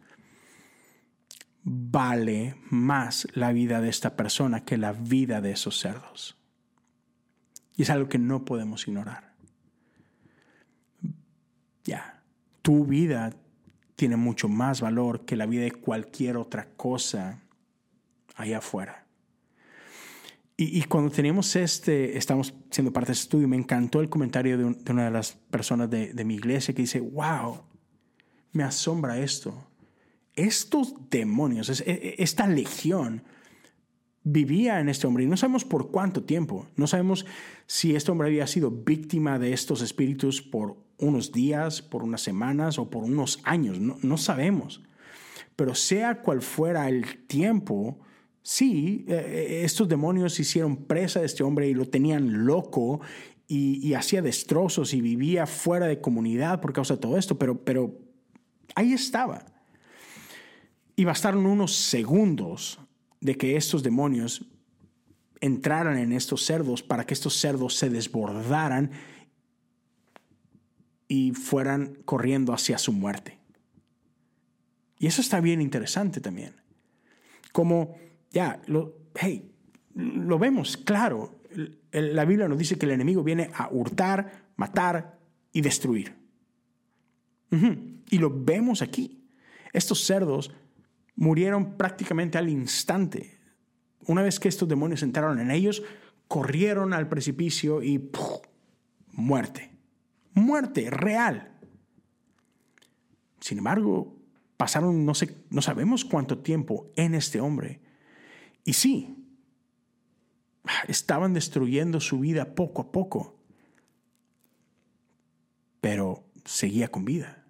vale 1.63 2.57
más 2.71 3.27
la 3.35 3.53
vida 3.53 3.81
de 3.81 3.89
esta 3.89 4.17
persona 4.17 4.65
que 4.65 4.77
la 4.77 4.93
vida 4.93 5.41
de 5.41 5.53
esos 5.53 5.79
cerdos. 5.79 6.40
Y 7.81 7.85
es 7.85 7.89
algo 7.89 8.11
que 8.11 8.19
no 8.19 8.45
podemos 8.45 8.87
ignorar. 8.87 9.33
Ya, 11.83 12.23
tu 12.61 12.85
vida 12.85 13.33
tiene 13.97 14.17
mucho 14.17 14.51
más 14.51 14.83
valor 14.83 15.25
que 15.25 15.35
la 15.35 15.47
vida 15.47 15.63
de 15.63 15.73
cualquier 15.73 16.37
otra 16.37 16.69
cosa 16.77 17.41
allá 18.37 18.59
afuera. 18.59 19.07
Y, 20.59 20.83
cuando 20.83 21.11
teníamos 21.11 21.57
este, 21.57 22.19
estamos 22.19 22.53
siendo 22.71 22.93
parte 22.93 23.07
de 23.07 23.13
este 23.15 23.23
estudio, 23.23 23.49
me 23.49 23.57
encantó 23.57 24.03
el 24.03 24.11
comentario 24.11 24.59
de, 24.59 24.65
una 24.93 25.07
de 25.07 25.11
las 25.11 25.33
personas 25.33 25.89
de, 25.89 26.23
mi 26.23 26.35
iglesia 26.35 26.75
que 26.75 26.83
dice, 26.83 27.01
wow, 27.01 27.63
me 28.53 28.63
asombra 28.63 29.19
esto 29.19 29.55
estos 30.35 30.95
demonios, 31.09 31.81
e, 31.81 31.91
e, 31.91 32.15
esta 32.19 32.47
legión, 32.47 33.23
vivía 34.23 34.81
en 34.81 34.89
este 34.89 35.07
hombre 35.07 35.25
y 35.25 35.27
no 35.27 35.37
sabemos 35.37 35.65
por 35.65 35.91
cuánto 35.91 36.25
tiempo. 36.25 36.67
No 36.77 36.87
sabemos 36.87 37.27
si 37.67 37.95
este 37.95 38.11
hombre 38.11 38.29
había 38.29 38.47
sido 38.47 38.71
víctima 38.71 39.39
de 39.39 39.53
estos 39.53 39.83
espíritus 39.83 40.43
por 40.43 40.77
unos 40.99 41.33
días, 41.33 41.81
por 41.83 42.03
unas 42.03 42.21
semanas 42.21 42.79
o 42.79 42.91
por 42.91 43.05
unos 43.05 43.41
años. 43.45 43.79
No, 43.81 44.17
sabemos. 44.19 44.83
Pero 45.57 45.75
sea 45.75 46.21
cual 46.21 46.43
fuera 46.43 46.89
el 46.89 47.27
tiempo, 47.27 47.99
sí, 48.43 49.05
e, 49.09 49.63
estos 49.65 49.89
demonios 49.89 50.39
hicieron 50.39 50.85
presa 50.85 51.21
de 51.21 51.27
este 51.27 51.43
hombre 51.43 51.69
y 51.69 51.75
lo 51.75 51.87
tenían 51.87 52.45
loco 52.45 53.01
y, 53.49 53.87
y 53.87 53.95
hacía 53.95 54.23
destrozos 54.23 54.93
y 54.93 55.01
vivía 55.01 55.47
fuera 55.47 55.87
de 55.87 56.01
comunidad 56.01 56.61
por 56.61 56.73
causa 56.73 56.95
de 56.95 57.01
todo 57.01 57.17
esto, 57.17 57.39
pero, 57.39 57.65
pero 57.65 57.99
ahí 58.75 58.93
estaba. 58.93 59.47
Y 60.95 61.05
bastaron 61.05 61.47
unos 61.47 61.75
segundos 61.75 62.79
de 63.21 63.37
que 63.37 63.57
estos 63.57 63.83
demonios 63.83 64.47
entraran 65.41 65.99
en 65.99 66.13
estos 66.13 66.45
cerdos 66.45 66.83
para 66.83 67.05
que 67.05 67.15
estos 67.15 67.35
cerdos 67.35 67.77
se 67.77 67.91
desbordaran 67.91 68.91
y 71.09 71.33
fueran 71.33 71.97
corriendo 72.05 72.53
hacia 72.53 72.79
su 72.79 72.93
muerte. 72.93 73.39
Y 74.99 75.07
eso 75.07 75.21
está 75.21 75.41
bien 75.41 75.61
interesante 75.61 76.21
también. 76.21 76.55
Como, 77.53 77.97
ya, 78.31 78.61
lo, 78.67 78.99
hey, 79.15 79.51
lo 79.95 80.39
vemos 80.39 80.77
claro. 80.77 81.41
La 81.91 82.25
Biblia 82.25 82.49
nos 82.49 82.59
dice 82.59 82.79
que 82.79 82.87
el 82.87 82.93
enemigo 82.93 83.25
viene 83.25 83.51
a 83.55 83.69
hurtar, 83.71 84.51
matar 84.57 85.19
y 85.53 85.63
destruir. 85.63 86.15
Y 87.51 88.19
lo 88.19 88.31
vemos 88.45 88.83
aquí. 88.83 89.27
Estos 89.73 90.05
cerdos 90.05 90.53
murieron 91.21 91.77
prácticamente 91.77 92.39
al 92.39 92.49
instante. 92.49 93.39
Una 94.07 94.23
vez 94.23 94.41
que 94.41 94.49
estos 94.49 94.67
demonios 94.67 95.03
entraron 95.03 95.39
en 95.39 95.51
ellos, 95.51 95.83
corrieron 96.29 96.95
al 96.95 97.11
precipicio 97.11 97.83
y 97.83 98.11
muerte. 99.13 99.71
Muerte 100.33 100.89
real. 100.89 101.53
Sin 103.39 103.59
embargo, 103.59 104.17
pasaron 104.57 105.05
no, 105.05 105.15
sé, 105.15 105.45
no 105.51 105.61
sabemos 105.61 106.07
cuánto 106.07 106.39
tiempo 106.39 106.91
en 106.97 107.15
este 107.15 107.39
hombre. 107.39 107.83
Y 108.65 108.73
sí, 108.73 109.15
estaban 110.89 111.35
destruyendo 111.35 112.01
su 112.01 112.21
vida 112.21 112.55
poco 112.55 112.81
a 112.81 112.93
poco, 112.93 113.39
pero 115.83 116.25
seguía 116.47 116.89
con 116.89 117.05
vida. 117.05 117.45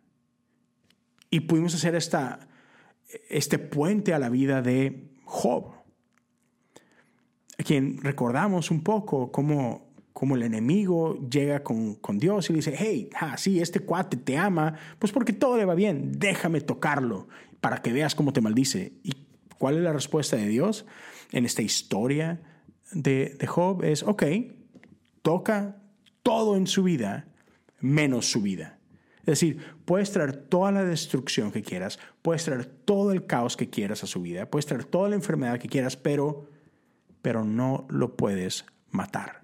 Y 1.30 1.40
pudimos 1.40 1.72
hacer 1.76 1.94
esta 1.94 2.48
este 3.28 3.58
puente 3.58 4.14
a 4.14 4.18
la 4.18 4.28
vida 4.28 4.62
de 4.62 5.10
Job, 5.24 5.72
a 7.58 7.62
quien 7.62 7.98
recordamos 8.02 8.70
un 8.70 8.82
poco 8.82 9.30
cómo, 9.30 9.88
el 10.34 10.42
enemigo 10.42 11.18
llega 11.28 11.62
con, 11.62 12.18
Dios 12.18 12.50
y 12.50 12.52
le 12.52 12.58
dice, 12.58 12.74
hey, 12.76 13.10
ah, 13.18 13.36
sí, 13.36 13.60
este 13.60 13.80
cuate 13.80 14.16
te 14.16 14.36
ama, 14.36 14.74
pues 14.98 15.12
porque 15.12 15.32
todo 15.32 15.56
le 15.56 15.64
va 15.64 15.74
bien, 15.74 16.12
déjame 16.18 16.60
tocarlo 16.60 17.28
para 17.60 17.82
que 17.82 17.92
veas 17.92 18.14
cómo 18.14 18.32
te 18.32 18.40
maldice. 18.40 18.92
¿Y 19.02 19.12
cuál 19.58 19.76
es 19.76 19.82
la 19.82 19.92
respuesta 19.92 20.36
de 20.36 20.46
Dios 20.48 20.86
en 21.32 21.44
esta 21.44 21.62
historia 21.62 22.42
de, 22.92 23.36
de 23.38 23.46
Job? 23.46 23.84
Es, 23.84 24.02
ok, 24.02 24.24
toca 25.22 25.82
todo 26.22 26.56
en 26.56 26.66
su 26.66 26.82
vida 26.82 27.26
menos 27.80 28.30
su 28.30 28.42
vida. 28.42 28.79
Es 29.20 29.26
decir, 29.26 29.58
puedes 29.84 30.10
traer 30.12 30.36
toda 30.36 30.72
la 30.72 30.84
destrucción 30.84 31.52
que 31.52 31.62
quieras, 31.62 31.98
puedes 32.22 32.44
traer 32.44 32.64
todo 32.64 33.12
el 33.12 33.26
caos 33.26 33.56
que 33.56 33.68
quieras 33.68 34.02
a 34.02 34.06
su 34.06 34.22
vida, 34.22 34.46
puedes 34.46 34.66
traer 34.66 34.84
toda 34.84 35.08
la 35.08 35.14
enfermedad 35.14 35.58
que 35.58 35.68
quieras, 35.68 35.96
pero, 35.96 36.48
pero 37.22 37.44
no 37.44 37.86
lo 37.90 38.16
puedes 38.16 38.64
matar. 38.90 39.40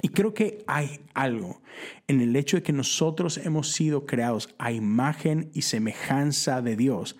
Y 0.00 0.08
creo 0.08 0.32
que 0.32 0.64
hay 0.66 1.00
algo 1.14 1.60
en 2.08 2.20
el 2.20 2.34
hecho 2.34 2.56
de 2.56 2.62
que 2.62 2.72
nosotros 2.72 3.38
hemos 3.38 3.72
sido 3.72 4.06
creados 4.06 4.48
a 4.58 4.72
imagen 4.72 5.50
y 5.52 5.62
semejanza 5.62 6.62
de 6.62 6.76
Dios, 6.76 7.16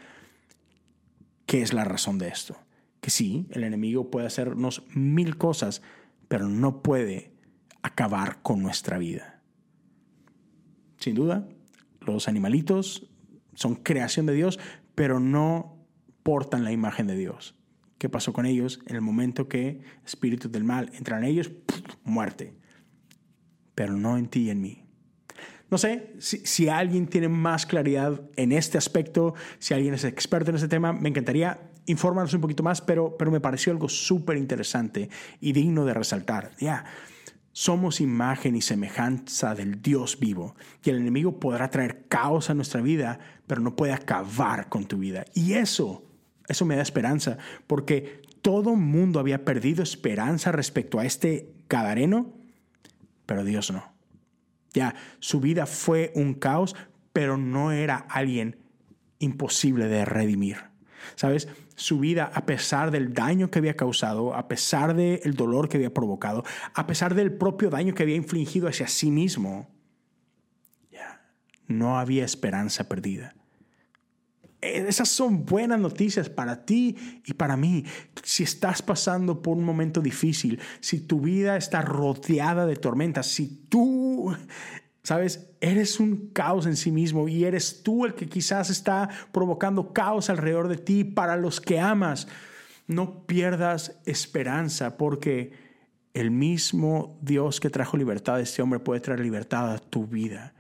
que 1.45 1.63
es 1.63 1.73
la 1.73 1.85
razón 1.85 2.19
de 2.19 2.29
esto. 2.29 2.57
Que 3.01 3.11
sí, 3.11 3.47
el 3.51 3.65
enemigo 3.65 4.11
puede 4.11 4.27
hacernos 4.27 4.85
mil 4.95 5.37
cosas, 5.37 5.83
pero 6.29 6.49
no 6.49 6.83
puede 6.83 7.33
acabar 7.83 8.41
con 8.43 8.63
nuestra 8.63 8.97
vida. 8.97 9.32
Sin 11.03 11.17
duda, 11.17 11.49
los 12.01 12.29
animalitos 12.29 13.11
son 13.55 13.75
creación 13.75 14.25
de 14.25 14.35
Dios, 14.35 14.61
pero 14.95 15.19
no 15.19 15.85
portan 16.23 16.63
la 16.63 16.71
imagen 16.71 17.09
de 17.09 17.17
Dios. 17.17 17.57
¿Qué 17.99 18.09
pasó 18.09 18.33
con 18.33 18.47
ellos? 18.47 18.79
En 18.87 18.95
el 18.95 19.03
momento 19.03 19.49
que 19.49 19.81
espíritus 20.07 20.53
del 20.53 20.63
mal 20.63 20.93
entran 20.95 21.25
en 21.25 21.31
ellos, 21.31 21.51
muerte. 22.05 22.55
Pero 23.75 23.97
no 23.97 24.17
en 24.17 24.29
ti 24.29 24.43
y 24.43 24.51
en 24.51 24.61
mí. 24.61 24.85
No 25.73 25.79
sé 25.79 26.15
si, 26.21 26.69
alguien 26.69 27.09
tiene 27.09 27.29
más 27.29 27.67
claridad 27.67 28.21
en 28.37 28.53
este 28.53 28.79
aspecto, 28.79 29.35
si 29.59 29.75
alguien 29.75 29.95
es 29.95 30.05
experto 30.05 30.51
en 30.51 30.57
este 30.57 30.69
tema, 30.69 30.93
me 30.93 31.09
encantaría 31.09 31.69
infórmanos 31.87 32.33
un 32.33 32.43
poquito 32.43 32.63
más, 32.63 32.81
pero, 32.81 33.17
pero 33.17 33.33
me 33.33 33.41
pareció 33.41 33.73
algo 33.73 33.89
súper 33.89 34.37
interesante 34.37 35.11
y 35.41 35.53
digno 35.53 35.85
de 35.85 35.95
resaltar. 35.95 36.53
Ya, 36.61 36.85
somos 37.53 38.01
imagen 38.01 38.57
y 38.57 38.63
semejanza 38.63 39.55
del 39.55 39.83
Dios 39.83 40.19
vivo, 40.19 40.57
y 40.83 40.91
el 40.91 40.97
enemigo 40.97 41.39
podrá 41.39 41.71
traer 41.71 42.07
caos 42.09 42.51
a 42.51 42.55
nuestra 42.55 42.81
vida, 42.81 43.19
pero 43.47 43.61
no 43.61 43.77
puede 43.77 43.93
acabar 43.93 44.69
con 44.69 44.87
tu 44.87 44.99
vida. 44.99 45.25
Y 45.35 45.55
eso, 45.55 46.05
eso 46.49 46.65
me 46.65 46.77
da 46.77 46.83
esperanza, 46.83 47.39
porque 47.67 48.23
todo 48.41 48.75
mundo 48.75 49.21
había 49.21 49.45
perdido 49.45 49.83
esperanza 49.83 50.51
respecto 50.51 50.99
a 50.99 51.05
este 51.05 51.53
Gadareno, 51.69 52.33
pero 53.27 53.45
Dios 53.45 53.71
no. 53.71 53.93
Ya, 54.73 54.95
su 55.21 55.41
vida 55.41 55.67
fue 55.67 56.13
un 56.15 56.35
caos, 56.35 56.75
pero 57.13 57.37
no 57.37 57.73
era 57.73 57.97
alguien 58.09 58.57
imposible 59.19 59.87
de 59.87 60.05
redimir. 60.05 60.72
¿Sabes? 61.15 61.49
Su 61.75 61.99
vida, 61.99 62.31
a 62.33 62.47
pesar 62.47 62.91
del 62.91 63.13
daño 63.13 63.51
que 63.51 63.59
había 63.59 63.77
causado, 63.77 64.35
a 64.35 64.49
pesar 64.49 64.95
del 64.95 65.35
dolor 65.35 65.69
que 65.69 65.77
había 65.77 65.95
provocado, 65.95 66.45
a 66.75 66.87
pesar 66.87 67.15
del 67.15 67.33
propio 67.33 67.71
daño 67.71 67.95
que 67.95 68.03
había 68.03 68.17
infligido 68.17 68.69
hacia 68.69 68.89
sí 68.89 69.11
mismo, 69.11 69.69
ya, 70.91 71.23
no 71.67 71.99
había 71.99 72.25
esperanza 72.25 72.89
perdida. 72.89 73.35
Esas 74.63 75.09
son 75.09 75.45
buenas 75.45 75.81
noticias 75.81 76.29
para 76.29 76.65
ti 76.65 76.97
y 77.27 77.35
para 77.35 77.57
mí. 77.57 77.85
Si 78.23 78.45
estás 78.45 78.81
pasando 78.81 79.43
por 79.43 79.57
un 79.57 79.65
momento 79.65 80.01
difícil, 80.01 80.61
si 80.79 81.01
tu 81.01 81.21
vida 81.21 81.57
está 81.57 81.83
rodeada 81.83 82.65
de 82.65 82.77
tormentas, 82.77 83.27
si 83.27 83.67
tú, 83.69 84.33
sabes, 85.03 85.51
eres 85.61 86.01
un 86.01 86.29
caos 86.29 86.67
en 86.67 86.77
sí 86.77 86.93
mismo 86.93 87.29
y 87.29 87.45
eres 87.45 87.83
tú 87.83 88.07
el 88.07 88.15
que 88.15 88.29
quizás 88.29 88.71
está 88.71 89.09
provocando 89.33 89.93
caos 89.93 90.31
alrededor 90.31 90.69
de 90.69 90.77
ti 90.77 91.05
para 91.05 91.37
los 91.37 91.61
que 91.61 91.81
amas, 91.81 92.29
no 92.87 93.27
pierdas 93.27 94.01
esperanza 94.07 94.97
porque 94.97 95.53
el 96.15 96.31
mismo 96.31 97.19
Dios 97.23 97.59
que 97.61 97.71
trajo 97.71 97.97
libertad 97.97 98.37
a 98.37 98.41
este 98.41 98.63
hombre 98.63 98.81
puede 98.81 99.01
traer 99.01 99.21
libertad 99.21 99.73
a 99.73 99.79
tu 99.79 100.07
vida. 100.07 100.55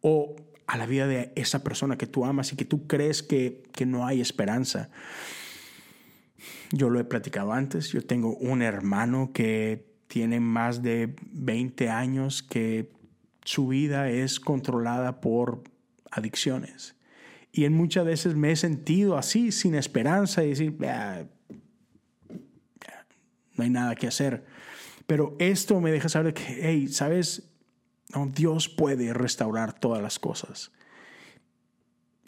O 0.00 0.36
a 0.66 0.76
la 0.76 0.86
vida 0.86 1.06
de 1.06 1.32
esa 1.34 1.64
persona 1.64 1.96
que 1.96 2.06
tú 2.06 2.26
amas 2.26 2.52
y 2.52 2.56
que 2.56 2.66
tú 2.66 2.86
crees 2.86 3.22
que, 3.22 3.62
que 3.72 3.86
no 3.86 4.06
hay 4.06 4.20
esperanza. 4.20 4.90
Yo 6.72 6.90
lo 6.90 7.00
he 7.00 7.04
platicado 7.04 7.52
antes, 7.52 7.88
yo 7.88 8.04
tengo 8.04 8.36
un 8.36 8.60
hermano 8.60 9.32
que 9.32 9.88
tiene 10.08 10.40
más 10.40 10.82
de 10.82 11.16
20 11.32 11.88
años 11.88 12.42
que 12.42 12.90
su 13.48 13.66
vida 13.68 14.10
es 14.10 14.40
controlada 14.40 15.22
por 15.22 15.64
adicciones. 16.10 16.96
Y 17.50 17.64
en 17.64 17.72
muchas 17.72 18.04
veces 18.04 18.34
me 18.34 18.52
he 18.52 18.56
sentido 18.56 19.16
así, 19.16 19.52
sin 19.52 19.74
esperanza, 19.74 20.44
y 20.44 20.50
decir, 20.50 20.76
no 23.54 23.64
hay 23.64 23.70
nada 23.70 23.94
que 23.94 24.06
hacer. 24.06 24.44
Pero 25.06 25.34
esto 25.38 25.80
me 25.80 25.90
deja 25.90 26.10
saber 26.10 26.34
que, 26.34 26.58
hey, 26.60 26.88
¿sabes? 26.88 27.50
Dios 28.34 28.68
puede 28.68 29.14
restaurar 29.14 29.72
todas 29.72 30.02
las 30.02 30.18
cosas. 30.18 30.70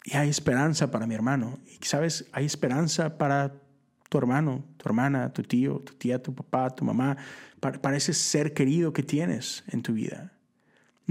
Y 0.03 0.17
hay 0.17 0.27
esperanza 0.27 0.89
para 0.89 1.05
mi 1.05 1.13
hermano. 1.13 1.59
Y 1.67 1.85
sabes, 1.85 2.29
hay 2.31 2.47
esperanza 2.47 3.19
para 3.19 3.61
tu 4.09 4.17
hermano, 4.17 4.65
tu 4.77 4.89
hermana, 4.89 5.31
tu 5.31 5.43
tío, 5.43 5.81
tu 5.81 5.93
tía, 5.93 6.19
tu 6.19 6.33
papá, 6.33 6.71
tu 6.71 6.83
mamá, 6.83 7.15
para, 7.59 7.95
ese 7.95 8.15
ser 8.15 8.55
querido 8.55 8.91
que 8.91 9.03
tienes 9.03 9.63
en 9.67 9.83
tu 9.83 9.93
vida. 9.93 10.33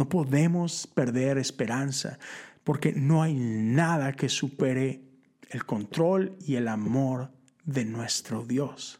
No 0.00 0.08
podemos 0.08 0.86
perder 0.86 1.36
esperanza 1.36 2.18
porque 2.64 2.94
no 2.94 3.22
hay 3.22 3.34
nada 3.34 4.14
que 4.14 4.30
supere 4.30 5.02
el 5.50 5.66
control 5.66 6.38
y 6.40 6.54
el 6.54 6.68
amor 6.68 7.30
de 7.66 7.84
nuestro 7.84 8.46
Dios. 8.46 8.98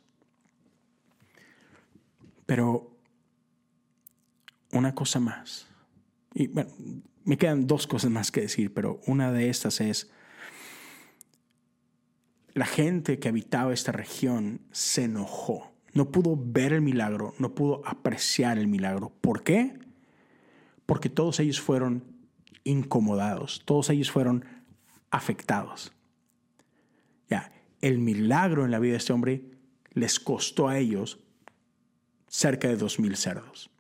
Pero 2.44 2.98
una 4.72 4.94
cosa 4.94 5.20
más. 5.20 5.68
Y 6.34 6.48
bueno, 6.48 6.70
me 7.24 7.38
quedan 7.38 7.66
dos 7.66 7.86
cosas 7.86 8.11
más 8.11 8.30
que 8.30 8.42
decir, 8.42 8.74
pero 8.74 9.01
una 9.07 9.32
de 9.32 9.48
estas 9.48 9.80
es, 9.80 10.11
la 12.53 12.66
gente 12.66 13.18
que 13.18 13.30
habitaba 13.30 13.72
esta 13.72 13.92
región 13.92 14.61
se 14.70 15.05
enojó. 15.05 15.72
No 15.94 16.12
pudo 16.12 16.36
ver 16.38 16.74
el 16.74 16.82
milagro, 16.82 17.34
no 17.38 17.55
pudo 17.55 17.80
apreciar 17.86 18.59
el 18.59 18.66
milagro. 18.66 19.11
¿Por 19.22 19.42
qué? 19.42 19.80
Porque 20.91 21.09
todos 21.09 21.38
ellos 21.38 21.61
fueron 21.61 22.03
incomodados, 22.64 23.62
todos 23.64 23.91
ellos 23.91 24.11
fueron 24.11 24.45
afectados. 25.12 25.93
Ya, 27.28 27.53
el 27.80 27.99
milagro 27.99 28.64
en 28.64 28.72
la 28.72 28.80
vida 28.80 28.95
de 28.95 28.99
este 28.99 29.12
hombre 29.12 29.45
les 29.93 30.18
costó 30.18 30.66
a 30.66 30.78
ellos 30.78 31.20
cerca 32.26 32.66
de 32.66 32.76
dos 32.76 32.99
mil 32.99 33.16
cerdos. 33.16 33.70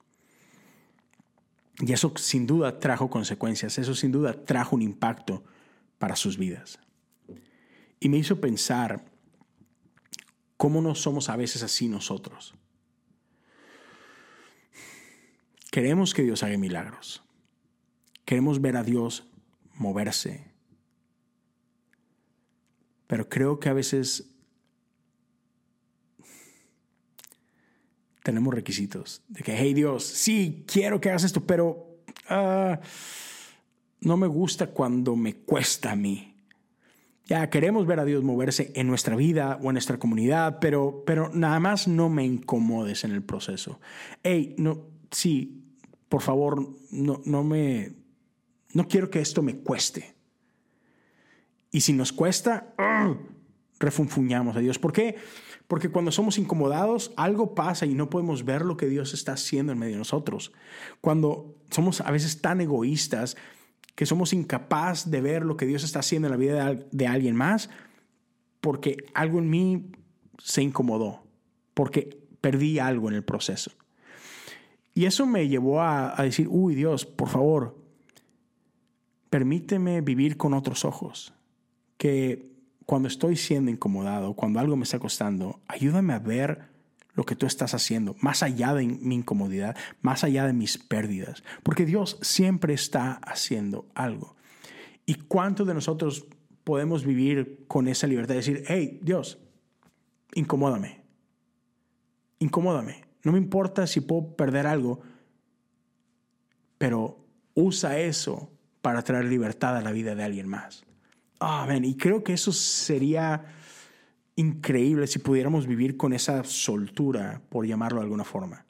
Y 1.80 1.92
eso 1.92 2.12
sin 2.16 2.46
duda 2.46 2.78
trajo 2.78 3.10
consecuencias, 3.10 3.76
eso 3.76 3.96
sin 3.96 4.12
duda 4.12 4.44
trajo 4.44 4.76
un 4.76 4.82
impacto 4.82 5.42
para 5.98 6.14
sus 6.14 6.38
vidas. 6.38 6.78
Y 7.98 8.08
me 8.08 8.18
hizo 8.18 8.40
pensar 8.40 9.04
cómo 10.56 10.80
no 10.80 10.94
somos 10.94 11.28
a 11.28 11.34
veces 11.34 11.64
así 11.64 11.88
nosotros. 11.88 12.54
Queremos 15.70 16.14
que 16.14 16.22
Dios 16.22 16.42
haga 16.42 16.56
milagros. 16.58 17.22
Queremos 18.24 18.60
ver 18.60 18.76
a 18.76 18.82
Dios 18.82 19.28
moverse. 19.74 20.50
Pero 23.06 23.28
creo 23.28 23.58
que 23.58 23.68
a 23.68 23.72
veces 23.72 24.30
tenemos 28.22 28.54
requisitos 28.54 29.22
de 29.28 29.42
que, 29.42 29.56
hey 29.56 29.74
Dios, 29.74 30.04
sí, 30.04 30.64
quiero 30.66 31.00
que 31.00 31.08
hagas 31.08 31.24
esto, 31.24 31.44
pero 31.44 31.98
ah, 32.28 32.80
no 34.00 34.16
me 34.16 34.26
gusta 34.26 34.68
cuando 34.68 35.16
me 35.16 35.34
cuesta 35.34 35.92
a 35.92 35.96
mí. 35.96 36.36
Ya 37.26 37.48
queremos 37.48 37.86
ver 37.86 38.00
a 38.00 38.04
Dios 38.04 38.24
moverse 38.24 38.72
en 38.74 38.88
nuestra 38.88 39.14
vida 39.14 39.58
o 39.62 39.70
en 39.70 39.74
nuestra 39.74 39.98
comunidad, 39.98 40.58
pero, 40.60 41.04
pero 41.06 41.30
nada 41.32 41.60
más 41.60 41.86
no 41.86 42.08
me 42.08 42.24
incomodes 42.24 43.04
en 43.04 43.12
el 43.12 43.22
proceso. 43.22 43.80
Hey, 44.24 44.54
no, 44.58 44.86
sí, 45.10 45.62
por 46.08 46.22
favor, 46.22 46.68
no, 46.90 47.20
no 47.24 47.44
me, 47.44 47.92
no 48.72 48.88
quiero 48.88 49.10
que 49.10 49.20
esto 49.20 49.42
me 49.42 49.58
cueste. 49.58 50.14
Y 51.70 51.82
si 51.82 51.92
nos 51.92 52.12
cuesta, 52.12 52.74
¡ah! 52.78 53.14
refunfuñamos 53.78 54.56
a 54.56 54.60
Dios. 54.60 54.78
¿Por 54.78 54.92
qué? 54.92 55.16
Porque 55.66 55.88
cuando 55.88 56.12
somos 56.12 56.38
incomodados, 56.38 57.12
algo 57.16 57.54
pasa 57.54 57.86
y 57.86 57.94
no 57.94 58.10
podemos 58.10 58.44
ver 58.44 58.64
lo 58.64 58.76
que 58.76 58.86
Dios 58.86 59.14
está 59.14 59.32
haciendo 59.32 59.72
en 59.72 59.78
medio 59.78 59.94
de 59.94 59.98
nosotros. 59.98 60.52
Cuando 61.00 61.56
somos 61.70 62.00
a 62.00 62.10
veces 62.10 62.40
tan 62.40 62.60
egoístas 62.60 63.36
que 63.94 64.06
somos 64.06 64.32
incapaces 64.32 65.10
de 65.10 65.20
ver 65.20 65.44
lo 65.44 65.56
que 65.56 65.66
Dios 65.66 65.84
está 65.84 66.00
haciendo 66.00 66.28
en 66.28 66.32
la 66.32 66.38
vida 66.38 66.74
de, 66.90 67.06
alguien 67.06 67.36
más, 67.36 67.70
porque 68.60 68.96
algo 69.14 69.38
en 69.38 69.50
mí 69.50 69.92
se 70.38 70.62
incomodó, 70.62 71.22
porque 71.74 72.18
perdí 72.40 72.78
algo 72.78 73.08
en 73.08 73.14
el 73.14 73.24
proceso. 73.24 73.72
Y 74.94 75.04
eso 75.04 75.26
me 75.26 75.48
llevó 75.48 75.80
a, 75.80 76.20
a 76.20 76.24
decir, 76.24 76.48
uy 76.48 76.74
Dios, 76.74 77.06
por 77.06 77.28
favor, 77.28 77.78
permíteme 79.30 80.00
vivir 80.00 80.36
con 80.36 80.54
otros 80.54 80.84
ojos, 80.84 81.32
que 81.96 82.50
cuando 82.86 83.06
estoy 83.06 83.36
siendo 83.36 83.70
incomodado, 83.70 84.34
cuando 84.34 84.58
algo 84.58 84.76
me 84.76 84.82
está 84.82 84.98
costando, 84.98 85.60
ayúdame 85.68 86.12
a 86.12 86.18
ver 86.18 86.70
lo 87.14 87.24
que 87.24 87.36
tú 87.36 87.46
estás 87.46 87.74
haciendo, 87.74 88.16
más 88.20 88.42
allá 88.42 88.74
de 88.74 88.86
mi 88.86 89.14
incomodidad, 89.14 89.76
más 90.00 90.24
allá 90.24 90.46
de 90.46 90.52
mis 90.52 90.78
pérdidas, 90.78 91.44
porque 91.62 91.86
Dios 91.86 92.18
siempre 92.22 92.74
está 92.74 93.12
haciendo 93.12 93.86
algo. 93.94 94.34
¿Y 95.06 95.14
cuántos 95.14 95.66
de 95.66 95.74
nosotros 95.74 96.26
podemos 96.64 97.04
vivir 97.04 97.64
con 97.68 97.88
esa 97.88 98.06
libertad 98.06 98.34
de 98.34 98.40
decir, 98.40 98.64
hey, 98.66 99.00
Dios, 99.02 99.38
incomódame, 100.34 101.02
incomódame, 102.38 103.04
no 103.22 103.32
me 103.32 103.38
importa 103.38 103.86
si 103.86 104.00
puedo 104.00 104.34
perder 104.36 104.66
algo, 104.66 105.00
pero 106.78 107.24
usa 107.54 107.98
eso 107.98 108.50
para 108.80 109.02
traer 109.02 109.26
libertad 109.26 109.76
a 109.76 109.82
la 109.82 109.92
vida 109.92 110.14
de 110.14 110.24
alguien 110.24 110.48
más. 110.48 110.84
Ah, 111.38 111.66
y 111.82 111.96
creo 111.96 112.22
que 112.22 112.32
eso 112.32 112.52
sería 112.52 113.44
increíble 114.36 115.06
si 115.06 115.18
pudiéramos 115.18 115.66
vivir 115.66 115.96
con 115.96 116.12
esa 116.12 116.44
soltura, 116.44 117.42
por 117.48 117.66
llamarlo 117.66 117.98
de 117.98 118.04
alguna 118.04 118.24
forma. 118.24 118.64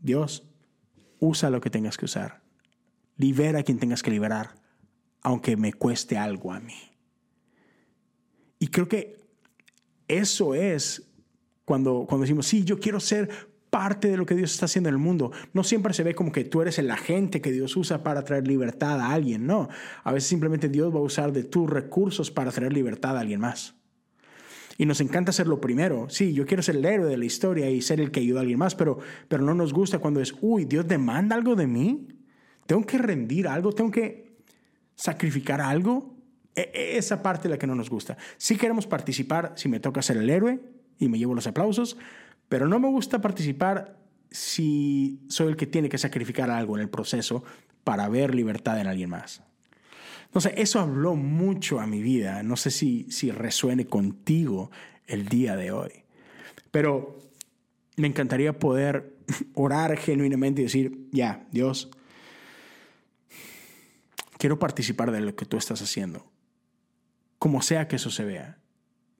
Dios, 0.00 0.44
usa 1.18 1.50
lo 1.50 1.60
que 1.60 1.70
tengas 1.70 1.96
que 1.96 2.04
usar. 2.04 2.42
Libera 3.16 3.60
a 3.60 3.62
quien 3.62 3.78
tengas 3.78 4.02
que 4.02 4.10
liberar, 4.10 4.54
aunque 5.22 5.56
me 5.56 5.72
cueste 5.72 6.16
algo 6.16 6.52
a 6.52 6.60
mí. 6.60 6.78
Y 8.58 8.68
creo 8.68 8.88
que 8.88 9.20
eso 10.06 10.54
es 10.54 11.10
cuando, 11.64 12.06
cuando 12.08 12.22
decimos, 12.22 12.46
sí, 12.46 12.64
yo 12.64 12.78
quiero 12.78 13.00
ser 13.00 13.47
parte 13.70 14.08
de 14.08 14.16
lo 14.16 14.26
que 14.26 14.34
Dios 14.34 14.52
está 14.52 14.66
haciendo 14.66 14.88
en 14.88 14.94
el 14.94 15.00
mundo. 15.00 15.32
No 15.52 15.64
siempre 15.64 15.94
se 15.94 16.02
ve 16.02 16.14
como 16.14 16.32
que 16.32 16.44
tú 16.44 16.62
eres 16.62 16.78
el 16.78 16.90
agente 16.90 17.40
que 17.40 17.52
Dios 17.52 17.76
usa 17.76 18.02
para 18.02 18.22
traer 18.22 18.46
libertad 18.46 19.00
a 19.00 19.12
alguien, 19.12 19.46
no. 19.46 19.68
A 20.04 20.12
veces 20.12 20.28
simplemente 20.28 20.68
Dios 20.68 20.94
va 20.94 20.98
a 20.98 21.02
usar 21.02 21.32
de 21.32 21.44
tus 21.44 21.68
recursos 21.68 22.30
para 22.30 22.50
traer 22.50 22.72
libertad 22.72 23.16
a 23.16 23.20
alguien 23.20 23.40
más. 23.40 23.74
Y 24.80 24.86
nos 24.86 25.00
encanta 25.00 25.32
ser 25.32 25.48
lo 25.48 25.60
primero. 25.60 26.08
Sí, 26.08 26.32
yo 26.32 26.46
quiero 26.46 26.62
ser 26.62 26.76
el 26.76 26.84
héroe 26.84 27.08
de 27.08 27.16
la 27.16 27.24
historia 27.24 27.68
y 27.68 27.82
ser 27.82 28.00
el 28.00 28.12
que 28.12 28.20
ayuda 28.20 28.38
a 28.38 28.42
alguien 28.42 28.60
más, 28.60 28.76
pero, 28.76 28.98
pero 29.26 29.42
no 29.42 29.52
nos 29.52 29.72
gusta 29.72 29.98
cuando 29.98 30.20
es, 30.20 30.34
uy, 30.40 30.66
Dios 30.66 30.86
demanda 30.86 31.34
algo 31.34 31.56
de 31.56 31.66
mí. 31.66 32.06
Tengo 32.64 32.86
que 32.86 32.98
rendir 32.98 33.48
algo, 33.48 33.72
tengo 33.72 33.90
que 33.90 34.36
sacrificar 34.94 35.60
algo. 35.60 36.14
E, 36.54 36.70
e, 36.72 36.96
esa 36.96 37.22
parte 37.22 37.48
es 37.48 37.50
la 37.50 37.58
que 37.58 37.66
no 37.66 37.74
nos 37.74 37.90
gusta. 37.90 38.16
Sí 38.36 38.56
queremos 38.56 38.86
participar 38.86 39.52
si 39.56 39.68
me 39.68 39.80
toca 39.80 40.00
ser 40.00 40.16
el 40.16 40.30
héroe 40.30 40.60
y 40.98 41.08
me 41.08 41.18
llevo 41.18 41.34
los 41.34 41.46
aplausos, 41.48 41.96
pero 42.48 42.68
no 42.68 42.78
me 42.78 42.88
gusta 42.88 43.20
participar 43.20 43.98
si 44.30 45.20
soy 45.28 45.48
el 45.48 45.56
que 45.56 45.66
tiene 45.66 45.88
que 45.88 45.98
sacrificar 45.98 46.50
algo 46.50 46.76
en 46.76 46.82
el 46.82 46.88
proceso 46.88 47.44
para 47.84 48.08
ver 48.08 48.34
libertad 48.34 48.80
en 48.80 48.86
alguien 48.86 49.10
más. 49.10 49.42
Sé, 50.36 50.54
eso 50.56 50.78
habló 50.78 51.14
mucho 51.16 51.80
a 51.80 51.86
mi 51.86 52.02
vida. 52.02 52.42
No 52.42 52.56
sé 52.56 52.70
si, 52.70 53.10
si 53.10 53.30
resuene 53.30 53.86
contigo 53.86 54.70
el 55.06 55.28
día 55.28 55.56
de 55.56 55.72
hoy. 55.72 56.04
Pero 56.70 57.18
me 57.96 58.06
encantaría 58.06 58.58
poder 58.58 59.16
orar 59.54 59.96
genuinamente 59.96 60.60
y 60.60 60.64
decir, 60.64 61.08
ya, 61.10 61.46
Dios, 61.50 61.90
quiero 64.38 64.58
participar 64.58 65.10
de 65.10 65.20
lo 65.20 65.34
que 65.34 65.46
tú 65.46 65.56
estás 65.56 65.82
haciendo. 65.82 66.30
Como 67.38 67.62
sea 67.62 67.88
que 67.88 67.96
eso 67.96 68.10
se 68.10 68.24
vea. 68.24 68.58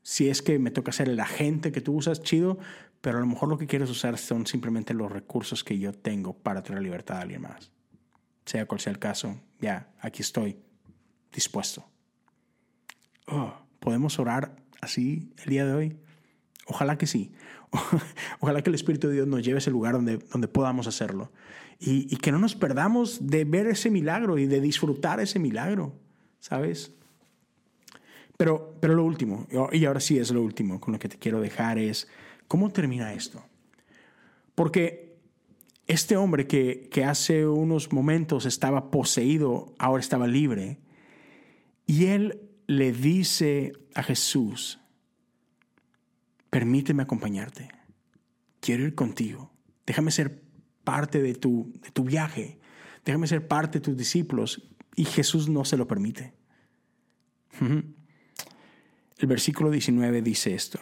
Si 0.02 0.28
es 0.28 0.40
que 0.40 0.58
me 0.58 0.70
toca 0.70 0.92
ser 0.92 1.08
el 1.08 1.20
agente 1.20 1.72
que 1.72 1.80
tú 1.80 1.94
usas, 1.94 2.22
chido, 2.22 2.58
pero 3.00 3.18
a 3.18 3.20
lo 3.20 3.26
mejor 3.26 3.48
lo 3.48 3.58
que 3.58 3.66
quieres 3.66 3.90
usar 3.90 4.18
son 4.18 4.46
simplemente 4.46 4.94
los 4.94 5.10
recursos 5.10 5.62
que 5.62 5.78
yo 5.78 5.92
tengo 5.92 6.34
para 6.34 6.62
traer 6.62 6.82
libertad 6.82 7.18
a 7.18 7.22
alguien 7.22 7.42
más. 7.42 7.70
Sea 8.44 8.66
cual 8.66 8.80
sea 8.80 8.92
el 8.92 8.98
caso, 8.98 9.40
ya, 9.60 9.92
aquí 10.00 10.22
estoy 10.22 10.58
dispuesto. 11.32 11.84
Oh, 13.26 13.54
¿Podemos 13.78 14.18
orar 14.18 14.56
así 14.80 15.32
el 15.44 15.50
día 15.50 15.66
de 15.66 15.74
hoy? 15.74 15.96
Ojalá 16.66 16.98
que 16.98 17.06
sí. 17.06 17.32
Ojalá 18.40 18.62
que 18.62 18.70
el 18.70 18.74
Espíritu 18.74 19.08
de 19.08 19.14
Dios 19.14 19.26
nos 19.26 19.42
lleve 19.42 19.56
a 19.56 19.58
ese 19.58 19.70
lugar 19.70 19.94
donde, 19.94 20.18
donde 20.18 20.48
podamos 20.48 20.86
hacerlo. 20.86 21.32
Y, 21.78 22.12
y, 22.12 22.16
que 22.16 22.32
no 22.32 22.38
nos 22.38 22.56
perdamos 22.56 23.28
de 23.28 23.44
ver 23.44 23.68
ese 23.68 23.88
milagro 23.88 24.36
y 24.38 24.46
de 24.46 24.60
disfrutar 24.60 25.20
ese 25.20 25.38
milagro, 25.38 25.94
¿sabes? 26.40 26.92
Pero, 28.36 28.76
pero 28.80 28.94
lo 28.94 29.04
último, 29.04 29.46
y 29.72 29.84
ahora 29.84 30.00
sí 30.00 30.18
es 30.18 30.30
lo 30.30 30.42
último 30.42 30.80
con 30.80 30.92
lo 30.92 30.98
que 30.98 31.08
te 31.08 31.18
quiero 31.18 31.40
dejar 31.40 31.78
es, 31.78 32.08
¿cómo 32.48 32.70
termina 32.70 33.12
esto? 33.12 33.44
Porque 34.54 35.16
este 35.86 36.16
hombre 36.16 36.46
que, 36.46 36.88
que 36.90 37.04
hace 37.04 37.46
unos 37.46 37.92
momentos 37.92 38.44
estaba 38.44 38.90
poseído, 38.90 39.74
ahora 39.78 40.00
estaba 40.00 40.26
libre 40.26 40.80
y 41.86 42.06
él 42.06 42.40
le 42.66 42.92
dice 42.92 43.72
a 43.94 44.02
Jesús, 44.02 44.80
permíteme 46.50 47.02
acompañarte, 47.02 47.68
quiero 48.60 48.84
ir 48.84 48.94
contigo, 48.94 49.52
déjame 49.86 50.10
ser 50.10 50.42
parte 50.84 51.22
de 51.22 51.34
tu, 51.34 51.72
de 51.82 51.90
tu 51.90 52.04
viaje, 52.04 52.58
déjame 53.04 53.26
ser 53.26 53.46
parte 53.46 53.78
de 53.78 53.84
tus 53.84 53.96
discípulos. 53.96 54.68
Y 54.96 55.04
Jesús 55.04 55.48
no 55.48 55.64
se 55.64 55.76
lo 55.76 55.86
permite. 55.86 56.32
El 57.60 59.26
versículo 59.26 59.70
19 59.70 60.22
dice 60.22 60.54
esto, 60.54 60.80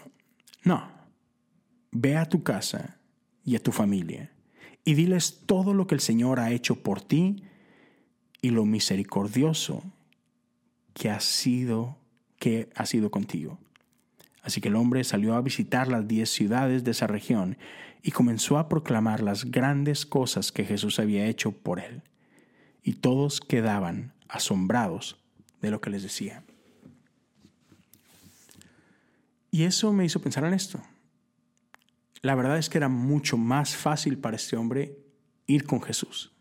no, 0.63 0.96
ve 2.01 2.17
a 2.17 2.27
tu 2.27 2.43
casa 2.43 2.99
y 3.45 3.57
a 3.57 3.63
tu 3.63 3.73
familia 3.73 4.31
y 4.87 4.95
diles 4.95 5.43
todo 5.47 5.75
lo 5.75 5.87
que 5.87 5.97
el 5.97 6.01
Señor 6.01 6.39
ha 6.39 6.53
hecho 6.53 6.83
por 6.83 7.03
ti 7.03 7.43
y 8.41 8.51
lo 8.51 8.65
misericordioso 8.65 9.83
que 10.95 11.11
ha 11.11 11.19
sido, 11.19 11.99
que 12.39 12.71
ha 12.77 12.87
sido 12.87 13.11
contigo. 13.11 13.59
Así 14.43 14.61
que 14.61 14.69
el 14.69 14.77
hombre 14.77 15.03
salió 15.03 15.35
a 15.35 15.43
visitar 15.43 15.89
las 15.89 16.07
diez 16.07 16.31
ciudades 16.31 16.85
de 16.85 16.93
esa 16.93 17.09
región 17.09 17.59
y 18.01 18.13
comenzó 18.13 18.59
a 18.59 18.69
proclamar 18.69 19.21
las 19.21 19.51
grandes 19.51 20.07
cosas 20.07 20.53
que 20.53 20.65
Jesús 20.65 21.01
había 21.01 21.27
hecho 21.27 21.51
por 21.51 21.81
él. 21.81 22.03
Y 22.85 22.93
todos 22.95 23.41
quedaban 23.41 24.13
asombrados 24.29 25.17
de 25.61 25.73
lo 25.73 25.81
que 25.81 25.91
les 25.91 26.05
decía. 26.05 26.45
Y 29.51 29.65
eso 29.65 29.93
me 29.93 30.05
hizo 30.05 30.21
pensar 30.21 30.45
en 30.45 30.55
esto. 30.55 30.81
La 32.23 32.35
verdad 32.35 32.59
es 32.59 32.69
que 32.69 32.79
era 32.79 32.89
mucho 32.89 33.37
más 33.37 33.77
fácil 33.77 34.19
para 34.19 34.37
este 34.37 34.57
hombre 34.57 34.99
ir 35.47 35.65
con 35.65 35.83
Jesús. 35.83 36.33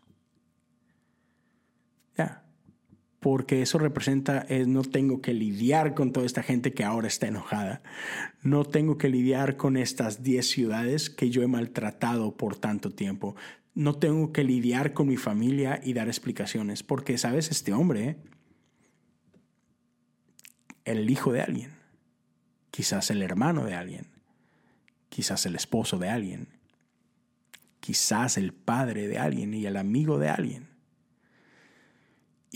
Ya, 2.16 2.44
porque 3.20 3.62
eso 3.62 3.78
representa, 3.78 4.40
es, 4.48 4.66
no 4.66 4.82
tengo 4.82 5.20
que 5.20 5.34
lidiar 5.34 5.94
con 5.94 6.12
toda 6.12 6.26
esta 6.26 6.42
gente 6.42 6.72
que 6.72 6.84
ahora 6.84 7.08
está 7.08 7.28
enojada. 7.28 7.82
No 8.42 8.64
tengo 8.64 8.98
que 8.98 9.08
lidiar 9.08 9.56
con 9.56 9.76
estas 9.76 10.22
10 10.22 10.48
ciudades 10.48 11.10
que 11.10 11.30
yo 11.30 11.42
he 11.42 11.46
maltratado 11.46 12.36
por 12.36 12.56
tanto 12.56 12.90
tiempo. 12.90 13.36
No 13.74 13.96
tengo 13.96 14.32
que 14.32 14.44
lidiar 14.44 14.94
con 14.94 15.08
mi 15.08 15.16
familia 15.16 15.80
y 15.84 15.92
dar 15.92 16.08
explicaciones, 16.08 16.82
porque, 16.82 17.18
¿sabes? 17.18 17.50
Este 17.50 17.74
hombre, 17.74 18.16
el 20.84 21.10
hijo 21.10 21.32
de 21.32 21.42
alguien, 21.42 21.72
quizás 22.70 23.10
el 23.10 23.20
hermano 23.20 23.64
de 23.64 23.74
alguien, 23.74 24.15
quizás 25.16 25.46
el 25.46 25.56
esposo 25.56 25.98
de 25.98 26.10
alguien, 26.10 26.48
quizás 27.80 28.36
el 28.36 28.52
padre 28.52 29.08
de 29.08 29.18
alguien 29.18 29.54
y 29.54 29.64
el 29.64 29.76
amigo 29.76 30.18
de 30.18 30.28
alguien 30.28 30.76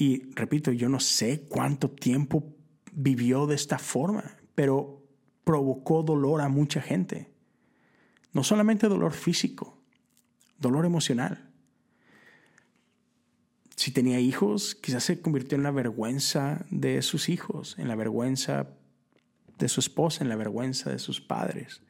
y 0.01 0.33
repito, 0.35 0.73
yo 0.73 0.89
no 0.89 0.99
sé 0.99 1.43
cuánto 1.47 1.91
tiempo 1.91 2.57
vivió 2.91 3.47
de 3.47 3.55
esta 3.55 3.79
forma, 3.79 4.39
pero 4.55 5.07
provocó 5.45 6.03
dolor 6.03 6.41
a 6.41 6.49
mucha 6.49 6.81
gente. 6.81 7.31
No 8.33 8.43
solamente 8.43 8.89
dolor 8.89 9.13
físico, 9.13 9.79
dolor 10.59 10.87
emocional. 10.87 11.51
Si 13.77 13.91
tenía 13.91 14.21
hijos, 14.21 14.75
quizás 14.75 15.05
se 15.05 15.21
convirtió 15.21 15.57
en 15.57 15.65
la 15.65 15.71
vergüenza 15.71 16.65
de 16.71 17.03
sus 17.03 17.29
hijos, 17.29 17.79
en 17.79 17.87
la 17.87 17.95
vergüenza 17.95 18.71
de 19.59 19.69
su 19.69 19.81
esposa, 19.81 20.25
en 20.25 20.31
la 20.31 20.37
vergüenza 20.37 20.89
de 20.89 20.99
sus 20.99 21.21
padres. 21.21 21.83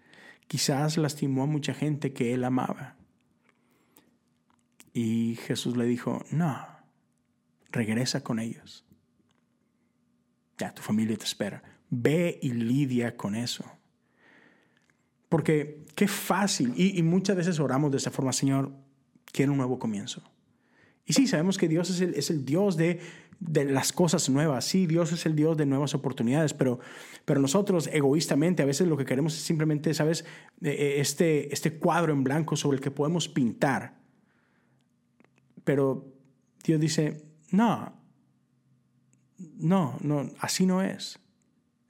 Quizás 0.51 0.97
lastimó 0.97 1.45
a 1.45 1.47
mucha 1.47 1.73
gente 1.73 2.13
que 2.13 2.35
él 2.35 2.43
amaba. 2.43 2.97
Y 4.93 5.37
Jesús 5.47 5.77
le 5.77 5.85
dijo, 5.85 6.25
no, 6.33 6.67
regresa 7.71 8.25
con 8.25 8.41
ellos. 8.41 8.85
Ya, 10.59 10.75
tu 10.75 10.83
familia 10.83 11.17
te 11.17 11.23
espera. 11.23 11.63
Ve 11.89 12.41
y 12.43 12.51
lidia 12.51 13.17
con 13.17 13.37
eso. 13.37 13.65
Porque 15.29 15.85
qué 15.95 16.09
fácil, 16.09 16.73
y, 16.77 17.01
muchas 17.05 17.37
veces 17.37 17.61
oramos 17.61 17.93
de 17.93 17.99
esa 17.99 18.11
forma, 18.11 18.33
Señor, 18.33 18.73
quiero 19.27 19.53
un 19.53 19.59
nuevo 19.59 19.79
comienzo. 19.79 20.21
Y 21.07 21.13
sí, 21.13 21.29
sabemos 21.29 21.59
que 21.59 21.69
Dios 21.69 21.91
es 21.91 22.01
el, 22.01 22.15
es 22.15 22.29
el 22.29 22.45
Dios 22.45 22.77
de, 22.77 22.99
de, 23.41 23.65
las 23.65 23.93
cosas 23.93 24.29
nuevas, 24.29 24.65
sí, 24.65 24.87
Dios 24.87 25.13
es 25.13 25.27
el 25.27 25.35
Dios 25.35 25.57
de 25.57 25.67
nuevas 25.67 25.95
oportunidades, 25.95 26.55
pero, 26.55 26.79
pero 27.25 27.41
nosotros 27.41 27.89
egoístamente 27.93 28.63
a 28.63 28.67
veces 28.67 28.87
lo 28.87 28.97
que 28.97 29.05
queremos 29.05 29.35
es 29.35 29.41
simplemente, 29.41 29.93
¿sabes? 29.95 30.25
E, 30.63 30.71
e, 30.71 31.01
este, 31.01 31.53
este 31.53 31.79
cuadro 31.79 32.13
en 32.13 32.23
blanco 32.23 32.57
sobre 32.57 32.77
el 32.77 32.83
que 32.83 32.91
podemos 32.91 33.29
pintar. 33.29 33.99
Pero 35.65 36.07
Dios 36.63 36.81
dice, 36.81 37.25
no, 37.51 37.93
no, 39.59 39.99
no, 40.01 40.31
así 40.39 40.67
no 40.67 40.83
es. 40.83 41.19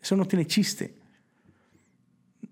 Eso 0.01 0.17
no 0.17 0.27
tiene 0.27 0.47
chiste. 0.47 0.99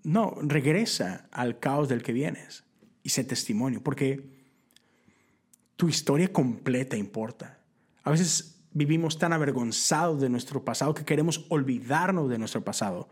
No, 0.03 0.35
regresa 0.41 1.27
al 1.31 1.59
caos 1.59 1.89
del 1.89 2.03
que 2.03 2.13
vienes 2.13 2.63
y 3.03 3.09
sé 3.09 3.23
testimonio, 3.23 3.81
porque 3.81 4.29
tu 5.75 5.87
historia 5.87 6.31
completa 6.31 6.97
importa. 6.97 7.59
A 8.03 8.11
veces 8.11 8.58
vivimos 8.71 9.17
tan 9.17 9.33
avergonzados 9.33 10.21
de 10.21 10.29
nuestro 10.29 10.63
pasado 10.63 10.93
que 10.93 11.05
queremos 11.05 11.45
olvidarnos 11.49 12.29
de 12.29 12.37
nuestro 12.37 12.63
pasado. 12.63 13.09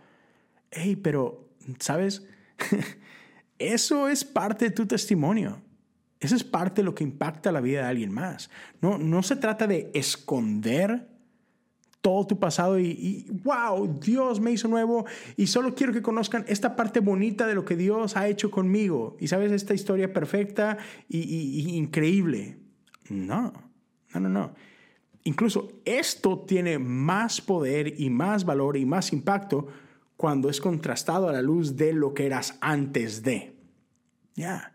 Hey, 0.72 0.96
pero, 0.96 1.50
¿sabes? 1.80 2.26
Eso 3.60 4.08
es 4.08 4.24
parte 4.24 4.66
de 4.66 4.72
tu 4.72 4.86
testimonio. 4.86 5.62
Eso 6.20 6.36
es 6.36 6.44
parte 6.44 6.82
de 6.82 6.86
lo 6.86 6.96
que 6.96 7.04
impacta 7.04 7.52
la 7.52 7.62
vida 7.62 7.82
de 7.82 7.88
alguien 7.88 8.12
más. 8.12 8.50
No, 8.82 8.98
no 8.98 9.22
se 9.24 9.36
trata 9.36 9.68
de 9.68 9.92
esconder 9.94 11.08
todo 12.02 12.26
tu 12.26 12.40
pasado 12.40 12.80
y, 12.80 13.28
wow, 13.44 14.00
Dios 14.00 14.40
me 14.40 14.52
hizo 14.52 14.68
nuevo 14.68 15.06
y 15.36 15.48
solo 15.48 15.76
quiero 15.76 15.94
que 15.94 16.02
conozcan 16.02 16.46
esta 16.48 16.76
parte 16.76 17.02
bonita 17.02 17.46
de 17.46 17.56
lo 17.56 17.66
que 17.66 17.76
Dios 17.76 18.16
ha 18.16 18.28
hecho 18.28 18.50
conmigo. 18.50 19.18
Y 19.20 19.28
sabes, 19.28 19.52
esta 19.52 19.74
historia 19.74 20.14
perfecta 20.14 20.78
y, 21.10 21.20
y 21.20 21.76
increíble. 21.76 22.58
No, 23.10 23.54
no, 24.14 24.20
no, 24.20 24.30
no. 24.30 24.56
Incluso 25.28 25.82
esto 25.84 26.40
tiene 26.40 26.80
más 26.80 27.42
poder 27.42 28.00
y 28.00 28.10
más 28.10 28.46
valor 28.46 28.78
y 28.78 28.86
más 28.86 29.12
impacto 29.12 29.68
cuando 30.16 30.50
es 30.50 30.62
contrastado 30.62 31.28
a 31.28 31.34
la 31.34 31.42
luz 31.42 31.76
de 31.76 31.92
lo 31.92 32.14
que 32.14 32.28
eras 32.28 32.58
antes 32.62 33.24
de. 33.24 33.54
Ya. 34.36 34.74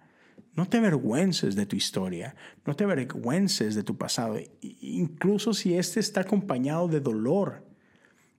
No 0.54 0.68
te 0.68 0.76
avergüences 0.76 1.56
de 1.56 1.64
tu 1.64 1.74
historia, 1.74 2.36
no 2.66 2.76
te 2.76 2.84
avergüences 2.84 3.74
de 3.74 3.82
tu 3.82 3.96
pasado, 3.96 4.38
incluso 4.60 5.54
si 5.54 5.74
este 5.74 6.00
está 6.00 6.20
acompañado 6.20 6.86
de 6.86 7.00
dolor 7.00 7.66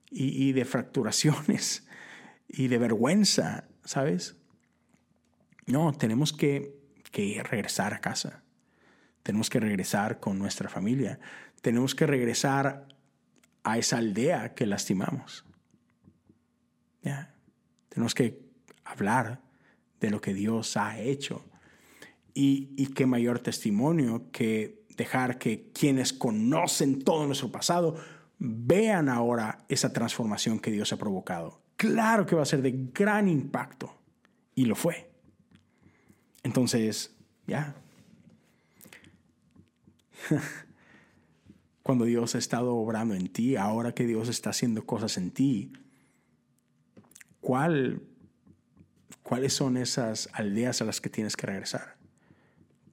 y, 0.08 0.52
de 0.52 0.64
fracturaciones. 0.64 1.84
y 2.46 2.68
de 2.68 2.78
vergüenza, 2.78 3.66
¿sabes? 3.84 4.36
No, 5.66 5.92
tenemos 5.92 6.32
que, 6.32 6.78
que 7.10 7.42
regresar 7.42 7.92
a 7.92 8.00
casa. 8.00 8.44
Tenemos 9.24 9.50
que 9.50 9.58
regresar 9.58 10.20
con 10.20 10.38
nuestra 10.38 10.68
familia. 10.68 11.18
Tenemos 11.64 11.94
que 11.94 12.06
regresar 12.06 12.86
a 13.62 13.78
esa 13.78 13.96
aldea 13.96 14.52
que 14.52 14.66
lastimamos. 14.66 15.46
¿Ya? 17.00 17.34
Tenemos 17.88 18.14
que 18.14 18.38
hablar 18.84 19.40
de 19.98 20.10
lo 20.10 20.20
que 20.20 20.34
Dios 20.34 20.76
ha 20.76 21.00
hecho. 21.00 21.42
Y, 22.34 22.88
qué 22.88 23.06
mayor 23.06 23.38
testimonio 23.38 24.30
que 24.30 24.84
dejar 24.98 25.38
que 25.38 25.70
quienes 25.72 26.12
conocen 26.12 27.02
todo 27.02 27.26
nuestro 27.26 27.50
pasado 27.50 27.96
vean 28.38 29.08
ahora 29.08 29.64
esa 29.70 29.90
transformación 29.90 30.58
que 30.58 30.70
Dios 30.70 30.92
ha 30.92 30.98
provocado. 30.98 31.62
Claro 31.76 32.26
que 32.26 32.36
va 32.36 32.42
a 32.42 32.46
ser 32.46 32.60
de 32.60 32.90
gran 32.92 33.26
impacto. 33.26 33.96
Y 34.54 34.66
lo 34.66 34.76
fue. 34.76 35.10
Entonces, 36.42 37.16
ya. 37.46 37.74
Cuando 41.84 42.06
Dios 42.06 42.34
ha 42.34 42.38
estado 42.38 42.74
obrando 42.74 43.14
en 43.14 43.28
ti, 43.28 43.56
ahora 43.56 43.92
que 43.92 44.06
Dios 44.06 44.30
está 44.30 44.48
haciendo 44.48 44.86
cosas 44.86 45.18
en 45.18 45.30
ti, 45.30 45.70
¿cuál, 47.42 48.00
¿cuáles 49.22 49.52
son 49.52 49.76
esas 49.76 50.30
aldeas 50.32 50.80
a 50.80 50.86
las 50.86 51.02
que 51.02 51.10
tienes 51.10 51.36
que 51.36 51.46
regresar? 51.46 51.98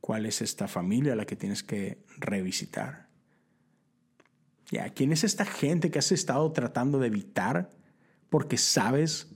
¿Cuál 0.02 0.26
es 0.26 0.42
esta 0.42 0.68
familia 0.68 1.14
a 1.14 1.16
la 1.16 1.26
que 1.26 1.38
tienes 1.38 1.64
que 1.64 2.04
revisitar? 2.18 3.08
Ya, 4.70 4.90
¿quién 4.90 5.14
es 5.14 5.24
esta 5.24 5.46
gente 5.46 5.90
que 5.90 6.00
has 6.00 6.12
estado 6.12 6.52
tratando 6.52 7.00
de 7.00 7.08
evitar 7.08 7.70
porque 8.30 8.58
sabes 8.58 9.28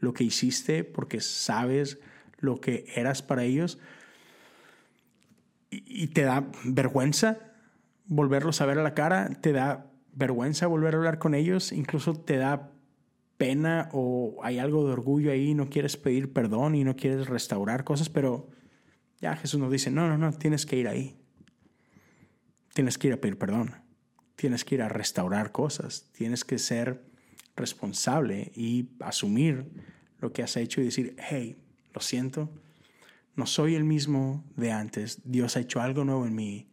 lo 0.00 0.12
que 0.12 0.24
hiciste, 0.24 0.84
porque 0.84 1.22
sabes 1.22 1.98
lo 2.40 2.60
que 2.60 2.84
eras 2.94 3.22
para 3.22 3.44
ellos? 3.44 3.78
Y, 5.70 6.08
te 6.08 6.24
da 6.24 6.46
vergüenza 6.64 7.51
volverlos 8.06 8.60
a 8.60 8.66
ver 8.66 8.78
a 8.78 8.82
la 8.82 8.94
cara, 8.94 9.28
te 9.40 9.52
da 9.52 9.90
vergüenza 10.12 10.66
volver 10.66 10.94
a 10.94 10.98
hablar 10.98 11.18
con 11.18 11.34
ellos, 11.34 11.72
incluso 11.72 12.14
te 12.14 12.36
da 12.36 12.70
pena 13.36 13.88
o 13.92 14.38
hay 14.42 14.58
algo 14.58 14.86
de 14.86 14.92
orgullo 14.92 15.32
ahí, 15.32 15.54
no 15.54 15.68
quieres 15.68 15.96
pedir 15.96 16.32
perdón 16.32 16.74
y 16.74 16.84
no 16.84 16.96
quieres 16.96 17.28
restaurar 17.28 17.84
cosas, 17.84 18.08
pero 18.08 18.50
ya 19.20 19.36
Jesús 19.36 19.60
nos 19.60 19.70
dice, 19.70 19.90
no, 19.90 20.08
no, 20.08 20.18
no, 20.18 20.32
tienes 20.32 20.66
que 20.66 20.76
ir 20.76 20.88
ahí. 20.88 21.16
Tienes 22.74 22.98
que 22.98 23.08
ir 23.08 23.14
a 23.14 23.16
pedir 23.18 23.38
perdón. 23.38 23.74
Tienes 24.36 24.64
que 24.64 24.74
ir 24.76 24.82
a 24.82 24.88
restaurar 24.88 25.52
cosas. 25.52 26.10
Tienes 26.12 26.44
que 26.44 26.58
ser 26.58 27.04
responsable 27.54 28.50
y 28.56 28.90
asumir 29.00 29.70
lo 30.18 30.32
que 30.32 30.42
has 30.42 30.56
hecho 30.56 30.80
y 30.80 30.84
decir, 30.84 31.16
hey, 31.18 31.62
lo 31.92 32.00
siento, 32.00 32.50
no 33.36 33.46
soy 33.46 33.74
el 33.74 33.84
mismo 33.84 34.44
de 34.56 34.72
antes. 34.72 35.20
Dios 35.24 35.56
ha 35.56 35.60
hecho 35.60 35.80
algo 35.80 36.04
nuevo 36.04 36.26
en 36.26 36.34
mí. 36.34 36.71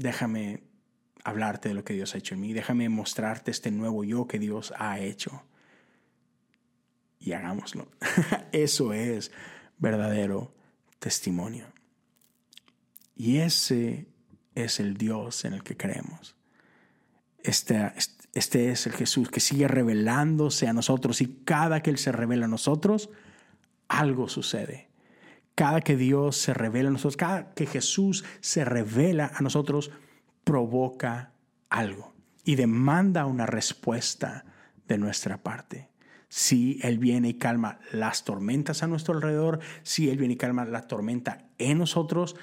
Déjame 0.00 0.62
hablarte 1.24 1.68
de 1.68 1.74
lo 1.74 1.84
que 1.84 1.92
Dios 1.92 2.14
ha 2.14 2.18
hecho 2.18 2.34
en 2.34 2.40
mí. 2.40 2.54
Déjame 2.54 2.88
mostrarte 2.88 3.50
este 3.50 3.70
nuevo 3.70 4.02
yo 4.02 4.26
que 4.26 4.38
Dios 4.38 4.72
ha 4.78 4.98
hecho. 4.98 5.42
Y 7.18 7.32
hagámoslo. 7.32 7.86
Eso 8.52 8.94
es 8.94 9.30
verdadero 9.76 10.54
testimonio. 10.98 11.66
Y 13.14 13.40
ese 13.40 14.06
es 14.54 14.80
el 14.80 14.96
Dios 14.96 15.44
en 15.44 15.52
el 15.52 15.62
que 15.62 15.76
creemos. 15.76 16.34
Este, 17.42 17.92
este 18.32 18.70
es 18.70 18.86
el 18.86 18.94
Jesús 18.94 19.28
que 19.28 19.40
sigue 19.40 19.68
revelándose 19.68 20.66
a 20.66 20.72
nosotros 20.72 21.20
y 21.20 21.42
cada 21.44 21.82
que 21.82 21.90
Él 21.90 21.98
se 21.98 22.12
revela 22.12 22.46
a 22.46 22.48
nosotros, 22.48 23.10
algo 23.88 24.30
sucede. 24.30 24.89
Cada 25.60 25.82
que 25.82 25.94
Dios 25.94 26.38
se 26.38 26.54
revela 26.54 26.88
a 26.88 26.92
nosotros, 26.92 27.18
cada 27.18 27.52
que 27.52 27.66
Jesús 27.66 28.24
se 28.40 28.64
revela 28.64 29.30
a 29.34 29.42
nosotros, 29.42 29.90
provoca 30.42 31.34
algo 31.68 32.14
y 32.44 32.54
demanda 32.54 33.26
una 33.26 33.44
respuesta 33.44 34.46
de 34.88 34.96
nuestra 34.96 35.42
parte 35.42 35.90
si 36.30 36.80
Él 36.82 36.96
viene 36.96 37.28
y 37.28 37.34
calma 37.34 37.78
las 37.92 38.24
tormentas 38.24 38.82
a 38.82 38.86
nuestro 38.86 39.12
alrededor, 39.12 39.60
si 39.82 40.08
Él 40.08 40.16
viene 40.16 40.32
y 40.32 40.36
calma 40.38 40.64
la 40.64 40.86
tormenta 40.88 41.44
en 41.58 41.76
nosotros, 41.76 42.36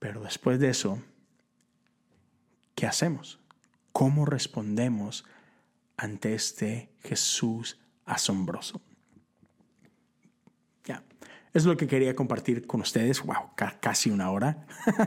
pero 0.00 0.20
después 0.22 0.58
de 0.58 0.70
eso, 0.70 1.00
¿qué 2.74 2.88
hacemos? 2.88 3.38
¿Cómo 3.92 4.26
respondemos 4.26 5.24
ante 5.96 6.34
este 6.34 6.90
Jesús 7.04 7.78
asombroso? 8.04 8.80
Ya, 10.84 11.04
es 11.54 11.64
lo 11.64 11.76
que 11.76 11.86
quería 11.86 12.14
compartir 12.14 12.66
con 12.66 12.80
ustedes. 12.80 13.22
Wow, 13.22 13.50
casi 13.80 14.10
una 14.10 14.30
hora. 14.30 14.66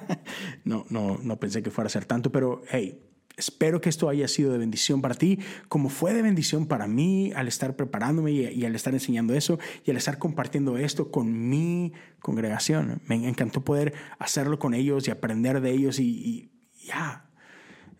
no, 0.63 0.85
no, 0.89 1.19
no 1.21 1.39
pensé 1.39 1.63
que 1.63 1.71
fuera 1.71 1.87
a 1.87 1.89
ser 1.89 2.05
tanto, 2.05 2.31
pero 2.31 2.61
hey, 2.69 3.01
Espero 3.37 3.81
que 3.81 3.89
esto 3.89 4.07
haya 4.07 4.27
sido 4.29 4.53
de 4.53 4.57
bendición 4.57 5.01
para 5.01 5.13
ti, 5.13 5.39
como 5.67 5.89
fue 5.89 6.13
de 6.13 6.21
bendición 6.21 6.67
para 6.67 6.87
mí 6.87 7.33
al 7.35 7.49
estar 7.49 7.75
preparándome 7.75 8.31
y, 8.31 8.63
al 8.63 8.75
estar 8.75 8.93
enseñando 8.93 9.33
eso 9.33 9.59
y 9.83 9.91
al 9.91 9.97
estar 9.97 10.17
compartiendo 10.19 10.77
esto 10.77 11.11
con 11.11 11.49
mi 11.49 11.91
congregación. 12.19 13.01
Me 13.07 13.15
encantó 13.27 13.61
poder 13.61 13.93
hacerlo 14.19 14.57
con 14.57 14.73
ellos 14.73 15.07
y 15.07 15.11
aprender 15.11 15.59
de 15.59 15.71
ellos 15.71 15.99
y, 15.99 16.49
ya. 16.85 17.25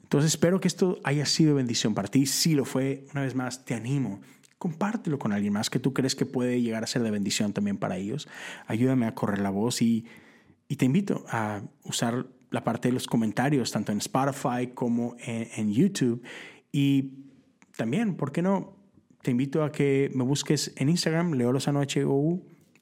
Entonces 0.03 0.31
espero 0.31 0.61
que 0.61 0.69
esto 0.69 0.99
haya 1.03 1.25
sido 1.25 1.55
bendición 1.55 1.95
para 1.95 2.07
ti. 2.07 2.27
Si 2.27 2.53
lo 2.53 2.63
fue, 2.63 3.05
una 3.11 3.23
vez 3.23 3.35
más, 3.35 3.65
te 3.65 3.73
animo. 3.73 4.21
Compártelo 4.57 5.19
con 5.19 5.31
alguien 5.31 5.53
más 5.53 5.69
que 5.69 5.79
tú 5.79 5.93
crees 5.93 6.15
que 6.15 6.25
puede 6.25 6.61
llegar 6.61 6.83
a 6.83 6.87
ser 6.87 7.03
de 7.03 7.11
bendición 7.11 7.53
también 7.53 7.77
para 7.77 7.97
ellos. 7.97 8.27
Ayúdame 8.67 9.05
a 9.05 9.15
correr 9.15 9.39
la 9.39 9.49
voz 9.49 9.81
y, 9.81 10.05
y 10.67 10.77
te 10.77 10.85
invito 10.85 11.25
a 11.29 11.61
usar 11.83 12.27
la 12.55 12.63
parte 12.63 12.87
de 12.87 12.93
los 12.93 13.05
comentarios, 13.05 13.71
tanto 13.71 13.91
en 13.91 13.97
Spotify 13.97 14.67
como 14.73 15.15
en, 15.19 15.73
YouTube. 15.73 16.23
Y 16.71 17.11
también, 17.75 18.15
¿por 18.15 18.31
qué 18.31 18.41
no? 18.41 18.77
Te 19.21 19.31
invito 19.31 19.63
a 19.63 19.71
que 19.71 20.09
me 20.13 20.23
busques 20.23 20.73
en 20.77 20.89
Instagram, 20.89 21.33
Leo 21.33 21.51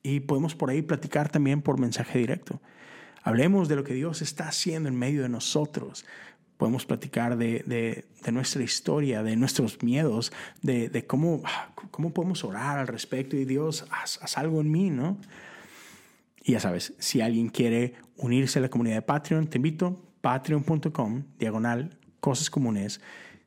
y 0.03 0.19
podemos 0.19 0.55
por 0.55 0.69
ahí 0.69 0.81
platicar 0.81 1.29
también 1.29 1.61
por 1.61 1.79
mensaje 1.79 2.19
directo. 2.19 2.61
Hablemos 3.23 3.69
de 3.69 3.77
lo 3.77 3.83
que 3.83 3.93
Dios 3.93 4.21
está 4.21 4.49
haciendo 4.49 4.89
en 4.89 4.95
medio 4.95 5.21
de 5.23 5.29
nosotros. 5.29 6.05
Podemos 6.63 6.85
platicar 6.85 7.35
de, 7.35 8.05
de, 8.23 8.31
nuestra 8.31 8.63
historia, 8.63 9.21
de 9.21 9.35
nuestros 9.35 9.83
miedos, 9.83 10.31
de, 10.61 10.87
de, 10.87 11.05
cómo, 11.05 11.43
cómo 11.91 12.13
podemos 12.13 12.45
orar 12.45 12.79
al 12.79 12.87
respecto 12.87 13.35
y 13.35 13.43
Dios, 13.43 13.85
haz, 13.91 14.17
haz 14.21 14.37
algo 14.37 14.61
en 14.61 14.71
mí, 14.71 14.89
¿no? 14.89 15.17
Y 16.41 16.53
ya 16.53 16.61
sabes, 16.61 16.93
si 16.99 17.19
alguien 17.19 17.49
quiere 17.49 17.95
unirse 18.15 18.59
a 18.59 18.61
la 18.61 18.69
comunidad 18.69 18.95
de 18.95 19.01
Patreon, 19.01 19.47
te 19.47 19.57
invito, 19.57 20.01
patreon.com, 20.21 21.23
diagonal, 21.37 21.97
cosas 22.21 22.49
comunes. 22.49 23.01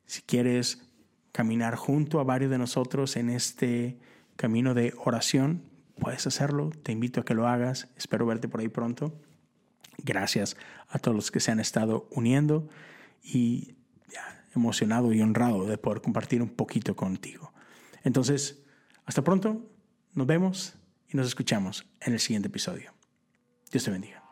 Si 0.05 0.21
quieres 0.21 0.83
caminar 1.31 1.73
junto 1.75 2.19
a 2.19 2.23
varios 2.23 2.51
de 2.51 2.59
nosotros 2.59 3.17
en 3.17 3.31
este 3.31 3.97
camino 4.35 4.75
de 4.75 4.93
oración, 5.03 5.63
puedes 5.99 6.27
hacerlo. 6.27 6.69
Te 6.83 6.91
invito 6.91 7.21
a 7.21 7.25
que 7.25 7.33
lo 7.33 7.47
hagas. 7.47 7.87
Espero 7.97 8.27
verte 8.27 8.47
por 8.47 8.59
ahí 8.59 8.67
pronto. 8.67 9.11
Gracias 10.03 10.55
a 10.89 10.99
todos 10.99 11.15
los 11.15 11.31
que 11.31 11.39
se 11.39 11.49
han 11.49 11.59
estado 11.59 12.07
uniendo 12.11 12.69
y 13.23 13.75
emocionado 14.55 15.13
y 15.13 15.21
honrado 15.21 15.65
de 15.65 15.77
poder 15.77 16.01
compartir 16.01 16.41
un 16.41 16.49
poquito 16.49 16.95
contigo. 16.95 17.53
Entonces, 18.03 18.63
hasta 19.05 19.23
pronto, 19.23 19.69
nos 20.13 20.27
vemos 20.27 20.75
y 21.09 21.17
nos 21.17 21.27
escuchamos 21.27 21.85
en 22.01 22.13
el 22.13 22.19
siguiente 22.19 22.47
episodio. 22.47 22.93
Dios 23.71 23.83
te 23.83 23.91
bendiga. 23.91 24.23